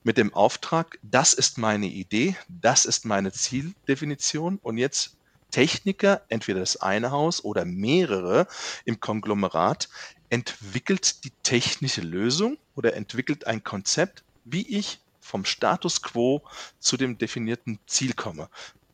mit 0.04 0.18
dem 0.18 0.34
Auftrag, 0.34 0.98
das 1.02 1.34
ist 1.34 1.58
meine 1.58 1.88
Idee, 1.88 2.36
das 2.48 2.86
ist 2.86 3.06
meine 3.06 3.32
Zieldefinition 3.32 4.60
und 4.62 4.78
jetzt 4.78 5.16
Techniker, 5.52 6.22
entweder 6.30 6.62
das 6.62 6.78
eine 6.78 7.12
Haus 7.12 7.44
oder 7.44 7.66
mehrere 7.66 8.48
im 8.86 9.00
Konglomerat, 9.00 9.90
entwickelt 10.30 11.24
die 11.26 11.32
technische 11.44 12.02
Lösung 12.02 12.58
oder 12.76 12.96
entwickelt 12.96 13.46
ein 13.48 13.64
Konzept, 13.64 14.24
wie 14.46 14.68
ich 14.68 15.00
vom 15.20 15.46
Status 15.46 16.02
quo 16.02 16.42
zu 16.80 16.98
dem 16.98 17.18
definierten 17.18 17.80
Ziel 17.86 18.14
komme. 18.14 18.50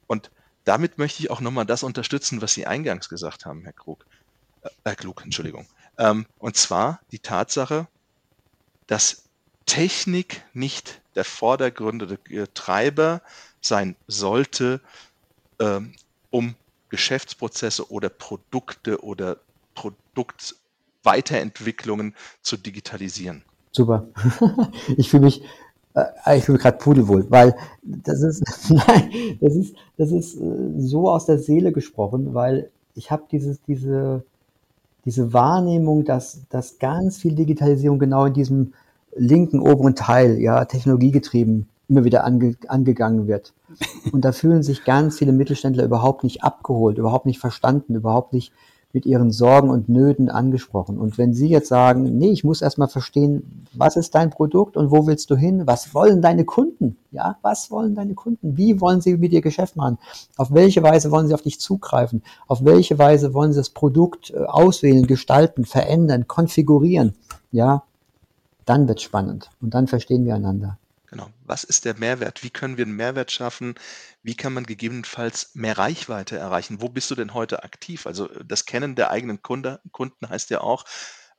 Und 0.07 0.31
damit 0.65 0.97
möchte 0.97 1.21
ich 1.23 1.29
auch 1.29 1.39
nochmal 1.39 1.65
das 1.65 1.83
unterstützen, 1.83 2.41
was 2.41 2.53
Sie 2.53 2.65
eingangs 2.65 3.07
gesagt 3.07 3.45
haben, 3.45 3.63
Herr 3.63 3.73
Krug. 3.73 4.05
Äh, 4.83 4.95
Klug, 4.95 5.21
Entschuldigung. 5.23 5.67
Ähm, 5.97 6.25
und 6.39 6.55
zwar 6.55 7.01
die 7.11 7.19
Tatsache, 7.19 7.87
dass 8.87 9.23
Technik 9.65 10.43
nicht 10.53 11.01
der 11.15 11.25
vordergründige 11.25 12.53
Treiber 12.53 13.21
sein 13.61 13.95
sollte, 14.07 14.79
ähm, 15.59 15.93
um 16.29 16.55
Geschäftsprozesse 16.89 17.91
oder 17.91 18.09
Produkte 18.09 19.03
oder 19.03 19.37
Produktweiterentwicklungen 19.75 22.15
zu 22.41 22.57
digitalisieren. 22.57 23.43
Super. 23.71 24.07
ich 24.97 25.09
fühle 25.09 25.25
mich, 25.25 25.41
äh, 25.95 26.37
ich 26.37 26.47
mich 26.47 26.61
gerade 26.61 26.77
pudelwohl, 26.77 27.25
weil 27.29 27.57
das 27.83 28.21
ist, 28.21 28.43
nein, 28.69 29.37
das 29.41 29.55
ist, 29.55 29.75
das 29.97 30.11
ist 30.11 30.35
äh, 30.35 30.73
so 30.77 31.09
aus 31.09 31.25
der 31.25 31.39
Seele 31.39 31.71
gesprochen, 31.71 32.33
weil 32.33 32.69
ich 32.95 33.11
habe 33.11 33.23
dieses, 33.31 33.61
diese, 33.63 34.23
diese 35.07 35.31
Wahrnehmung, 35.31 36.03
dass, 36.03 36.41
dass 36.49 36.79
ganz 36.79 37.17
viel 37.17 37.33
Digitalisierung 37.33 37.97
genau 37.97 38.25
in 38.25 38.33
diesem 38.33 38.73
linken 39.15 39.61
oberen 39.61 39.95
Teil, 39.95 40.37
ja, 40.37 40.65
technologiegetrieben, 40.65 41.69
immer 41.87 42.03
wieder 42.03 42.25
ange, 42.25 42.57
angegangen 42.67 43.25
wird. 43.25 43.53
Und 44.11 44.25
da 44.25 44.33
fühlen 44.33 44.63
sich 44.63 44.83
ganz 44.83 45.17
viele 45.17 45.31
Mittelständler 45.31 45.85
überhaupt 45.85 46.25
nicht 46.25 46.43
abgeholt, 46.43 46.97
überhaupt 46.97 47.25
nicht 47.25 47.39
verstanden, 47.39 47.95
überhaupt 47.95 48.33
nicht 48.33 48.51
mit 48.97 49.05
ihren 49.05 49.31
Sorgen 49.31 49.69
und 49.69 49.89
Nöten 49.89 50.27
angesprochen. 50.27 50.97
Und 50.97 51.19
wenn 51.19 51.31
Sie 51.31 51.47
jetzt 51.49 51.67
sagen, 51.67 52.17
nee, 52.17 52.31
ich 52.31 52.43
muss 52.43 52.63
erstmal 52.63 52.87
verstehen, 52.87 53.63
was 53.73 53.95
ist 53.95 54.15
dein 54.15 54.31
Produkt 54.31 54.75
und 54.75 54.89
wo 54.89 55.05
willst 55.05 55.29
du 55.29 55.35
hin? 55.35 55.67
Was 55.67 55.93
wollen 55.93 56.19
deine 56.23 56.45
Kunden? 56.45 56.97
Ja, 57.11 57.37
was 57.43 57.69
wollen 57.69 57.93
deine 57.93 58.15
Kunden? 58.15 58.57
Wie 58.57 58.81
wollen 58.81 58.99
sie 58.99 59.15
mit 59.17 59.33
dir 59.33 59.41
Geschäft 59.41 59.75
machen? 59.75 59.99
Auf 60.35 60.51
welche 60.51 60.81
Weise 60.81 61.11
wollen 61.11 61.27
sie 61.27 61.35
auf 61.35 61.43
dich 61.43 61.59
zugreifen? 61.59 62.23
Auf 62.47 62.65
welche 62.65 62.97
Weise 62.97 63.35
wollen 63.35 63.53
sie 63.53 63.59
das 63.59 63.69
Produkt 63.69 64.31
äh, 64.31 64.39
auswählen, 64.39 65.05
gestalten, 65.05 65.65
verändern, 65.65 66.27
konfigurieren? 66.27 67.13
Ja, 67.51 67.83
dann 68.65 68.87
wird's 68.87 69.03
spannend 69.03 69.51
und 69.61 69.75
dann 69.75 69.85
verstehen 69.85 70.25
wir 70.25 70.33
einander. 70.33 70.79
Genau. 71.07 71.31
Was 71.45 71.63
ist 71.63 71.85
der 71.85 71.97
Mehrwert? 71.97 72.43
Wie 72.43 72.49
können 72.49 72.77
wir 72.77 72.85
einen 72.85 72.95
Mehrwert 72.95 73.31
schaffen? 73.31 73.75
Wie 74.23 74.35
kann 74.35 74.53
man 74.53 74.65
gegebenenfalls 74.65 75.51
mehr 75.55 75.77
Reichweite 75.77 76.37
erreichen? 76.37 76.81
Wo 76.81 76.89
bist 76.89 77.09
du 77.09 77.15
denn 77.15 77.33
heute 77.33 77.63
aktiv? 77.63 78.05
Also 78.05 78.27
das 78.43 78.65
Kennen 78.65 78.95
der 78.95 79.09
eigenen 79.11 79.41
Kunde, 79.41 79.81
Kunden 79.91 80.27
heißt 80.29 80.49
ja 80.49 80.59
auch, 80.61 80.83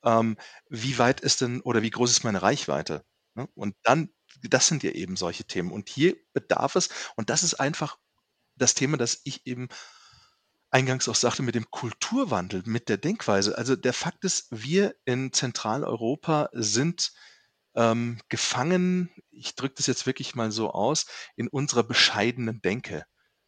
ähm, 0.05 0.39
wie 0.71 0.99
weit 0.99 1.21
ist 1.21 1.43
denn 1.43 1.61
oder 1.61 1.83
wie 1.83 1.91
groß 1.91 2.11
ist 2.11 2.25
meine 2.25 2.41
Reichweite? 2.43 3.05
Ne? 3.35 3.47
Und 3.55 3.75
dann 3.83 4.11
das 4.43 4.69
sind 4.69 4.83
ja 4.85 4.91
eben 4.93 5.17
solche 5.17 5.45
Themen. 5.45 5.73
Und 5.73 5.89
hier 5.89 6.17
bedarf 6.33 6.77
es, 6.77 6.91
und 7.17 7.29
das 7.31 7.43
ist 7.43 7.55
einfach 7.55 7.99
das 8.57 8.75
Thema, 8.75 8.97
das 8.97 9.21
ich 9.25 9.47
eben 9.47 9.69
eingangs 10.71 11.09
auch 11.09 11.15
sagte, 11.15 11.43
mit 11.43 11.55
dem 11.55 11.71
Kulturwandel, 11.71 12.63
mit 12.67 12.89
der 12.89 12.99
Denkweise. 12.99 13.57
Also 13.57 13.77
der 13.77 13.93
Fakt 13.93 14.25
ist, 14.25 14.47
wir 14.51 14.95
in 15.05 15.33
Zentraleuropa 15.33 16.49
sind 16.53 17.13
ähm, 17.79 18.19
gefangen, 18.29 19.09
ich 19.31 19.55
drücke 19.55 19.77
das 19.77 19.87
jetzt 19.87 20.05
wirklich 20.05 20.35
mal 20.35 20.51
so 20.51 20.73
aus, 20.73 21.07
in 21.37 21.47
unserer 21.49 21.85
bescheidenen 21.85 22.61
Denke. 22.61 23.05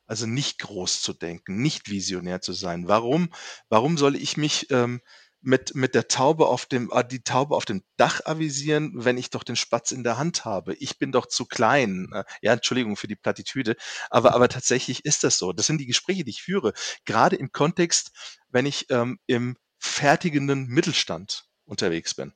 Also 0.06 0.26
nicht 0.26 0.60
groß 0.60 1.02
zu 1.02 1.12
denken, 1.12 1.60
nicht 1.60 1.90
visionär 1.90 2.40
zu 2.40 2.52
sein. 2.52 2.88
Warum? 2.88 3.32
Warum 3.68 3.98
soll 3.98 4.16
ich 4.16 4.36
mich 4.36 4.70
ähm, 4.70 5.00
mit, 5.40 5.74
mit 5.74 5.94
der 5.94 6.06
Taube 6.08 6.46
auf 6.46 6.66
dem, 6.66 6.90
äh, 6.92 7.04
die 7.04 7.22
Taube 7.22 7.56
auf 7.56 7.64
dem 7.64 7.82
Dach 7.96 8.20
avisieren, 8.24 8.92
wenn 8.94 9.18
ich 9.18 9.30
doch 9.30 9.42
den 9.42 9.56
Spatz 9.56 9.90
in 9.90 10.04
der 10.04 10.16
Hand 10.16 10.44
habe? 10.44 10.74
Ich 10.74 10.98
bin 10.98 11.10
doch 11.12 11.26
zu 11.26 11.44
klein. 11.44 12.08
Äh, 12.12 12.24
ja, 12.40 12.52
Entschuldigung 12.52 12.96
für 12.96 13.08
die 13.08 13.16
Plattitüde. 13.16 13.76
Aber, 14.10 14.34
aber 14.34 14.48
tatsächlich 14.48 15.04
ist 15.04 15.24
das 15.24 15.38
so. 15.38 15.52
Das 15.52 15.66
sind 15.66 15.78
die 15.78 15.86
Gespräche, 15.86 16.24
die 16.24 16.30
ich 16.30 16.42
führe. 16.42 16.72
Gerade 17.04 17.36
im 17.36 17.50
Kontext, 17.50 18.12
wenn 18.48 18.66
ich 18.66 18.90
ähm, 18.90 19.18
im 19.26 19.56
fertigenden 19.78 20.66
Mittelstand 20.66 21.46
unterwegs 21.64 22.14
bin. 22.14 22.32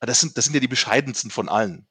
Das 0.00 0.20
sind, 0.20 0.36
das 0.36 0.44
sind 0.44 0.54
ja 0.54 0.60
die 0.60 0.68
bescheidensten 0.68 1.30
von 1.30 1.48
allen. 1.48 1.88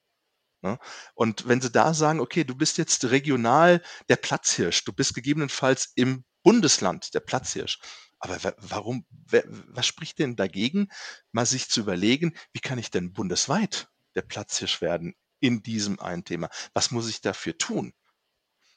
Ne? 0.62 0.80
Und 1.14 1.48
wenn 1.48 1.62
sie 1.62 1.72
da 1.72 1.94
sagen, 1.94 2.20
okay, 2.20 2.44
du 2.44 2.56
bist 2.56 2.78
jetzt 2.78 3.06
regional 3.06 3.82
der 4.10 4.16
Platzhirsch, 4.16 4.84
du 4.86 4.94
bist 4.94 5.14
gegebenenfalls 5.14 5.92
im 5.96 6.24
Bundesland 6.44 7.14
der 7.14 7.20
Platzhirsch. 7.20 7.80
Aber 8.20 8.56
warum, 8.58 9.06
was 9.30 9.86
spricht 9.86 10.20
denn 10.20 10.36
dagegen, 10.36 10.90
mal 11.32 11.46
sich 11.46 11.70
zu 11.70 11.82
überlegen, 11.82 12.36
wie 12.54 12.60
kann 12.60 12.80
ich 12.80 12.90
denn 12.90 13.14
bundesweit 13.14 13.90
der 14.16 14.24
Platzhirsch 14.24 14.82
werden 14.82 15.14
in 15.40 15.62
diesem 15.62 16.00
einen 16.00 16.24
Thema? 16.24 16.50
Was 16.74 16.90
muss 16.90 17.10
ich 17.10 17.22
dafür 17.22 17.58
tun? 17.58 17.94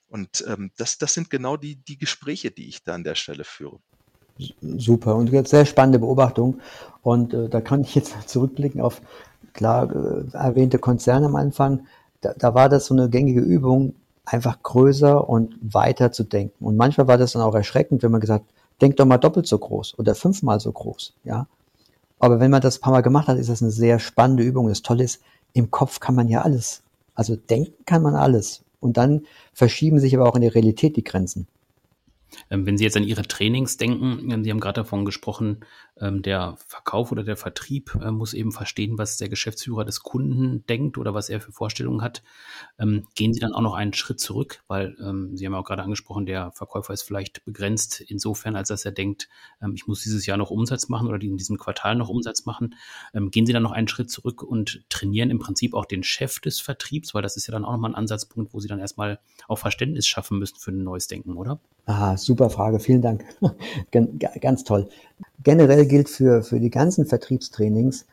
Und 0.07 0.45
ähm, 0.47 0.73
das, 0.77 0.99
das 0.99 1.15
sind 1.15 1.31
genau 1.31 1.57
die, 1.57 1.77
die 1.77 1.97
Gespräche, 1.97 2.51
die 2.51 2.69
ich 2.69 2.83
da 2.83 2.95
an 2.95 3.05
der 3.05 3.15
Stelle 3.15 3.45
führe. 3.45 3.81
Super 4.61 5.17
und 5.17 5.49
sehr 5.49 5.67
spannende 5.67 5.99
Beobachtung. 5.99 6.61
Und 7.03 7.35
äh, 7.35 7.49
da 7.49 7.61
kann 7.61 7.83
ich 7.83 7.95
jetzt 7.95 8.29
zurückblicken 8.29 8.81
auf 8.81 9.01
klar 9.53 9.91
äh, 9.95 10.37
erwähnte 10.37 10.79
Konzerne 10.79 11.27
am 11.27 11.37
Anfang, 11.37 11.87
da, 12.21 12.35
da 12.37 12.55
war 12.55 12.69
das 12.69 12.87
so 12.87 12.95
eine 12.95 13.09
gängige 13.09 13.41
Übung, 13.41 13.95
einfach 14.25 14.63
größer 14.63 15.29
und 15.29 15.55
weiter 15.61 16.13
zu 16.13 16.25
denken. 16.25 16.65
Und 16.65 16.77
manchmal 16.77 17.09
war 17.09 17.19
das 17.19 17.33
dann 17.33 17.43
auch 17.43 17.55
erschreckend, 17.55 18.03
wenn 18.03 18.13
man 18.13 18.21
gesagt, 18.21 18.45
denk 18.81 18.97
doch 18.97 19.07
mal 19.07 19.19
doppelt 19.19 19.47
so 19.47 19.59
groß 19.59 19.99
oder 19.99 20.15
fünfmal 20.15 20.61
so 20.61 20.73
groß, 20.73 21.15
ja. 21.25 21.47
Aber 22.19 22.39
wenn 22.39 22.51
man 22.51 22.61
das 22.61 22.79
ein 22.79 22.81
paar 22.83 22.93
Mal 22.93 23.01
gemacht 23.01 23.29
hat, 23.29 23.39
ist 23.39 23.49
das 23.49 23.63
eine 23.63 23.71
sehr 23.71 23.99
spannende 23.99 24.43
Übung. 24.43 24.69
Das 24.69 24.83
Tolle 24.83 25.05
ist, 25.05 25.23
im 25.55 25.71
Kopf 25.71 26.01
kann 26.01 26.15
man 26.15 26.29
ja 26.29 26.43
alles. 26.43 26.83
Also 27.15 27.35
denken 27.35 27.73
kann 27.87 28.03
man 28.03 28.15
alles. 28.15 28.63
Und 28.79 28.99
dann 28.99 29.23
verschieben 29.55 29.99
sich 29.99 30.15
aber 30.15 30.29
auch 30.29 30.37
in 30.37 30.43
der 30.43 30.55
Realität 30.55 30.97
die 30.97 31.05
Grenzen. 31.05 31.47
Ähm, 32.51 32.67
wenn 32.67 32.79
Sie 32.79 32.85
jetzt 32.85 32.97
an 32.97 33.05
Ihre 33.05 33.23
Trainings 33.23 33.77
denken, 33.77 34.31
ähm, 34.31 34.45
Sie 34.45 34.51
haben 34.51 34.61
gerade 34.61 34.81
davon 34.81 35.05
gesprochen, 35.05 35.61
der 36.01 36.57
Verkauf 36.67 37.13
oder 37.13 37.25
der 37.25 37.37
Vertrieb 37.37 37.95
äh, 38.03 38.11
muss 38.11 38.33
eben 38.33 38.53
verstehen, 38.53 38.99
was 38.99 39.19
der 39.19 39.29
Geschäftsführer 39.29 39.85
des 39.85 40.03
Kunden 40.03 40.65
denkt 40.67 40.99
oder 40.99 41.15
was 41.15 41.29
er 41.29 41.41
für 41.41 41.53
Vorstellungen 41.53 42.03
hat. 42.03 42.23
Gehen 43.15 43.35
Sie 43.35 43.41
dann 43.41 43.53
auch 43.53 43.61
noch 43.61 43.75
einen 43.75 43.93
Schritt 43.93 44.21
zurück, 44.21 44.63
weil 44.69 44.97
Sie 45.35 45.45
haben 45.45 45.53
ja 45.53 45.59
auch 45.59 45.65
gerade 45.65 45.83
angesprochen, 45.83 46.27
der 46.27 46.51
Verkäufer 46.53 46.93
ist 46.93 47.03
vielleicht 47.03 47.45
begrenzt 47.45 48.01
insofern, 48.01 48.57
als 48.57 48.69
dass 48.69 48.85
er 48.85 48.93
denkt, 48.93 49.29
ich 49.75 49.87
muss 49.87 50.03
dieses 50.03 50.27
Jahr 50.27 50.37
noch 50.37 50.51
Umsatz 50.51 50.89
machen 50.89 51.09
oder 51.09 51.21
in 51.21 51.37
diesem 51.37 51.59
Quartal 51.59 51.95
noch 51.97 52.09
Umsatz 52.09 52.47
machen. 52.47 52.75
Gehen 53.13 53.47
Sie 53.47 53.53
dann 53.53 53.63
noch 53.63 53.73
einen 53.73 53.89
Schritt 53.89 54.11
zurück 54.11 54.43
und 54.43 54.85
trainieren 54.89 55.31
im 55.31 55.39
Prinzip 55.39 55.75
auch 55.75 55.85
den 55.85 56.03
Chef 56.03 56.41
des 56.41 56.61
Vertriebs, 56.61 57.15
weil 57.15 57.23
das 57.23 57.37
ist 57.37 57.47
ja 57.47 57.53
dann 57.53 57.65
auch 57.65 57.73
nochmal 57.73 57.93
ein 57.93 57.97
Ansatzpunkt, 57.97 58.55
wo 58.55 58.61
Sie 58.61 58.69
dann 58.69 58.81
erstmal 58.81 59.21
auch 59.49 59.59
Verständnis 59.59 60.07
schaffen 60.07 60.39
müssen 60.39 60.57
für 60.59 60.71
ein 60.71 60.83
neues 60.83 61.07
Denken, 61.07 61.37
oder? 61.37 61.61
Aha, 61.87 62.17
super 62.17 62.51
Frage, 62.51 62.79
vielen 62.79 63.03
Dank. 63.03 63.25
Ganz 64.41 64.65
toll. 64.65 64.89
Generell 65.43 65.87
gilt 65.87 66.09
für, 66.09 66.43
für 66.43 66.61
die 66.61 66.71
ganzen 66.71 67.07
Vertriebstrainings, 67.07 68.07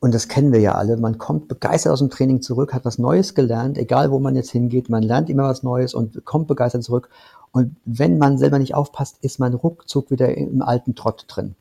und 0.00 0.14
das 0.14 0.28
kennen 0.28 0.52
wir 0.52 0.60
ja 0.60 0.74
alle, 0.74 0.96
man 0.96 1.18
kommt 1.18 1.48
begeistert 1.48 1.92
aus 1.92 1.98
dem 1.98 2.10
Training 2.10 2.40
zurück, 2.40 2.72
hat 2.72 2.84
was 2.84 2.98
Neues 2.98 3.34
gelernt, 3.34 3.78
egal 3.78 4.12
wo 4.12 4.20
man 4.20 4.36
jetzt 4.36 4.50
hingeht, 4.50 4.88
man 4.88 5.02
lernt 5.02 5.28
immer 5.28 5.44
was 5.44 5.62
Neues 5.62 5.92
und 5.92 6.24
kommt 6.24 6.46
begeistert 6.46 6.84
zurück. 6.84 7.08
Und 7.50 7.74
wenn 7.84 8.18
man 8.18 8.38
selber 8.38 8.58
nicht 8.58 8.74
aufpasst, 8.74 9.16
ist 9.22 9.40
man 9.40 9.54
ruckzuck 9.54 10.10
wieder 10.10 10.36
im 10.36 10.62
alten 10.62 10.94
Trott 10.94 11.24
drin. 11.26 11.56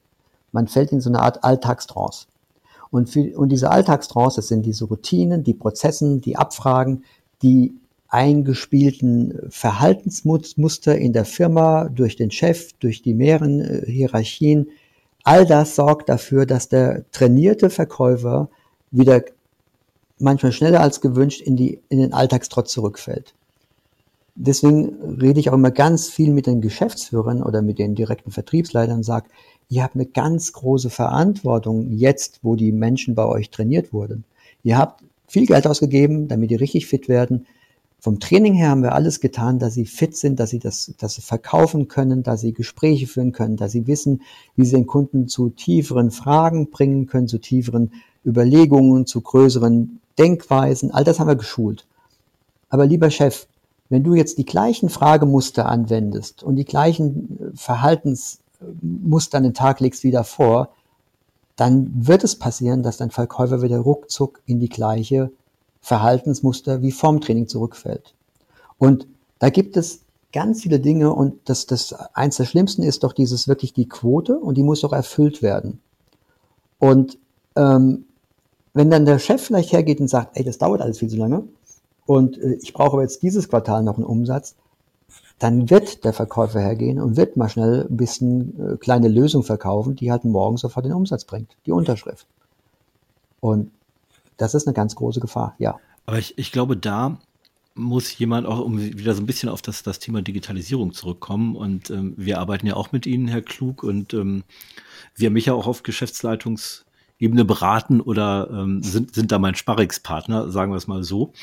Man 0.51 0.67
fällt 0.67 0.91
in 0.91 1.01
so 1.01 1.09
eine 1.09 1.21
Art 1.21 1.43
Alltagstrance. 1.43 2.27
Und, 2.91 3.09
für, 3.09 3.37
und 3.37 3.49
diese 3.49 3.71
Alltagstrance, 3.71 4.35
das 4.35 4.47
sind 4.47 4.65
diese 4.65 4.85
Routinen, 4.85 5.43
die 5.43 5.53
Prozessen, 5.53 6.21
die 6.21 6.37
Abfragen, 6.37 7.03
die 7.41 7.73
eingespielten 8.09 9.39
Verhaltensmuster 9.49 10.97
in 10.97 11.13
der 11.13 11.25
Firma, 11.25 11.89
durch 11.89 12.15
den 12.15 12.31
Chef, 12.31 12.73
durch 12.79 13.01
die 13.01 13.13
mehreren 13.13 13.61
äh, 13.61 13.85
Hierarchien. 13.85 14.69
All 15.23 15.45
das 15.45 15.75
sorgt 15.75 16.09
dafür, 16.09 16.45
dass 16.45 16.69
der 16.69 17.09
trainierte 17.11 17.69
Verkäufer 17.69 18.49
wieder 18.91 19.23
manchmal 20.19 20.51
schneller 20.51 20.81
als 20.81 21.01
gewünscht 21.01 21.41
in, 21.41 21.55
die, 21.57 21.79
in 21.89 21.99
den 21.99 22.13
Alltagstrotz 22.13 22.71
zurückfällt. 22.71 23.33
Deswegen 24.35 25.19
rede 25.19 25.39
ich 25.39 25.49
auch 25.49 25.55
immer 25.55 25.71
ganz 25.71 26.09
viel 26.09 26.31
mit 26.31 26.45
den 26.45 26.61
Geschäftsführern 26.61 27.41
oder 27.41 27.63
mit 27.63 27.79
den 27.79 27.95
direkten 27.95 28.31
Vertriebsleitern 28.31 28.97
und 28.97 29.03
sage, 29.03 29.29
ihr 29.67 29.83
habt 29.83 29.95
eine 29.95 30.05
ganz 30.05 30.53
große 30.53 30.91
Verantwortung 30.91 31.91
jetzt, 31.91 32.39
wo 32.43 32.55
die 32.55 32.71
Menschen 32.71 33.15
bei 33.15 33.25
euch 33.25 33.49
trainiert 33.49 33.93
wurden. 33.93 34.25
Ihr 34.63 34.77
habt 34.77 35.03
viel 35.27 35.47
Geld 35.47 35.65
ausgegeben, 35.65 36.27
damit 36.27 36.51
die 36.51 36.55
richtig 36.55 36.85
fit 36.85 37.09
werden. 37.09 37.47
Vom 37.99 38.19
Training 38.19 38.53
her 38.53 38.69
haben 38.69 38.83
wir 38.83 38.93
alles 38.93 39.19
getan, 39.19 39.57
dass 39.57 39.73
sie 39.73 39.85
fit 39.85 40.15
sind, 40.15 40.39
dass 40.39 40.51
sie 40.51 40.59
das, 40.59 40.93
dass 40.99 41.15
sie 41.15 41.21
verkaufen 41.21 41.87
können, 41.87 42.21
dass 42.21 42.41
sie 42.41 42.53
Gespräche 42.53 43.07
führen 43.07 43.31
können, 43.31 43.57
dass 43.57 43.71
sie 43.71 43.87
wissen, 43.87 44.21
wie 44.55 44.65
sie 44.65 44.75
den 44.75 44.85
Kunden 44.85 45.27
zu 45.27 45.49
tieferen 45.49 46.11
Fragen 46.11 46.69
bringen 46.69 47.07
können, 47.07 47.27
zu 47.27 47.39
tieferen 47.39 47.91
Überlegungen, 48.23 49.07
zu 49.07 49.21
größeren 49.21 49.99
Denkweisen. 50.19 50.91
All 50.91 51.03
das 51.03 51.19
haben 51.19 51.27
wir 51.27 51.35
geschult. 51.35 51.87
Aber 52.69 52.85
lieber 52.85 53.09
Chef, 53.09 53.47
wenn 53.89 54.03
du 54.03 54.13
jetzt 54.13 54.37
die 54.37 54.45
gleichen 54.45 54.89
Fragemuster 54.89 55.65
anwendest 55.65 56.43
und 56.43 56.55
die 56.55 56.65
gleichen 56.65 57.39
äh, 57.39 57.57
Verhaltensmuster 57.57 59.37
an 59.37 59.43
den 59.43 59.53
Tag 59.53 59.79
legst 59.79 60.03
wie 60.03 60.11
davor, 60.11 60.69
dann 61.55 61.91
wird 61.95 62.23
es 62.23 62.35
passieren, 62.35 62.83
dass 62.83 62.97
dein 62.97 63.09
Verkäufer 63.09 63.61
wieder 63.61 63.79
ruckzuck 63.79 64.41
in 64.45 64.59
die 64.59 64.69
gleiche 64.69 65.31
Verhaltensmuster 65.87 66.81
wie 66.81 66.91
Formtraining 66.91 67.47
zurückfällt. 67.47 68.13
Und 68.77 69.07
da 69.39 69.49
gibt 69.49 69.77
es 69.77 70.01
ganz 70.33 70.61
viele 70.61 70.81
Dinge 70.81 71.13
und 71.13 71.39
das, 71.45 71.65
das 71.65 71.93
eins 72.13 72.35
der 72.35 72.43
schlimmsten 72.43 72.83
ist 72.83 73.05
doch 73.05 73.13
dieses 73.13 73.47
wirklich 73.47 73.71
die 73.71 73.87
Quote 73.87 74.37
und 74.37 74.55
die 74.55 74.63
muss 74.63 74.81
doch 74.81 74.91
erfüllt 74.91 75.41
werden. 75.41 75.79
Und 76.77 77.17
ähm, 77.55 78.03
wenn 78.73 78.91
dann 78.91 79.05
der 79.05 79.17
Chef 79.17 79.41
vielleicht 79.41 79.71
hergeht 79.71 80.01
und 80.01 80.09
sagt, 80.09 80.35
ey, 80.35 80.43
das 80.43 80.57
dauert 80.57 80.81
alles 80.81 80.99
viel 80.99 81.07
zu 81.07 81.15
lange 81.15 81.43
und 82.05 82.37
äh, 82.37 82.57
ich 82.61 82.73
brauche 82.73 82.91
aber 82.91 83.03
jetzt 83.03 83.23
dieses 83.23 83.47
Quartal 83.47 83.81
noch 83.81 83.95
einen 83.95 84.05
Umsatz, 84.05 84.55
dann 85.39 85.69
wird 85.69 86.03
der 86.03 86.11
Verkäufer 86.11 86.59
hergehen 86.59 86.99
und 86.99 87.15
wird 87.15 87.37
mal 87.37 87.47
schnell 87.47 87.87
ein 87.89 87.95
bisschen 87.95 88.73
äh, 88.73 88.75
kleine 88.75 89.07
Lösung 89.07 89.43
verkaufen, 89.43 89.95
die 89.95 90.11
halt 90.11 90.25
morgen 90.25 90.57
sofort 90.57 90.85
den 90.85 90.93
Umsatz 90.93 91.23
bringt, 91.23 91.55
die 91.65 91.71
Unterschrift. 91.71 92.27
Und 93.39 93.71
das 94.37 94.53
ist 94.53 94.67
eine 94.67 94.73
ganz 94.73 94.95
große 94.95 95.19
Gefahr, 95.19 95.55
ja. 95.57 95.79
Aber 96.05 96.19
ich, 96.19 96.37
ich 96.37 96.51
glaube, 96.51 96.77
da 96.77 97.17
muss 97.77 98.17
jemand 98.17 98.47
auch, 98.47 98.59
um 98.59 98.79
wieder 98.79 99.13
so 99.13 99.21
ein 99.21 99.25
bisschen 99.25 99.49
auf 99.49 99.61
das, 99.61 99.83
das 99.83 99.99
Thema 99.99 100.21
Digitalisierung 100.21 100.93
zurückkommen. 100.93 101.55
Und 101.55 101.89
ähm, 101.89 102.13
wir 102.17 102.39
arbeiten 102.39 102.65
ja 102.67 102.75
auch 102.75 102.91
mit 102.91 103.05
Ihnen, 103.05 103.27
Herr 103.27 103.41
Klug, 103.41 103.83
und 103.83 104.13
ähm, 104.13 104.43
wir 105.15 105.27
haben 105.27 105.33
mich 105.33 105.45
ja 105.45 105.53
auch 105.53 105.67
auf 105.67 105.83
Geschäftsleitungsebene 105.83 107.45
beraten 107.45 108.01
oder 108.01 108.49
ähm, 108.51 108.81
sind, 108.83 109.13
sind 109.13 109.31
da 109.31 109.39
mein 109.39 109.55
Sparringspartner, 109.55 110.49
sagen 110.49 110.71
wir 110.71 110.77
es 110.77 110.87
mal 110.87 111.03
so, 111.03 111.33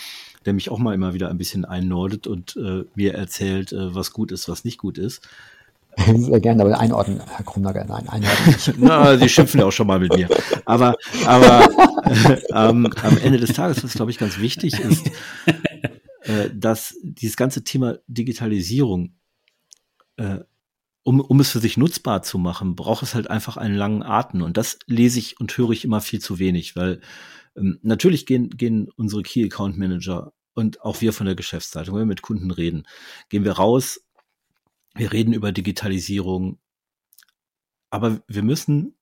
der 0.44 0.52
mich 0.52 0.70
auch 0.70 0.78
mal 0.78 0.94
immer 0.94 1.14
wieder 1.14 1.30
ein 1.30 1.38
bisschen 1.38 1.64
einnordet 1.64 2.26
und 2.26 2.56
äh, 2.56 2.84
mir 2.94 3.14
erzählt, 3.14 3.72
äh, 3.72 3.94
was 3.94 4.12
gut 4.12 4.32
ist, 4.32 4.48
was 4.48 4.64
nicht 4.64 4.78
gut 4.78 4.98
ist. 4.98 5.26
Sehr 6.16 6.40
gerne, 6.40 6.62
aber 6.62 6.78
einordnen, 6.78 7.20
Herr 7.20 7.44
Krumnager, 7.44 7.84
nein, 7.84 8.08
einordnen. 8.08 8.76
Na, 8.78 9.16
Sie 9.18 9.28
schimpfen 9.28 9.60
ja 9.60 9.66
auch 9.66 9.72
schon 9.72 9.86
mal 9.86 10.00
mit 10.00 10.14
mir. 10.14 10.28
Aber, 10.64 10.96
aber 11.26 11.68
äh, 12.04 12.40
ähm, 12.52 12.92
am 13.02 13.18
Ende 13.18 13.38
des 13.38 13.52
Tages, 13.52 13.82
was 13.84 13.94
glaube 13.94 14.10
ich 14.10 14.18
ganz 14.18 14.38
wichtig 14.38 14.78
ist, 14.78 15.06
äh, 16.22 16.50
dass 16.52 16.96
dieses 17.02 17.36
ganze 17.36 17.64
Thema 17.64 17.98
Digitalisierung, 18.06 19.14
äh, 20.16 20.38
um, 21.02 21.20
um 21.20 21.40
es 21.40 21.50
für 21.50 21.60
sich 21.60 21.76
nutzbar 21.76 22.22
zu 22.22 22.38
machen, 22.38 22.76
braucht 22.76 23.02
es 23.02 23.14
halt 23.14 23.28
einfach 23.28 23.56
einen 23.56 23.76
langen 23.76 24.02
Atem. 24.02 24.42
Und 24.42 24.56
das 24.56 24.78
lese 24.86 25.18
ich 25.18 25.38
und 25.38 25.56
höre 25.56 25.70
ich 25.70 25.84
immer 25.84 26.00
viel 26.00 26.20
zu 26.20 26.38
wenig, 26.38 26.76
weil 26.76 27.00
ähm, 27.56 27.78
natürlich 27.82 28.26
gehen, 28.26 28.50
gehen 28.50 28.88
unsere 28.96 29.22
Key 29.22 29.44
Account 29.44 29.76
Manager 29.76 30.32
und 30.54 30.82
auch 30.82 31.00
wir 31.00 31.12
von 31.12 31.26
der 31.26 31.34
Geschäftsleitung, 31.34 31.94
wenn 31.94 32.02
wir 32.02 32.06
mit 32.06 32.22
Kunden 32.22 32.50
reden, 32.50 32.86
gehen 33.28 33.44
wir 33.44 33.52
raus 33.52 34.03
wir 34.94 35.12
reden 35.12 35.32
über 35.32 35.52
Digitalisierung, 35.52 36.58
aber 37.90 38.22
wir 38.26 38.42
müssen, 38.42 38.96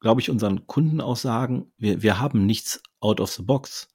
glaube 0.00 0.20
ich, 0.20 0.30
unseren 0.30 0.66
Kunden 0.66 1.00
auch 1.00 1.16
sagen, 1.16 1.72
wir, 1.76 2.02
wir 2.02 2.20
haben 2.20 2.46
nichts 2.46 2.82
out 3.00 3.20
of 3.20 3.30
the 3.32 3.42
box. 3.42 3.88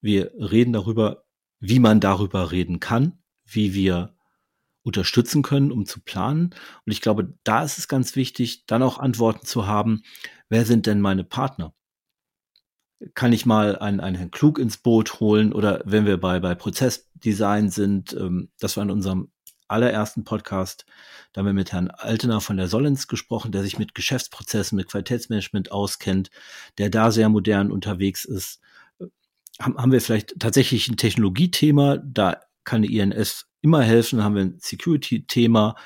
Wir 0.00 0.32
reden 0.34 0.72
darüber, 0.72 1.24
wie 1.60 1.78
man 1.78 2.00
darüber 2.00 2.52
reden 2.52 2.80
kann, 2.80 3.18
wie 3.44 3.74
wir 3.74 4.14
unterstützen 4.82 5.42
können, 5.42 5.72
um 5.72 5.86
zu 5.86 6.00
planen. 6.00 6.54
Und 6.86 6.92
ich 6.92 7.00
glaube, 7.00 7.34
da 7.44 7.62
ist 7.62 7.78
es 7.78 7.86
ganz 7.86 8.16
wichtig, 8.16 8.66
dann 8.66 8.82
auch 8.82 8.98
Antworten 8.98 9.46
zu 9.46 9.66
haben, 9.66 10.02
wer 10.48 10.64
sind 10.64 10.86
denn 10.86 11.00
meine 11.00 11.24
Partner? 11.24 11.74
Kann 13.14 13.32
ich 13.32 13.46
mal 13.46 13.78
einen, 13.78 14.00
einen 14.00 14.16
Herrn 14.16 14.30
Klug 14.30 14.58
ins 14.58 14.78
Boot 14.78 15.20
holen 15.20 15.52
oder 15.52 15.82
wenn 15.84 16.06
wir 16.06 16.18
bei, 16.18 16.40
bei 16.40 16.54
Prozessdesign 16.54 17.70
sind, 17.70 18.14
ähm, 18.14 18.50
das 18.58 18.76
war 18.76 18.84
in 18.84 18.90
unserem 18.90 19.30
allerersten 19.70 20.24
Podcast, 20.24 20.84
da 21.32 21.40
haben 21.40 21.46
wir 21.46 21.52
mit 21.52 21.72
Herrn 21.72 21.90
Altener 21.90 22.40
von 22.40 22.56
der 22.56 22.68
Sollens 22.68 23.08
gesprochen, 23.08 23.52
der 23.52 23.62
sich 23.62 23.78
mit 23.78 23.94
Geschäftsprozessen, 23.94 24.76
mit 24.76 24.88
Qualitätsmanagement 24.88 25.72
auskennt, 25.72 26.30
der 26.78 26.90
da 26.90 27.10
sehr 27.10 27.28
modern 27.28 27.70
unterwegs 27.70 28.24
ist. 28.24 28.60
Haben, 29.60 29.76
haben 29.76 29.92
wir 29.92 30.00
vielleicht 30.00 30.38
tatsächlich 30.38 30.88
ein 30.88 30.96
Technologiethema, 30.96 31.98
da 31.98 32.40
kann 32.64 32.82
die 32.82 32.98
INS 32.98 33.46
immer 33.60 33.82
helfen, 33.82 34.24
haben 34.24 34.34
wir 34.34 34.42
ein 34.42 34.58
Security-Thema, 34.60 35.76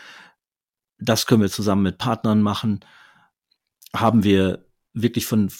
das 0.98 1.26
können 1.26 1.42
wir 1.42 1.50
zusammen 1.50 1.82
mit 1.82 1.98
Partnern 1.98 2.40
machen. 2.40 2.80
Haben 3.94 4.24
wir 4.24 4.64
wirklich 4.92 5.26
von, 5.26 5.50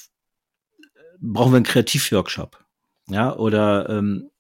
brauchen 1.21 1.53
wir 1.53 1.57
einen 1.57 1.65
Kreativworkshop? 1.65 2.65
Ja, 3.09 3.37
oder 3.37 3.89
ähm, 3.91 4.31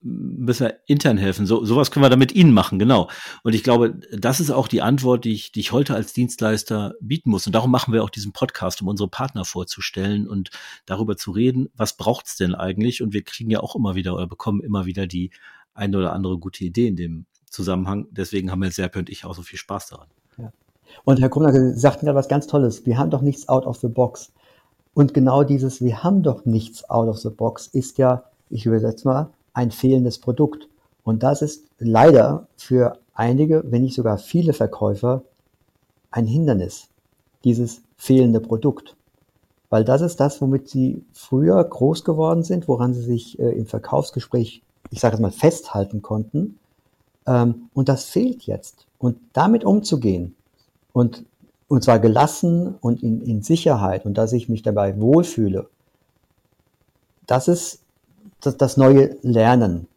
müssen 0.00 0.66
wir 0.66 0.78
intern 0.86 1.18
helfen. 1.18 1.46
So, 1.46 1.64
sowas 1.64 1.90
können 1.90 2.04
wir 2.04 2.10
dann 2.10 2.18
mit 2.18 2.32
Ihnen 2.32 2.52
machen, 2.52 2.78
genau. 2.78 3.08
Und 3.42 3.54
ich 3.54 3.64
glaube, 3.64 3.98
das 4.16 4.40
ist 4.40 4.50
auch 4.50 4.68
die 4.68 4.82
Antwort, 4.82 5.24
die 5.24 5.32
ich, 5.32 5.50
die 5.50 5.60
ich 5.60 5.72
heute 5.72 5.94
als 5.94 6.12
Dienstleister 6.12 6.94
bieten 7.00 7.30
muss. 7.30 7.46
Und 7.46 7.54
darum 7.54 7.70
machen 7.70 7.92
wir 7.92 8.04
auch 8.04 8.10
diesen 8.10 8.32
Podcast, 8.32 8.80
um 8.80 8.88
unsere 8.88 9.08
Partner 9.08 9.44
vorzustellen 9.44 10.28
und 10.28 10.50
darüber 10.86 11.16
zu 11.16 11.32
reden, 11.32 11.68
was 11.76 11.96
braucht's 11.96 12.36
denn 12.36 12.54
eigentlich? 12.54 13.02
Und 13.02 13.12
wir 13.12 13.22
kriegen 13.22 13.50
ja 13.50 13.60
auch 13.60 13.74
immer 13.74 13.94
wieder 13.94 14.14
oder 14.14 14.26
bekommen 14.26 14.60
immer 14.60 14.86
wieder 14.86 15.06
die 15.06 15.30
eine 15.74 15.98
oder 15.98 16.12
andere 16.12 16.38
gute 16.38 16.64
Idee 16.64 16.86
in 16.86 16.96
dem 16.96 17.26
Zusammenhang. 17.50 18.06
Deswegen 18.10 18.50
haben 18.50 18.62
wir 18.62 18.70
Serpe 18.70 18.98
und 18.98 19.10
ich 19.10 19.24
auch 19.24 19.34
so 19.34 19.42
viel 19.42 19.58
Spaß 19.58 19.88
daran. 19.88 20.08
Ja. 20.36 20.52
Und 21.04 21.20
Herr 21.20 21.28
Krumner 21.28 21.76
sagt 21.76 22.02
mir 22.02 22.14
was 22.14 22.28
ganz 22.28 22.46
Tolles. 22.46 22.86
Wir 22.86 22.98
haben 22.98 23.10
doch 23.10 23.22
nichts 23.22 23.48
out 23.48 23.66
of 23.66 23.78
the 23.78 23.88
box. 23.88 24.32
Und 24.94 25.14
genau 25.14 25.44
dieses, 25.44 25.80
wir 25.80 26.02
haben 26.02 26.22
doch 26.22 26.44
nichts 26.44 26.88
out 26.88 27.08
of 27.08 27.18
the 27.18 27.30
box, 27.30 27.66
ist 27.68 27.98
ja, 27.98 28.24
ich 28.50 28.66
übersetze 28.66 29.06
mal, 29.06 29.30
ein 29.58 29.72
fehlendes 29.72 30.18
Produkt. 30.18 30.68
Und 31.02 31.24
das 31.24 31.42
ist 31.42 31.64
leider 31.80 32.46
für 32.56 32.98
einige, 33.12 33.64
wenn 33.66 33.82
nicht 33.82 33.96
sogar 33.96 34.16
viele 34.16 34.52
Verkäufer 34.52 35.24
ein 36.12 36.26
Hindernis, 36.26 36.88
dieses 37.42 37.82
fehlende 37.96 38.38
Produkt. 38.38 38.94
Weil 39.68 39.84
das 39.84 40.00
ist 40.00 40.20
das, 40.20 40.40
womit 40.40 40.68
sie 40.68 41.04
früher 41.12 41.62
groß 41.62 42.04
geworden 42.04 42.44
sind, 42.44 42.68
woran 42.68 42.94
sie 42.94 43.02
sich 43.02 43.38
äh, 43.40 43.50
im 43.50 43.66
Verkaufsgespräch, 43.66 44.62
ich 44.90 45.00
sage 45.00 45.16
es 45.16 45.20
mal, 45.20 45.32
festhalten 45.32 46.02
konnten. 46.02 46.60
Ähm, 47.26 47.68
und 47.74 47.88
das 47.88 48.04
fehlt 48.04 48.44
jetzt. 48.44 48.86
Und 48.98 49.18
damit 49.32 49.64
umzugehen 49.64 50.36
und, 50.92 51.24
und 51.66 51.82
zwar 51.82 51.98
gelassen 51.98 52.76
und 52.80 53.02
in, 53.02 53.22
in 53.22 53.42
Sicherheit 53.42 54.06
und 54.06 54.14
dass 54.14 54.32
ich 54.32 54.48
mich 54.48 54.62
dabei 54.62 55.00
wohlfühle, 55.00 55.68
das 57.26 57.48
ist 57.48 57.82
das, 58.40 58.56
das 58.56 58.76
neue 58.76 59.16
Lernen. 59.22 59.88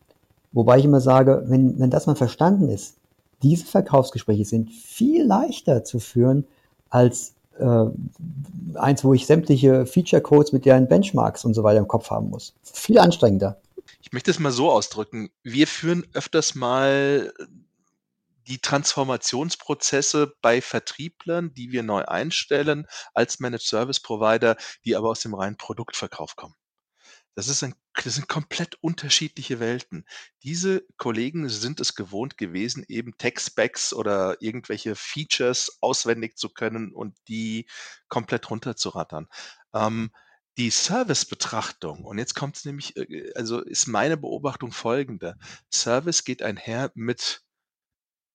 Wobei 0.51 0.79
ich 0.79 0.85
immer 0.85 1.01
sage, 1.01 1.43
wenn, 1.47 1.79
wenn 1.79 1.89
das 1.89 2.07
mal 2.07 2.15
verstanden 2.15 2.69
ist, 2.69 2.95
diese 3.41 3.65
Verkaufsgespräche 3.65 4.45
sind 4.45 4.71
viel 4.71 5.25
leichter 5.25 5.83
zu 5.83 5.99
führen 5.99 6.45
als 6.89 7.33
äh, 7.57 7.85
eins, 8.75 9.03
wo 9.03 9.13
ich 9.13 9.25
sämtliche 9.25 9.85
Feature 9.85 10.21
Codes 10.21 10.51
mit 10.51 10.65
deren 10.65 10.87
Benchmarks 10.87 11.45
und 11.45 11.53
so 11.53 11.63
weiter 11.63 11.79
im 11.79 11.87
Kopf 11.87 12.09
haben 12.09 12.29
muss. 12.29 12.53
Viel 12.63 12.99
anstrengender. 12.99 13.61
Ich 14.01 14.11
möchte 14.11 14.31
es 14.31 14.39
mal 14.39 14.51
so 14.51 14.69
ausdrücken. 14.69 15.29
Wir 15.43 15.67
führen 15.67 16.05
öfters 16.13 16.55
mal 16.55 17.33
die 18.47 18.59
Transformationsprozesse 18.59 20.33
bei 20.41 20.61
Vertrieblern, 20.61 21.53
die 21.53 21.71
wir 21.71 21.83
neu 21.83 22.03
einstellen 22.03 22.87
als 23.13 23.39
Managed 23.39 23.67
Service 23.67 23.99
Provider, 23.99 24.57
die 24.83 24.95
aber 24.95 25.09
aus 25.09 25.21
dem 25.21 25.33
reinen 25.33 25.57
Produktverkauf 25.57 26.35
kommen. 26.35 26.55
Das 27.35 27.47
ist 27.47 27.63
ein 27.63 27.75
das 28.03 28.15
sind 28.15 28.27
komplett 28.27 28.75
unterschiedliche 28.81 29.59
Welten. 29.59 30.05
Diese 30.43 30.85
Kollegen 30.97 31.49
sind 31.49 31.79
es 31.79 31.95
gewohnt 31.95 32.37
gewesen, 32.37 32.85
eben 32.87 33.17
Tech-Specs 33.17 33.93
oder 33.93 34.41
irgendwelche 34.41 34.95
Features 34.95 35.77
auswendig 35.81 36.37
zu 36.37 36.49
können 36.49 36.93
und 36.93 37.17
die 37.27 37.67
komplett 38.07 38.49
runterzurattern. 38.49 39.27
Ähm, 39.73 40.11
die 40.57 40.69
Service-Betrachtung, 40.69 42.05
und 42.05 42.17
jetzt 42.17 42.33
kommt 42.35 42.57
es 42.57 42.65
nämlich, 42.65 42.95
äh, 42.97 43.31
also 43.35 43.59
ist 43.61 43.87
meine 43.87 44.17
Beobachtung 44.17 44.71
folgende. 44.71 45.37
Service 45.71 46.23
geht 46.23 46.41
einher 46.41 46.91
mit 46.95 47.41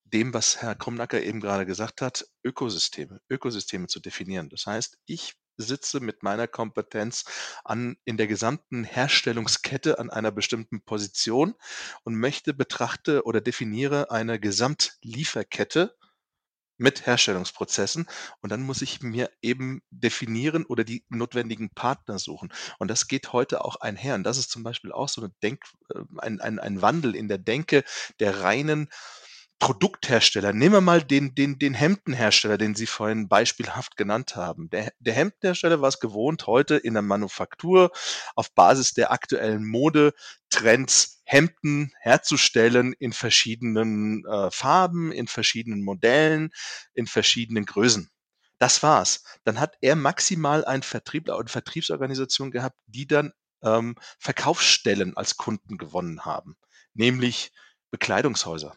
dem, 0.05 0.33
was 0.35 0.59
Herr 0.63 0.75
Krumnacker 0.75 1.23
eben 1.23 1.41
gerade 1.41 1.67
gesagt 1.67 2.01
hat, 2.03 2.27
Ökosysteme, 2.45 3.21
Ökosysteme 3.29 3.87
zu 3.89 4.01
definieren. 4.01 4.49
Das 4.51 4.67
heißt, 4.67 4.99
ich 5.07 5.35
sitze 5.57 6.01
mit 6.01 6.23
meiner 6.23 6.47
Kompetenz 6.47 7.25
an 7.65 7.97
in 8.05 8.17
der 8.17 8.27
gesamten 8.27 8.85
Herstellungskette 8.85 9.99
an 9.99 10.11
einer 10.11 10.31
bestimmten 10.31 10.83
Position 10.83 11.55
und 12.05 12.17
möchte, 12.17 12.55
betrachte 12.55 13.25
oder 13.25 13.41
definiere 13.41 14.11
eine 14.11 14.39
Gesamtlieferkette 14.41 15.97
mit 16.79 17.07
Herstellungsprozessen 17.07 18.07
und 18.41 18.53
dann 18.53 18.63
muss 18.63 18.83
ich 18.83 19.03
mir 19.03 19.31
eben 19.41 19.83
definieren 19.91 20.67
oder 20.67 20.85
die 20.85 21.05
notwendigen 21.09 21.71
Partner 21.71 22.19
suchen. 22.19 22.53
Und 22.79 22.91
das 22.91 23.09
geht 23.09 23.33
heute 23.33 23.65
auch 23.65 23.77
einher. 23.77 24.15
Und 24.15 24.25
das 24.25 24.39
ist 24.39 24.51
zum 24.51 24.63
Beispiel 24.63 24.93
auch 24.93 25.09
so 25.09 25.23
eine 25.23 25.33
Denk, 25.43 25.63
äh, 25.95 26.01
ein, 26.19 26.41
ein, 26.41 26.59
ein 26.59 26.83
Wandel 26.83 27.17
in 27.17 27.29
der 27.29 27.39
Denke 27.39 27.83
der 28.21 28.43
reinen 28.43 28.89
Produkthersteller, 29.59 30.53
nehmen 30.53 30.75
wir 30.75 30.81
mal 30.83 31.03
den, 31.03 31.35
den, 31.35 31.59
den 31.59 31.73
Hemdenhersteller, 31.73 32.59
den 32.59 32.75
Sie 32.75 32.87
vorhin 32.87 33.27
beispielhaft 33.29 33.97
genannt 33.97 34.37
haben. 34.37 34.69
Der, 34.69 34.93
der 35.01 35.15
Hemdenhersteller 35.15 35.81
war 35.81 35.89
es 35.89 35.99
gewohnt, 35.99 36.47
heute 36.47 36.77
in 36.77 36.93
der 36.93 37.03
Manufaktur 37.03 37.91
auf 38.35 38.55
Basis 38.55 38.93
der 38.93 39.13
aktuellen 39.13 39.67
Modetrends 39.67 41.23
Hemden 41.25 41.91
herzustellen 42.01 42.93
in 42.93 43.13
verschiedenen 43.13 44.25
äh, 44.27 44.51
Farben, 44.51 45.11
in 45.11 45.27
verschiedenen 45.27 45.83
Modellen, 45.83 46.51
in 46.95 47.07
verschiedenen 47.07 47.65
Größen. 47.65 48.11
Das 48.59 48.83
war's. 48.83 49.25
Dann 49.45 49.59
hat 49.59 49.77
er 49.81 49.97
maximal 49.97 50.65
einen 50.65 50.83
Vertriebler 50.83 51.37
und 51.37 51.51
Vertriebsorganisation 51.51 52.51
gehabt, 52.51 52.79
die 52.87 53.07
dann 53.07 53.33
ähm, 53.63 53.97
Verkaufsstellen 54.19 55.17
als 55.17 55.37
Kunden 55.37 55.79
gewonnen 55.79 56.25
haben, 56.25 56.57
nämlich 56.95 57.53
Bekleidungshäuser. 57.91 58.77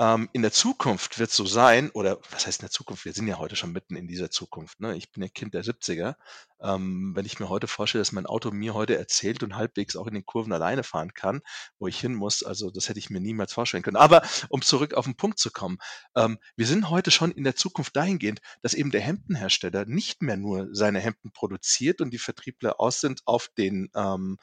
Ähm, 0.00 0.28
in 0.32 0.42
der 0.42 0.52
Zukunft 0.52 1.18
wird 1.18 1.30
es 1.30 1.36
so 1.36 1.44
sein, 1.44 1.90
oder 1.90 2.20
was 2.30 2.46
heißt 2.46 2.60
in 2.60 2.66
der 2.66 2.70
Zukunft? 2.70 3.04
Wir 3.04 3.12
sind 3.12 3.26
ja 3.26 3.38
heute 3.38 3.56
schon 3.56 3.72
mitten 3.72 3.96
in 3.96 4.06
dieser 4.06 4.30
Zukunft. 4.30 4.78
Ne? 4.78 4.96
Ich 4.96 5.10
bin 5.10 5.24
ja 5.24 5.28
Kind 5.28 5.54
der 5.54 5.64
70er. 5.64 6.14
Ähm, 6.60 7.16
wenn 7.16 7.26
ich 7.26 7.40
mir 7.40 7.48
heute 7.48 7.66
vorstelle, 7.66 8.02
dass 8.02 8.12
mein 8.12 8.26
Auto 8.26 8.52
mir 8.52 8.74
heute 8.74 8.96
erzählt 8.96 9.42
und 9.42 9.56
halbwegs 9.56 9.96
auch 9.96 10.06
in 10.06 10.14
den 10.14 10.24
Kurven 10.24 10.52
alleine 10.52 10.84
fahren 10.84 11.14
kann, 11.14 11.40
wo 11.80 11.88
ich 11.88 11.98
hin 11.98 12.14
muss, 12.14 12.44
also 12.44 12.70
das 12.70 12.88
hätte 12.88 13.00
ich 13.00 13.10
mir 13.10 13.20
niemals 13.20 13.52
vorstellen 13.52 13.82
können. 13.82 13.96
Aber 13.96 14.22
um 14.50 14.62
zurück 14.62 14.94
auf 14.94 15.04
den 15.04 15.16
Punkt 15.16 15.40
zu 15.40 15.50
kommen, 15.50 15.78
ähm, 16.14 16.38
wir 16.54 16.66
sind 16.66 16.90
heute 16.90 17.10
schon 17.10 17.32
in 17.32 17.42
der 17.42 17.56
Zukunft 17.56 17.96
dahingehend, 17.96 18.40
dass 18.62 18.74
eben 18.74 18.92
der 18.92 19.00
Hemdenhersteller 19.00 19.84
nicht 19.84 20.22
mehr 20.22 20.36
nur 20.36 20.68
seine 20.70 21.00
Hemden 21.00 21.32
produziert 21.32 22.00
und 22.00 22.10
die 22.10 22.18
Vertriebler 22.18 22.78
aus 22.78 23.00
sind 23.00 23.22
auf 23.24 23.48
den 23.58 23.90
ähm, 23.96 24.38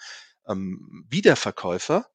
ähm, 0.49 1.06
Wiederverkäufer, 1.10 2.08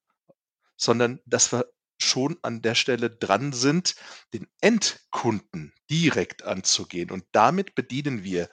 sondern 0.77 1.19
dass 1.25 1.51
wir 1.51 1.65
schon 2.01 2.37
an 2.41 2.61
der 2.61 2.75
Stelle 2.75 3.09
dran 3.09 3.53
sind, 3.53 3.95
den 4.33 4.47
Endkunden 4.61 5.73
direkt 5.89 6.43
anzugehen. 6.43 7.11
Und 7.11 7.25
damit 7.31 7.75
bedienen 7.75 8.23
wir 8.23 8.49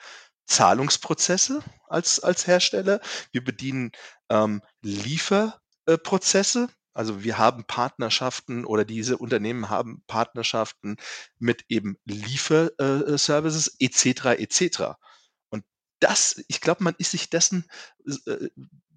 Zahlungsprozesse 0.47 1.63
als, 1.89 2.21
als 2.21 2.47
Hersteller. 2.47 3.01
Wir 3.33 3.45
bedienen 3.45 3.93
ähm, 4.31 4.63
Lieferprozesse. 4.83 6.69
Also 6.95 7.23
wir 7.23 7.39
haben 7.39 7.65
Partnerschaften 7.65 8.65
oder 8.65 8.85
diese 8.85 9.19
Unternehmen 9.19 9.69
haben 9.69 10.03
Partnerschaften 10.09 10.97
mit 11.39 11.65
eben 11.69 11.97
Lieferservices 12.07 13.77
etc. 13.79 14.41
etc. 14.41 14.83
Und 15.51 15.65
das, 16.01 16.43
ich 16.49 16.61
glaube, 16.61 16.83
man 16.83 16.95
ist 16.99 17.13
sich 17.13 17.31
dessen 17.31 17.67
äh, 18.27 18.49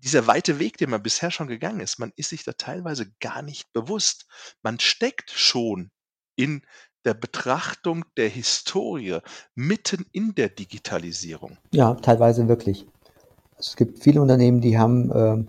dieser 0.04 0.28
weite 0.28 0.60
Weg, 0.60 0.78
den 0.78 0.89
man 0.89 1.04
bisher 1.04 1.32
schon 1.32 1.47
gegangen 1.47 1.80
ist, 1.80 1.99
man 1.99 2.12
ist 2.16 2.30
sich 2.30 2.43
da 2.43 2.54
teilweise 2.54 3.08
gar 3.20 3.41
nicht 3.41 3.72
bewusst. 3.74 4.26
Man 4.64 4.80
steckt 4.80 5.32
schon 5.32 5.91
in 6.36 6.64
der 7.06 7.14
Betrachtung 7.14 8.06
der 8.18 8.30
Historie 8.30 9.20
mitten 9.56 10.06
in 10.12 10.36
der 10.36 10.49
Digitalisierung. 10.49 11.58
Ja, 11.72 11.95
teilweise 11.95 12.47
wirklich. 12.47 12.86
Also 13.58 13.72
es 13.72 13.76
gibt 13.76 13.99
viele 13.99 14.22
Unternehmen, 14.22 14.62
die 14.62 14.78
haben, 14.78 15.12
ähm, 15.14 15.47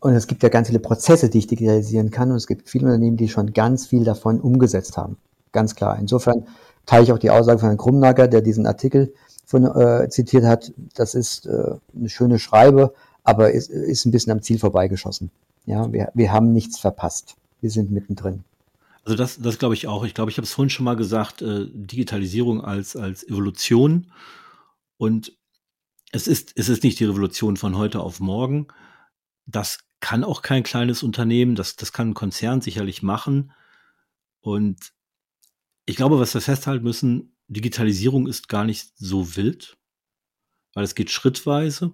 und 0.00 0.14
es 0.14 0.26
gibt 0.26 0.42
ja 0.42 0.48
ganz 0.48 0.68
viele 0.68 0.80
Prozesse, 0.80 1.28
die 1.28 1.38
ich 1.38 1.46
digitalisieren 1.46 2.10
kann, 2.10 2.30
und 2.30 2.36
es 2.36 2.46
gibt 2.46 2.68
viele 2.68 2.86
Unternehmen, 2.86 3.16
die 3.16 3.28
schon 3.28 3.52
ganz 3.52 3.86
viel 3.86 4.04
davon 4.04 4.40
umgesetzt 4.40 4.96
haben. 4.96 5.16
Ganz 5.52 5.74
klar. 5.74 5.98
Insofern 5.98 6.46
teile 6.84 7.04
ich 7.04 7.12
auch 7.12 7.18
die 7.18 7.30
Aussage 7.30 7.58
von 7.58 7.68
Herrn 7.68 7.78
Krumnacker, 7.78 8.28
der 8.28 8.42
diesen 8.42 8.66
Artikel 8.66 9.14
von, 9.44 9.64
äh, 9.64 10.08
zitiert 10.08 10.44
hat. 10.44 10.72
Das 10.94 11.14
ist 11.14 11.46
äh, 11.46 11.76
eine 11.96 12.08
schöne 12.08 12.38
Schreibe, 12.38 12.94
aber 13.26 13.52
es 13.54 13.68
ist 13.68 14.06
ein 14.06 14.12
bisschen 14.12 14.32
am 14.32 14.42
Ziel 14.42 14.58
vorbeigeschossen. 14.58 15.30
Ja, 15.66 15.92
wir, 15.92 16.10
wir 16.14 16.32
haben 16.32 16.52
nichts 16.52 16.78
verpasst. 16.78 17.36
Wir 17.60 17.70
sind 17.70 17.90
mittendrin. 17.90 18.44
Also 19.04 19.16
das, 19.16 19.38
das 19.40 19.58
glaube 19.58 19.74
ich 19.74 19.88
auch. 19.88 20.04
Ich 20.04 20.14
glaube, 20.14 20.30
ich 20.30 20.36
habe 20.36 20.44
es 20.46 20.52
vorhin 20.52 20.70
schon 20.70 20.84
mal 20.84 20.96
gesagt, 20.96 21.42
äh, 21.42 21.66
Digitalisierung 21.72 22.60
als, 22.60 22.96
als 22.96 23.26
Evolution. 23.26 24.12
Und 24.96 25.32
es 26.12 26.28
ist, 26.28 26.52
es 26.54 26.68
ist 26.68 26.84
nicht 26.84 27.00
die 27.00 27.04
Revolution 27.04 27.56
von 27.56 27.76
heute 27.76 28.00
auf 28.00 28.20
morgen. 28.20 28.68
Das 29.46 29.80
kann 30.00 30.24
auch 30.24 30.42
kein 30.42 30.62
kleines 30.62 31.02
Unternehmen, 31.02 31.56
das, 31.56 31.76
das 31.76 31.92
kann 31.92 32.10
ein 32.10 32.14
Konzern 32.14 32.60
sicherlich 32.60 33.02
machen. 33.02 33.52
Und 34.40 34.92
ich 35.84 35.96
glaube, 35.96 36.20
was 36.20 36.34
wir 36.34 36.40
festhalten 36.40 36.84
müssen, 36.84 37.36
Digitalisierung 37.48 38.26
ist 38.28 38.48
gar 38.48 38.64
nicht 38.64 38.92
so 38.96 39.36
wild, 39.36 39.76
weil 40.74 40.84
es 40.84 40.94
geht 40.94 41.10
schrittweise. 41.10 41.92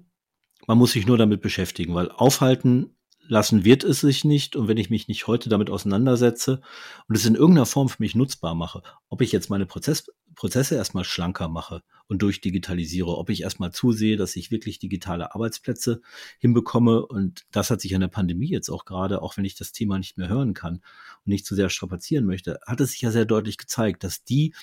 Man 0.66 0.78
muss 0.78 0.92
sich 0.92 1.06
nur 1.06 1.18
damit 1.18 1.40
beschäftigen, 1.40 1.94
weil 1.94 2.10
aufhalten 2.10 2.94
lassen 3.32 3.64
wird 3.64 3.84
es 3.84 4.00
sich 4.00 4.24
nicht. 4.24 4.56
Und 4.56 4.68
wenn 4.68 4.76
ich 4.76 4.90
mich 4.90 5.08
nicht 5.08 5.26
heute 5.26 5.48
damit 5.48 5.70
auseinandersetze 5.70 6.60
und 7.08 7.16
es 7.16 7.24
in 7.24 7.34
irgendeiner 7.34 7.66
Form 7.66 7.88
für 7.88 8.02
mich 8.02 8.14
nutzbar 8.14 8.54
mache, 8.54 8.82
ob 9.08 9.22
ich 9.22 9.32
jetzt 9.32 9.50
meine 9.50 9.66
Prozess, 9.66 10.06
Prozesse 10.34 10.76
erstmal 10.76 11.04
schlanker 11.04 11.48
mache 11.48 11.82
und 12.08 12.22
durchdigitalisiere, 12.22 13.16
ob 13.16 13.30
ich 13.30 13.42
erstmal 13.42 13.72
zusehe, 13.72 14.16
dass 14.16 14.36
ich 14.36 14.50
wirklich 14.50 14.78
digitale 14.78 15.34
Arbeitsplätze 15.34 16.00
hinbekomme. 16.38 17.04
Und 17.04 17.44
das 17.50 17.70
hat 17.70 17.80
sich 17.80 17.94
an 17.94 18.00
der 18.00 18.08
Pandemie 18.08 18.50
jetzt 18.50 18.70
auch 18.70 18.84
gerade, 18.84 19.22
auch 19.22 19.36
wenn 19.36 19.44
ich 19.44 19.54
das 19.54 19.72
Thema 19.72 19.98
nicht 19.98 20.18
mehr 20.18 20.28
hören 20.28 20.54
kann 20.54 20.76
und 20.76 21.26
nicht 21.26 21.46
zu 21.46 21.54
sehr 21.54 21.70
strapazieren 21.70 22.26
möchte, 22.26 22.60
hat 22.66 22.80
es 22.80 22.92
sich 22.92 23.02
ja 23.02 23.10
sehr 23.10 23.24
deutlich 23.24 23.58
gezeigt, 23.58 24.04
dass 24.04 24.24
die, 24.24 24.54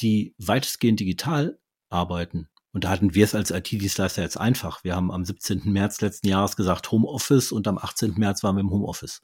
die 0.00 0.34
weitestgehend 0.38 1.00
digital 1.00 1.58
arbeiten, 1.88 2.48
und 2.72 2.84
da 2.84 2.90
hatten 2.90 3.14
wir 3.14 3.24
es 3.24 3.34
als 3.34 3.50
IT-Dienstleister 3.50 4.22
jetzt 4.22 4.38
einfach. 4.38 4.84
Wir 4.84 4.94
haben 4.94 5.10
am 5.10 5.24
17. 5.24 5.62
März 5.72 6.00
letzten 6.00 6.28
Jahres 6.28 6.56
gesagt 6.56 6.90
Homeoffice 6.90 7.52
und 7.52 7.66
am 7.66 7.78
18. 7.78 8.14
März 8.16 8.42
waren 8.42 8.56
wir 8.56 8.60
im 8.60 8.70
Homeoffice 8.70 9.22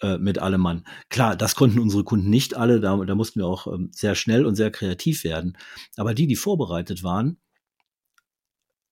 äh, 0.00 0.18
mit 0.18 0.38
allem 0.38 0.60
Mann. 0.60 0.86
Klar, 1.08 1.36
das 1.36 1.56
konnten 1.56 1.80
unsere 1.80 2.04
Kunden 2.04 2.30
nicht 2.30 2.54
alle, 2.56 2.80
da, 2.80 2.96
da 2.96 3.14
mussten 3.14 3.40
wir 3.40 3.46
auch 3.46 3.66
ähm, 3.66 3.90
sehr 3.92 4.14
schnell 4.14 4.46
und 4.46 4.54
sehr 4.54 4.70
kreativ 4.70 5.24
werden. 5.24 5.58
Aber 5.96 6.14
die, 6.14 6.26
die 6.26 6.36
vorbereitet 6.36 7.02
waren, 7.02 7.38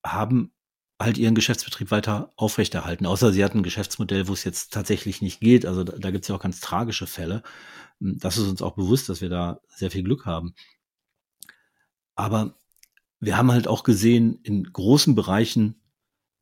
haben 0.05 0.53
halt 1.01 1.19
ihren 1.19 1.35
Geschäftsbetrieb 1.35 1.91
weiter 1.91 2.33
aufrechterhalten, 2.37 3.07
außer 3.07 3.33
sie 3.33 3.45
hatten 3.45 3.59
ein 3.59 3.65
Geschäftsmodell, 3.65 4.29
wo 4.29 4.33
es 4.33 4.45
jetzt 4.45 4.73
tatsächlich 4.73 5.23
nicht 5.23 5.41
geht. 5.41 5.67
Also 5.67 5.85
da, 5.85 5.97
da 5.99 6.11
gibt 6.11 6.25
es 6.25 6.29
ja 6.29 6.35
auch 6.37 6.41
ganz 6.43 6.61
tragische 6.61 7.07
Fälle. 7.07 7.43
Das 8.01 8.37
ist 8.37 8.49
uns 8.49 8.63
auch 8.63 8.75
bewusst, 8.75 9.09
dass 9.09 9.21
wir 9.21 9.29
da 9.29 9.61
sehr 9.69 9.91
viel 9.91 10.03
Glück 10.03 10.27
haben. 10.27 10.55
Aber 12.17 12.57
wir 13.21 13.37
haben 13.37 13.53
halt 13.53 13.69
auch 13.69 13.83
gesehen, 13.83 14.41
in 14.43 14.65
großen 14.65 15.15
Bereichen 15.15 15.81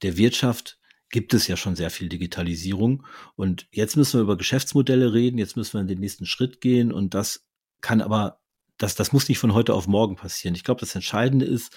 der 0.03 0.17
Wirtschaft 0.17 0.79
gibt 1.11 1.35
es 1.35 1.47
ja 1.47 1.57
schon 1.57 1.77
sehr 1.77 1.91
viel 1.91 2.09
Digitalisierung. 2.09 3.07
Und 3.37 3.69
jetzt 3.71 3.97
müssen 3.97 4.19
wir 4.19 4.23
über 4.23 4.37
Geschäftsmodelle 4.37 5.13
reden, 5.13 5.39
jetzt 5.39 5.57
müssen 5.57 5.75
wir 5.75 5.81
in 5.81 5.87
den 5.87 6.01
nächsten 6.01 6.27
Schritt 6.27 6.61
gehen. 6.61 6.91
Und 6.91 7.15
das 7.15 7.47
kann 7.81 8.01
aber, 8.01 8.41
das, 8.79 8.95
das 8.95 9.13
muss 9.13 9.29
nicht 9.29 9.39
von 9.39 9.55
heute 9.55 9.75
auf 9.75 9.87
morgen 9.87 10.17
passieren. 10.17 10.55
Ich 10.55 10.65
glaube, 10.65 10.81
das 10.81 10.95
Entscheidende 10.95 11.45
ist, 11.47 11.77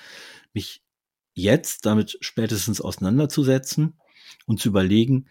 mich 0.54 0.84
jetzt 1.34 1.86
damit 1.86 2.18
spätestens 2.22 2.80
auseinanderzusetzen 2.80 4.00
und 4.46 4.60
zu 4.60 4.70
überlegen, 4.70 5.28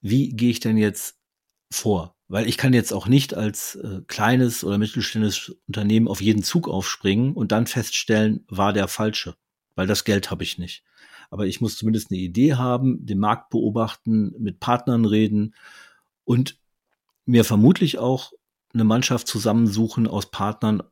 wie 0.00 0.30
gehe 0.30 0.50
ich 0.50 0.60
denn 0.60 0.78
jetzt 0.78 1.18
vor? 1.70 2.16
Weil 2.30 2.46
ich 2.46 2.56
kann 2.56 2.72
jetzt 2.72 2.92
auch 2.92 3.08
nicht 3.08 3.34
als 3.34 3.74
äh, 3.74 4.02
kleines 4.06 4.62
oder 4.62 4.78
mittelständisches 4.78 5.56
Unternehmen 5.66 6.06
auf 6.06 6.20
jeden 6.20 6.44
Zug 6.44 6.68
aufspringen 6.68 7.32
und 7.32 7.50
dann 7.50 7.66
feststellen, 7.66 8.44
war 8.46 8.72
der 8.72 8.86
falsche. 8.86 9.34
Weil 9.74 9.88
das 9.88 10.04
Geld 10.04 10.30
habe 10.30 10.44
ich 10.44 10.56
nicht. 10.56 10.84
Aber 11.30 11.48
ich 11.48 11.60
muss 11.60 11.76
zumindest 11.76 12.12
eine 12.12 12.20
Idee 12.20 12.54
haben, 12.54 13.04
den 13.04 13.18
Markt 13.18 13.50
beobachten, 13.50 14.32
mit 14.38 14.60
Partnern 14.60 15.06
reden 15.06 15.56
und 16.22 16.56
mir 17.24 17.44
vermutlich 17.44 17.98
auch 17.98 18.32
eine 18.72 18.84
Mannschaft 18.84 19.26
zusammensuchen 19.26 20.06
aus 20.06 20.30
Partnern, 20.30 20.84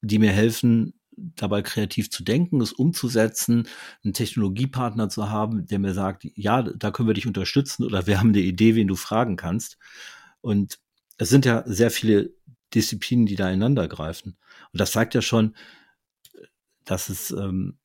die 0.00 0.20
mir 0.20 0.30
helfen, 0.30 0.94
dabei 1.16 1.62
kreativ 1.62 2.08
zu 2.08 2.22
denken, 2.22 2.60
es 2.60 2.72
umzusetzen, 2.72 3.66
einen 4.04 4.14
Technologiepartner 4.14 5.08
zu 5.08 5.28
haben, 5.28 5.66
der 5.66 5.80
mir 5.80 5.92
sagt, 5.92 6.24
ja, 6.36 6.62
da 6.62 6.92
können 6.92 7.08
wir 7.08 7.14
dich 7.14 7.26
unterstützen 7.26 7.84
oder 7.84 8.06
wir 8.06 8.20
haben 8.20 8.28
eine 8.28 8.38
Idee, 8.38 8.76
wen 8.76 8.86
du 8.86 8.94
fragen 8.94 9.34
kannst. 9.34 9.76
Und 10.46 10.78
es 11.18 11.28
sind 11.28 11.44
ja 11.44 11.64
sehr 11.66 11.90
viele 11.90 12.30
Disziplinen, 12.72 13.26
die 13.26 13.34
da 13.34 13.48
ineinander 13.48 13.88
greifen. 13.88 14.36
Und 14.72 14.80
das 14.80 14.92
zeigt 14.92 15.14
ja 15.14 15.20
schon, 15.20 15.56
dass 16.84 17.08
es 17.08 17.32
ähm, 17.32 17.78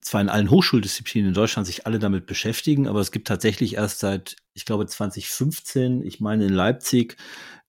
zwar 0.00 0.20
in 0.20 0.28
allen 0.28 0.50
Hochschuldisziplinen 0.50 1.30
in 1.30 1.34
Deutschland 1.34 1.66
sich 1.66 1.84
alle 1.84 1.98
damit 1.98 2.26
beschäftigen, 2.26 2.86
aber 2.86 3.00
es 3.00 3.10
gibt 3.10 3.26
tatsächlich 3.26 3.74
erst 3.74 3.98
seit, 3.98 4.36
ich 4.54 4.64
glaube, 4.64 4.86
2015, 4.86 6.02
ich 6.02 6.20
meine 6.20 6.46
in 6.46 6.52
Leipzig, 6.52 7.16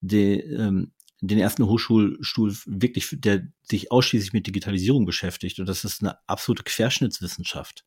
die, 0.00 0.38
ähm, 0.38 0.92
den 1.20 1.40
ersten 1.40 1.66
Hochschulstuhl 1.66 2.56
wirklich, 2.66 3.16
der 3.18 3.48
sich 3.62 3.90
ausschließlich 3.90 4.32
mit 4.32 4.46
Digitalisierung 4.46 5.04
beschäftigt. 5.04 5.58
Und 5.58 5.66
das 5.66 5.82
ist 5.82 6.00
eine 6.00 6.16
absolute 6.28 6.62
Querschnittswissenschaft. 6.62 7.84